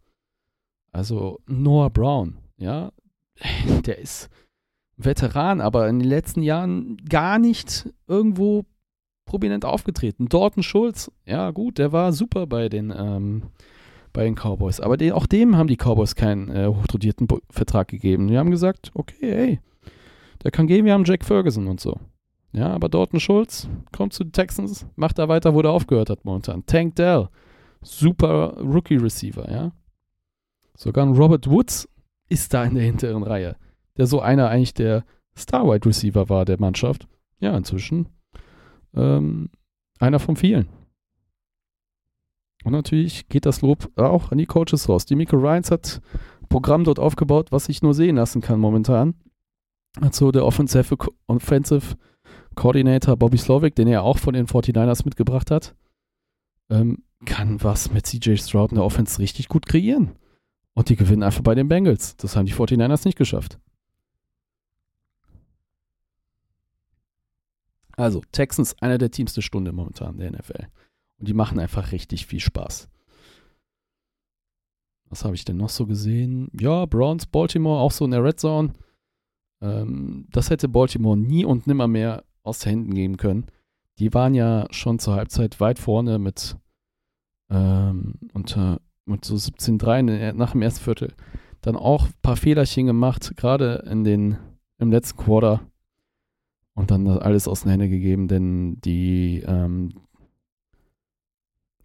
[0.92, 2.92] Also Noah Brown, ja,
[3.86, 4.30] der ist
[4.98, 8.66] Veteran, aber in den letzten Jahren gar nicht irgendwo
[9.26, 10.28] prominent aufgetreten.
[10.28, 13.44] Dorton Schulz, ja gut, der war super bei den, ähm,
[14.12, 14.80] bei den Cowboys.
[14.80, 18.28] Aber den, auch dem haben die Cowboys keinen äh, hochdotierten Vertrag gegeben.
[18.28, 19.60] Die haben gesagt, okay, hey,
[20.44, 21.98] der kann gehen, wir haben Jack Ferguson und so.
[22.52, 26.26] Ja, aber Dorton Schulz kommt zu den Texans, macht da weiter, wo der aufgehört hat
[26.26, 26.66] momentan.
[26.66, 27.30] Tank Dell,
[27.82, 29.72] super Rookie-Receiver, ja.
[30.76, 31.88] Sogar ein Robert Woods
[32.28, 33.56] ist da in der hinteren Reihe,
[33.98, 35.04] der so einer eigentlich der
[35.38, 37.08] Star-Wide Receiver war der Mannschaft.
[37.40, 38.10] Ja, inzwischen
[38.96, 39.50] ähm,
[40.00, 40.68] einer von vielen.
[42.64, 45.06] Und natürlich geht das Lob auch an die Coaches raus.
[45.06, 46.02] Die Miko Ryans hat
[46.42, 49.16] ein Programm dort aufgebaut, was ich nur sehen lassen kann momentan.
[50.02, 50.98] Also der Offensive,
[51.28, 51.96] Offensive
[52.56, 55.76] Coordinator Bobby Slovic, den er auch von den 49ers mitgebracht hat,
[56.70, 60.16] ähm, kann was mit CJ Stroud in der Offense richtig gut kreieren.
[60.74, 62.16] Und die gewinnen einfach bei den Bengals.
[62.18, 63.60] Das haben die 49ers nicht geschafft.
[67.98, 70.68] Also, Texans, einer der Teams der Stunde momentan der NFL.
[71.18, 72.88] Und die machen einfach richtig viel Spaß.
[75.10, 76.50] Was habe ich denn noch so gesehen?
[76.58, 78.74] Ja, Browns, Baltimore, auch so in der Red Zone.
[79.62, 83.46] Ähm, das hätte Baltimore nie und nimmer mehr aus Händen geben können.
[84.00, 86.58] Die waren ja schon zur Halbzeit weit vorne mit,
[87.50, 91.14] ähm, unter, mit so 17-3 nach dem ersten Viertel.
[91.62, 94.38] Dann auch ein paar Fehlerchen gemacht, gerade in den,
[94.78, 95.62] im letzten Quarter.
[96.74, 99.92] Und dann alles aus den Händen gegeben, denn die ähm,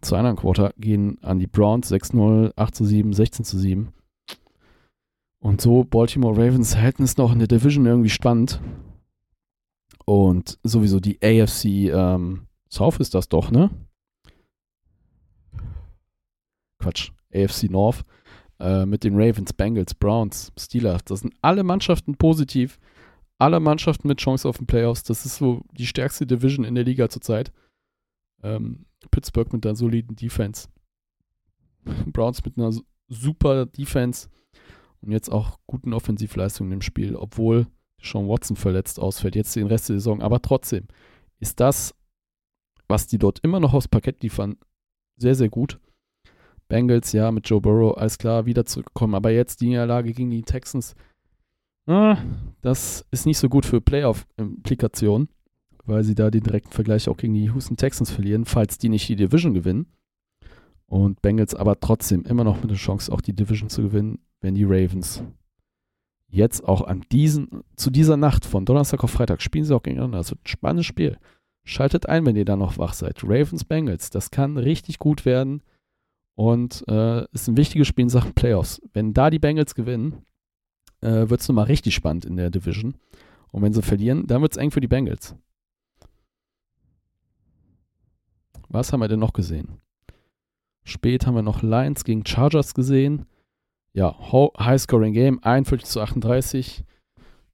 [0.05, 3.87] zu anderen Quarter gehen an die Browns 6-0, 8-7, 16-7.
[5.39, 8.61] Und so Baltimore Ravens halten es noch in der Division irgendwie spannend.
[10.05, 13.71] Und sowieso die AFC ähm, South ist das doch, ne?
[16.79, 18.05] Quatsch, AFC North
[18.59, 21.03] äh, mit den Ravens, Bengals, Browns, Steelers.
[21.05, 22.79] Das sind alle Mannschaften positiv.
[23.37, 25.03] Alle Mannschaften mit Chance auf den Playoffs.
[25.03, 27.51] Das ist so die stärkste Division in der Liga zurzeit.
[28.43, 30.69] Ähm, Pittsburgh mit einer soliden Defense.
[32.05, 32.71] Browns mit einer
[33.07, 34.29] super Defense
[35.01, 37.67] und jetzt auch guten Offensivleistungen im Spiel, obwohl
[38.01, 40.21] Sean Watson verletzt ausfällt, jetzt den Rest der Saison.
[40.21, 40.87] Aber trotzdem
[41.39, 41.93] ist das,
[42.87, 44.57] was die dort immer noch aufs Parkett liefern,
[45.17, 45.79] sehr, sehr gut.
[46.67, 49.15] Bengals, ja, mit Joe Burrow, alles klar, wieder zurückgekommen.
[49.15, 50.95] Aber jetzt die Niederlage gegen die Texans,
[51.87, 52.17] ah,
[52.61, 55.29] das ist nicht so gut für Playoff-Implikationen,
[55.85, 59.07] weil sie da den direkten Vergleich auch gegen die Houston Texans verlieren, falls die nicht
[59.07, 59.87] die Division gewinnen.
[60.87, 64.55] Und Bengals aber trotzdem immer noch mit der Chance, auch die Division zu gewinnen, wenn
[64.55, 65.23] die Ravens
[66.35, 70.19] jetzt auch an diesen, zu dieser Nacht von Donnerstag auf Freitag spielen sie auch gegeneinander.
[70.19, 71.17] Ein spannendes Spiel.
[71.63, 73.23] Schaltet ein, wenn ihr da noch wach seid.
[73.23, 75.63] Ravens Bengals, das kann richtig gut werden
[76.35, 78.81] und äh, ist ein wichtiges Spiel in Sachen Playoffs.
[78.93, 80.25] Wenn da die Bengals gewinnen,
[81.01, 82.95] äh, wird es nochmal richtig spannend in der Division.
[83.51, 85.35] Und wenn sie verlieren, dann wird es eng für die Bengals.
[88.69, 89.79] Was haben wir denn noch gesehen?
[90.83, 93.25] Spät haben wir noch Lions gegen Chargers gesehen
[93.95, 94.13] ja,
[94.59, 96.83] High-Scoring Game, 41 zu 38.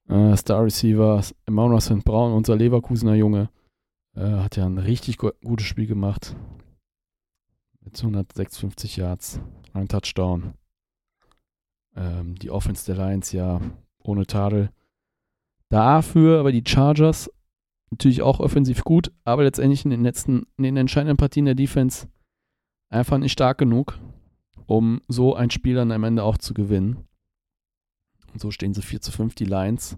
[0.09, 2.03] Äh, Star Receiver Emmanuel St.
[2.03, 3.49] Brown, unser Leverkusener Junge,
[4.15, 6.35] äh, hat ja ein richtig gu gutes Spiel gemacht.
[7.81, 9.39] Mit 156 Yards,
[9.73, 10.55] ein Touchdown.
[11.95, 13.61] Ähm, die Offense der Lions ja
[14.03, 14.71] ohne Tadel.
[15.69, 17.31] Dafür aber die Chargers
[17.91, 22.07] natürlich auch offensiv gut, aber letztendlich in den letzten, in den entscheidenden Partien der Defense
[22.89, 23.99] einfach nicht stark genug
[24.71, 27.05] um so ein Spiel dann am Ende auch zu gewinnen.
[28.31, 29.97] Und so stehen sie 4 zu 5, die Lions.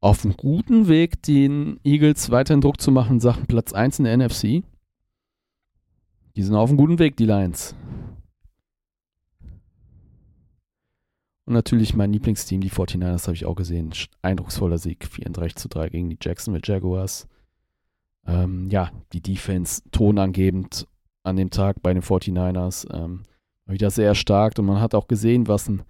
[0.00, 4.16] Auf einem guten Weg, den Eagles weiterhin Druck zu machen, Sachen Platz 1 in der
[4.16, 4.64] NFC.
[6.34, 7.74] Die sind auf einem guten Weg, die Lions.
[11.44, 13.92] Und natürlich mein Lieblingsteam, die 49ers, habe ich auch gesehen.
[14.22, 17.28] Eindrucksvoller Sieg, 34 zu 3 gegen die Jacksonville Jaguars.
[18.26, 20.88] Ähm, ja, die Defense tonangebend
[21.24, 22.90] an dem Tag bei den 49ers.
[22.90, 23.24] Ähm,
[23.72, 25.82] wieder sehr stark und man hat auch gesehen, was ein,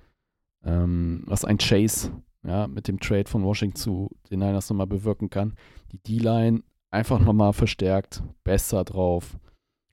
[0.65, 2.13] ähm, was ein Chase
[2.47, 5.55] ja, mit dem Trade von Washington zu den Niners nochmal bewirken kann.
[5.93, 9.39] Die D-Line einfach nochmal verstärkt, besser drauf,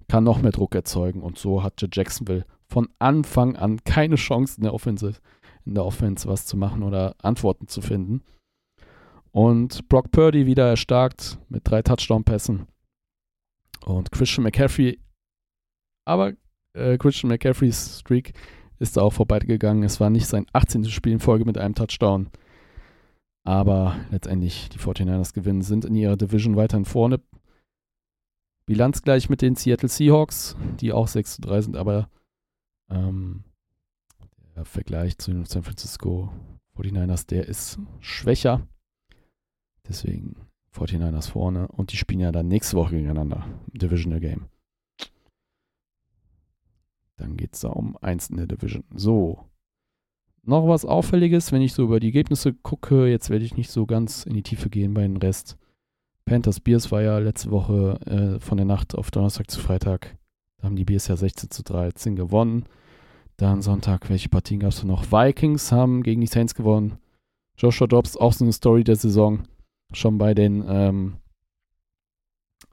[0.07, 4.64] kann noch mehr Druck erzeugen und so hatte Jacksonville von Anfang an keine Chance in
[4.64, 5.20] der Offensive,
[5.66, 8.24] in der Offense was zu machen oder Antworten zu finden.
[9.32, 12.68] Und Brock Purdy wieder erstarkt mit drei Touchdown-Pässen.
[13.86, 14.99] Und Christian McCaffrey,
[16.06, 16.34] aber
[16.80, 18.34] äh, Christian McCaffreys Streak
[18.80, 19.84] ist da auch vorbeigegangen.
[19.84, 20.86] Es war nicht sein 18.
[20.86, 22.30] Spiel in Folge mit einem Touchdown.
[23.44, 27.20] Aber letztendlich die 49ers gewinnen, sind in ihrer Division weiterhin vorne.
[28.66, 32.10] Bilanz gleich mit den Seattle Seahawks, die auch 6 zu 3 sind, aber
[32.90, 33.44] ähm,
[34.56, 36.32] der Vergleich zu den San Francisco
[36.78, 38.68] 49ers, der ist schwächer.
[39.88, 40.36] Deswegen
[40.76, 41.68] 49ers vorne.
[41.70, 44.46] Und die spielen ja dann nächste Woche gegeneinander im Divisional Game.
[47.20, 48.84] Dann geht es da um eins in der Division.
[48.96, 49.46] So.
[50.44, 53.08] Noch was Auffälliges, wenn ich so über die Ergebnisse gucke.
[53.08, 55.58] Jetzt werde ich nicht so ganz in die Tiefe gehen bei den Rest.
[56.26, 60.18] Panthers Bears war ja letzte Woche äh, von der Nacht auf Donnerstag zu Freitag.
[60.58, 62.66] Da haben die Bears ja 16 zu 13 gewonnen.
[63.36, 65.12] Dann Sonntag, welche Partien gab es noch?
[65.12, 67.00] Vikings haben gegen die Saints gewonnen.
[67.58, 69.44] Joshua Dobbs, auch so eine Story der Saison.
[69.91, 71.18] Schon bei den, ähm,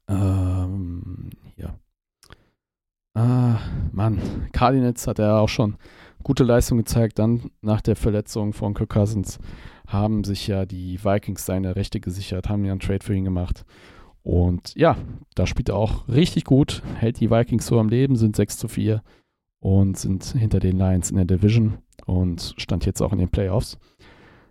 [0.08, 1.78] ähm, ja.
[3.16, 3.60] Ah,
[3.92, 4.20] Mann,
[4.52, 5.78] Cardinals hat er auch schon
[6.22, 7.18] gute Leistung gezeigt.
[7.18, 9.38] Dann nach der Verletzung von Kirk Cousins
[9.86, 13.64] haben sich ja die Vikings seine Rechte gesichert, haben ja einen Trade für ihn gemacht.
[14.22, 14.98] Und ja,
[15.34, 18.68] da spielt er auch richtig gut, hält die Vikings so am Leben, sind 6 zu
[18.68, 19.02] 4
[19.60, 23.78] und sind hinter den Lions in der Division und stand jetzt auch in den Playoffs.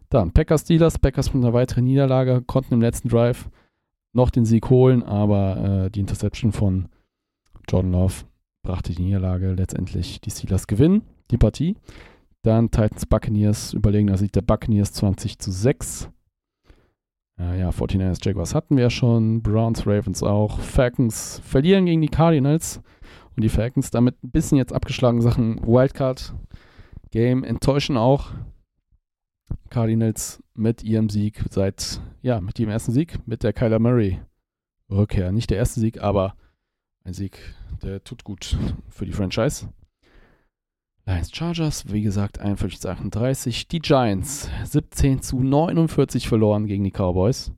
[0.09, 3.47] Dann Packers Steelers, Packers mit einer weiteren Niederlage, konnten im letzten Drive
[4.11, 6.87] noch den Sieg holen, aber äh, die Interception von
[7.69, 8.25] Jordan Love
[8.65, 10.19] brachte die Niederlage letztendlich.
[10.19, 11.77] Die Steelers gewinnen die Partie.
[12.41, 16.09] Dann Titans Buccaneers, überlegener Sieg der Buccaneers 20 zu 6.
[17.39, 20.59] Äh, ja, 49ers Jaguars hatten wir schon, Browns Ravens auch.
[20.59, 22.81] Falcons verlieren gegen die Cardinals
[23.35, 26.33] und die Falcons damit ein bisschen jetzt abgeschlagen Sachen Wildcard
[27.11, 28.31] Game enttäuschen auch.
[29.69, 34.19] Cardinals mit ihrem Sieg seit, ja, mit ihrem ersten Sieg, mit der Kyler Murray
[34.89, 35.31] Rückkehr.
[35.31, 36.35] Nicht der erste Sieg, aber
[37.05, 37.39] ein Sieg,
[37.83, 38.57] der tut gut
[38.89, 39.69] für die Franchise.
[41.05, 43.67] Lions Chargers, wie gesagt, 41 zu 38.
[43.67, 47.51] Die Giants 17 zu 49 verloren gegen die Cowboys.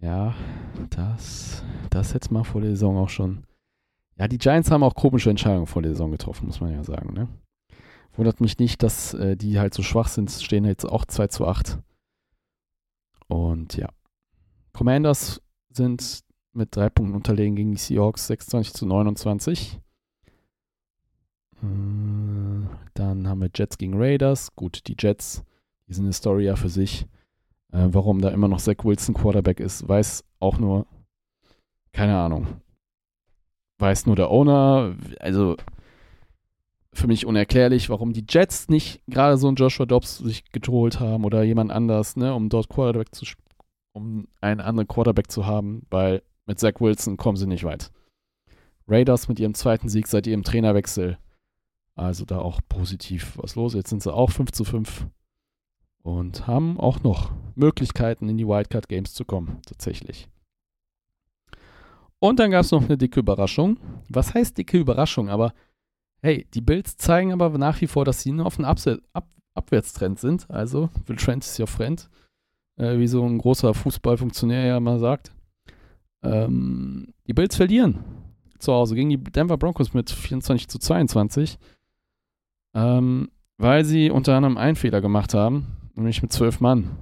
[0.00, 0.34] Ja,
[0.90, 3.44] das, das hätte man vor der Saison auch schon.
[4.16, 7.12] Ja, die Giants haben auch komische Entscheidungen vor der Saison getroffen, muss man ja sagen.
[7.12, 7.28] Ne?
[8.14, 11.46] Wundert mich nicht, dass äh, die halt so schwach sind, stehen jetzt auch 2 zu
[11.46, 11.78] 8.
[13.26, 13.88] Und ja.
[14.72, 19.80] Commanders sind mit drei Punkten unterlegen gegen die Seahawks 26 zu 29.
[21.62, 21.66] Äh,
[22.94, 24.54] dann haben wir Jets gegen Raiders.
[24.54, 25.44] Gut, die Jets,
[25.88, 27.06] die sind eine Story ja für sich.
[27.72, 30.86] Äh, warum da immer noch Zach Wilson Quarterback ist, weiß auch nur,
[31.92, 32.46] keine Ahnung.
[33.78, 34.96] Weiß nur der Owner.
[35.20, 35.56] Also
[36.92, 41.24] für mich unerklärlich, warum die Jets nicht gerade so einen Joshua Dobbs sich geholt haben
[41.24, 43.24] oder jemand anders, ne, um dort Quarterback zu
[43.94, 47.90] um einen anderen Quarterback zu haben, weil mit Zach Wilson kommen sie nicht weit.
[48.88, 51.18] Raiders mit ihrem zweiten Sieg seit ihrem Trainerwechsel
[51.94, 53.74] also da auch positiv was los.
[53.74, 55.06] Jetzt sind sie auch 5 zu 5
[56.02, 60.28] und haben auch noch Möglichkeiten, in die Wildcard Games zu kommen, tatsächlich.
[62.18, 63.78] Und dann gab es noch eine dicke Überraschung.
[64.08, 65.28] Was heißt dicke Überraschung?
[65.28, 65.52] Aber
[66.22, 70.18] hey, die Bills zeigen aber nach wie vor, dass sie nur auf einem Ab Abwärtstrend
[70.18, 70.48] sind.
[70.48, 72.08] Also, will Trend is your friend.
[72.76, 75.34] Äh, wie so ein großer Fußballfunktionär ja mal sagt.
[76.22, 78.04] Ähm, die Bills verlieren
[78.58, 81.58] zu Hause gegen die Denver Broncos mit 24 zu 22.
[82.74, 83.28] Ähm,
[83.58, 86.96] weil sie unter anderem einen Fehler gemacht haben, nämlich mit zwölf Mann.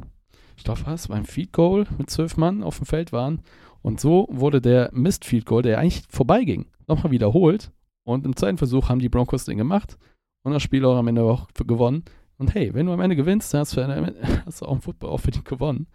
[0.56, 1.08] Ich glaube, was?
[1.08, 3.42] Beim Feed Goal mit zwölf Mann auf dem Feld waren.
[3.82, 7.72] Und so wurde der Mist Field Goal, der eigentlich vorbeiging, nochmal wiederholt.
[8.04, 9.96] Und im zweiten Versuch haben die Broncos den gemacht
[10.42, 12.04] und das Spiel auch am Ende auch gewonnen.
[12.36, 15.44] Und hey, wenn du am Ende gewinnst, dann hast du, auch im Football auch verdient
[15.44, 15.86] gewonnen.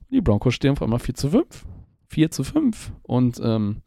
[0.00, 1.66] Und die Broncos stehen auf einmal 4 zu 5.
[2.08, 2.92] 4 zu 5.
[3.02, 3.82] Und ähm,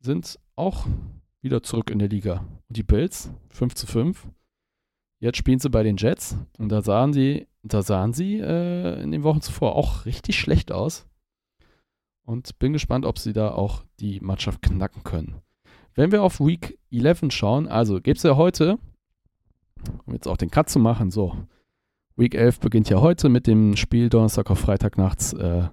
[0.00, 0.86] sind auch
[1.42, 2.44] wieder zurück in der Liga.
[2.68, 4.28] Und die Bills 5 zu 5.
[5.18, 9.12] Jetzt spielen sie bei den Jets und da sahen sie, da sahen sie äh, in
[9.12, 11.06] den Wochen zuvor auch richtig schlecht aus.
[12.26, 15.40] Und bin gespannt, ob sie da auch die Mannschaft knacken können.
[15.94, 18.78] Wenn wir auf Week 11 schauen, also gibt es ja heute,
[20.04, 21.36] um jetzt auch den Cut zu machen, so,
[22.16, 25.68] Week 11 beginnt ja heute mit dem Spiel Donnerstag auf Freitag nachts äh,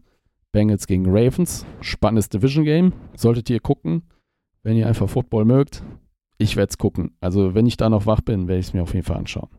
[0.53, 1.65] Bengals gegen Ravens.
[1.81, 2.93] Spannendes Division Game.
[3.17, 4.03] Solltet ihr gucken
[4.63, 5.83] wenn ihr einfach Football mögt,
[6.37, 7.15] ich werde es gucken.
[7.19, 9.49] Also wenn ich da noch wach bin, werde ich es mir auf jeden Fall anschauen.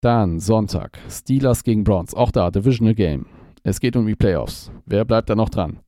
[0.00, 2.14] Dann Sonntag, Steelers gegen Browns.
[2.14, 3.26] Auch da, Divisional Game.
[3.62, 4.70] Es geht um die Playoffs.
[4.86, 5.80] Wer bleibt da noch dran?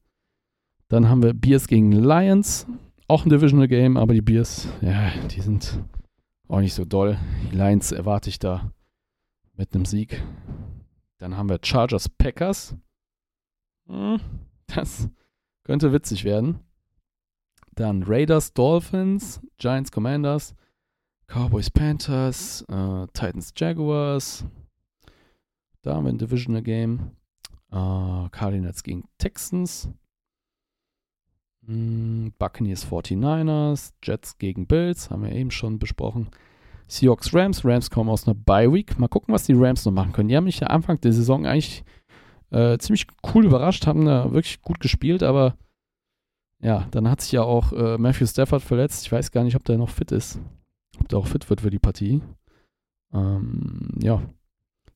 [0.88, 2.66] Dann haben wir Bears gegen Lions.
[3.06, 5.80] Auch ein Divisional Game, aber die Bears, ja, die sind
[6.48, 7.18] auch nicht so doll.
[7.50, 8.72] Die Lions erwarte ich da
[9.56, 10.22] mit einem Sieg.
[11.18, 12.76] Dann haben wir Chargers Packers.
[13.90, 14.20] Hm,
[14.68, 15.08] das
[15.64, 16.60] könnte witzig werden.
[17.74, 20.54] Dann Raiders Dolphins, Giants Commanders,
[21.26, 24.44] Cowboys Panthers, äh, Titans Jaguars.
[25.82, 27.12] Da haben wir ein Divisional Game.
[27.70, 29.88] Äh, Cardinals gegen Texans.
[31.66, 36.28] Hm, Buccaneers 49ers, Jets gegen Bills, haben wir eben schon besprochen.
[36.88, 38.98] Seahawks Rams, Rams kommen aus einer Bye Week.
[38.98, 40.28] Mal gucken, was die Rams noch machen können.
[40.28, 41.84] Die haben mich ja Anfang der Saison eigentlich
[42.50, 45.56] äh, ziemlich cool überrascht, haben da wirklich gut gespielt, aber
[46.62, 49.06] ja, dann hat sich ja auch äh, Matthew Stafford verletzt.
[49.06, 50.38] Ich weiß gar nicht, ob der noch fit ist.
[50.98, 52.20] Ob der auch fit wird für die Partie.
[53.14, 54.22] Ähm, ja,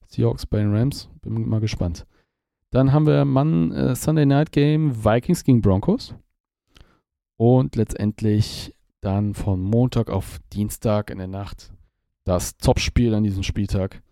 [0.08, 1.08] Seahawks bei den Rams.
[1.22, 2.06] Bin mal gespannt.
[2.70, 6.14] Dann haben wir Mann äh, Sunday Night Game Vikings gegen Broncos.
[7.36, 11.72] Und letztendlich dann von Montag auf Dienstag in der Nacht
[12.24, 14.02] das Topspiel an diesem Spieltag.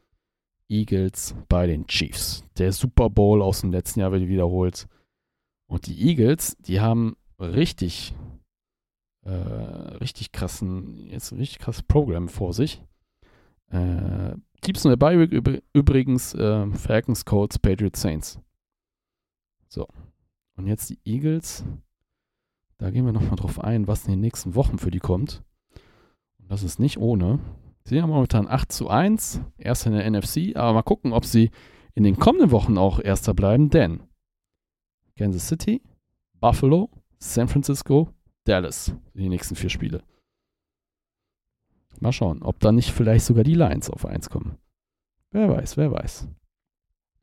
[0.73, 2.44] Eagles bei den Chiefs.
[2.59, 4.86] Der Super Bowl aus dem letzten Jahr wird wiederholt.
[5.66, 8.15] Und die Eagles, die haben richtig,
[9.24, 12.82] äh, richtig krassen, jetzt richtig krasses Programm vor sich.
[13.70, 15.15] Äh, Gibt's nur bei
[15.73, 18.39] übrigens äh, Falcons, Colts, Patriots, Saints.
[19.69, 19.89] So.
[20.57, 21.65] Und jetzt die Eagles.
[22.78, 25.43] Da gehen wir nochmal drauf ein, was in den nächsten Wochen für die kommt.
[26.39, 27.40] Und das ist nicht ohne.
[27.85, 31.51] Sie haben momentan 8 zu 1, erst in der NFC, aber mal gucken, ob sie
[31.95, 34.03] in den kommenden Wochen auch Erster bleiben, denn
[35.17, 35.83] Kansas City,
[36.41, 38.09] Buffalo, San Francisco,
[38.45, 40.03] Dallas, die nächsten vier Spiele.
[42.01, 44.59] Mal schauen, ob da nicht vielleicht sogar die Lions auf 1 kommen.
[45.31, 46.29] Wer weiß, wer weiß.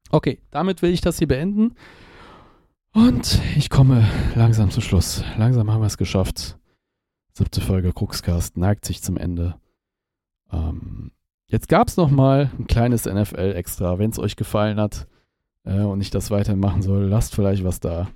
[0.09, 1.75] Okay, damit will ich das hier beenden.
[2.93, 5.23] Und ich komme langsam zum Schluss.
[5.37, 6.57] Langsam haben wir es geschafft.
[7.33, 9.59] Siebte Folge Cruxcast neigt sich zum Ende.
[10.51, 11.11] Ähm,
[11.47, 13.99] jetzt gab es noch mal ein kleines NFL-Extra.
[13.99, 15.07] Wenn es euch gefallen hat
[15.63, 18.09] äh, und ich das weitermachen soll, lasst vielleicht was da.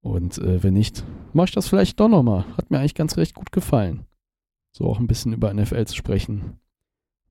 [0.00, 2.44] Und äh, wenn nicht, mache ich das vielleicht doch nochmal.
[2.56, 4.04] Hat mir eigentlich ganz recht gut gefallen.
[4.70, 6.58] So auch ein bisschen über NFL zu sprechen.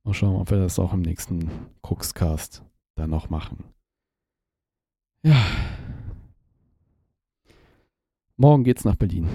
[0.03, 1.49] Mal schauen, ob wir das auch im nächsten
[1.81, 2.64] Cookscast
[2.95, 3.64] dann noch machen.
[5.23, 5.38] Ja.
[8.35, 9.30] Morgen geht's nach Berlin.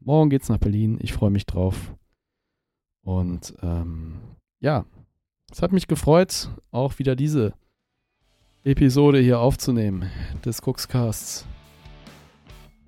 [0.00, 0.98] Morgen geht's nach Berlin.
[1.00, 1.94] Ich freue mich drauf.
[3.04, 4.14] Und ähm,
[4.60, 4.84] ja,
[5.50, 7.52] es hat mich gefreut, auch wieder diese
[8.64, 10.10] Episode hier aufzunehmen
[10.44, 11.46] des Cookscasts.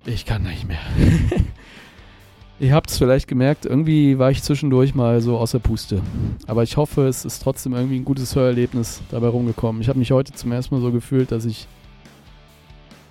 [0.05, 0.79] Ich kann nicht mehr.
[2.59, 6.01] Ihr habt es vielleicht gemerkt, irgendwie war ich zwischendurch mal so außer Puste.
[6.47, 9.81] Aber ich hoffe, es ist trotzdem irgendwie ein gutes Hörerlebnis dabei rumgekommen.
[9.81, 11.67] Ich habe mich heute zum ersten Mal so gefühlt, dass ich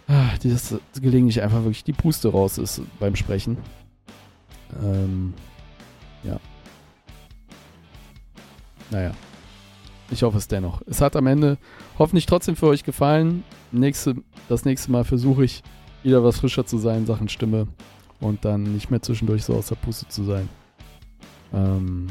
[0.09, 3.59] ah, dieses gelegentlich einfach wirklich die Puste raus ist beim Sprechen.
[4.83, 5.35] Ähm,
[6.23, 6.41] ja.
[8.95, 9.11] Naja.
[10.11, 10.81] Ich hoffe es dennoch.
[10.87, 11.59] Es hat am Ende
[11.99, 13.43] hoffentlich trotzdem für euch gefallen.
[13.73, 14.15] Nächste,
[14.49, 15.65] das nächste Mal versuche ich
[16.05, 17.67] wieder was frischer zu sein, Sachen Stimme
[18.21, 20.49] und dann nicht mehr zwischendurch so aus der Puste zu sein.
[21.53, 22.07] Ähm,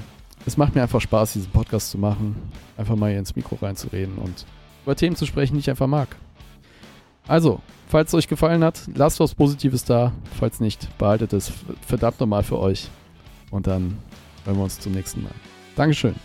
[0.45, 2.35] es macht mir einfach Spaß, diesen Podcast zu machen,
[2.75, 4.45] einfach mal hier ins Mikro reinzureden und
[4.83, 6.17] über Themen zu sprechen, die ich einfach mag.
[7.29, 10.11] Also, falls es euch gefallen hat, lasst was Positives da.
[10.37, 11.53] Falls nicht, behaltet es
[11.87, 12.89] verdammt nochmal für euch.
[13.51, 13.97] Und dann
[14.43, 15.31] hören wir uns zum nächsten Mal.
[15.77, 16.15] Dankeschön.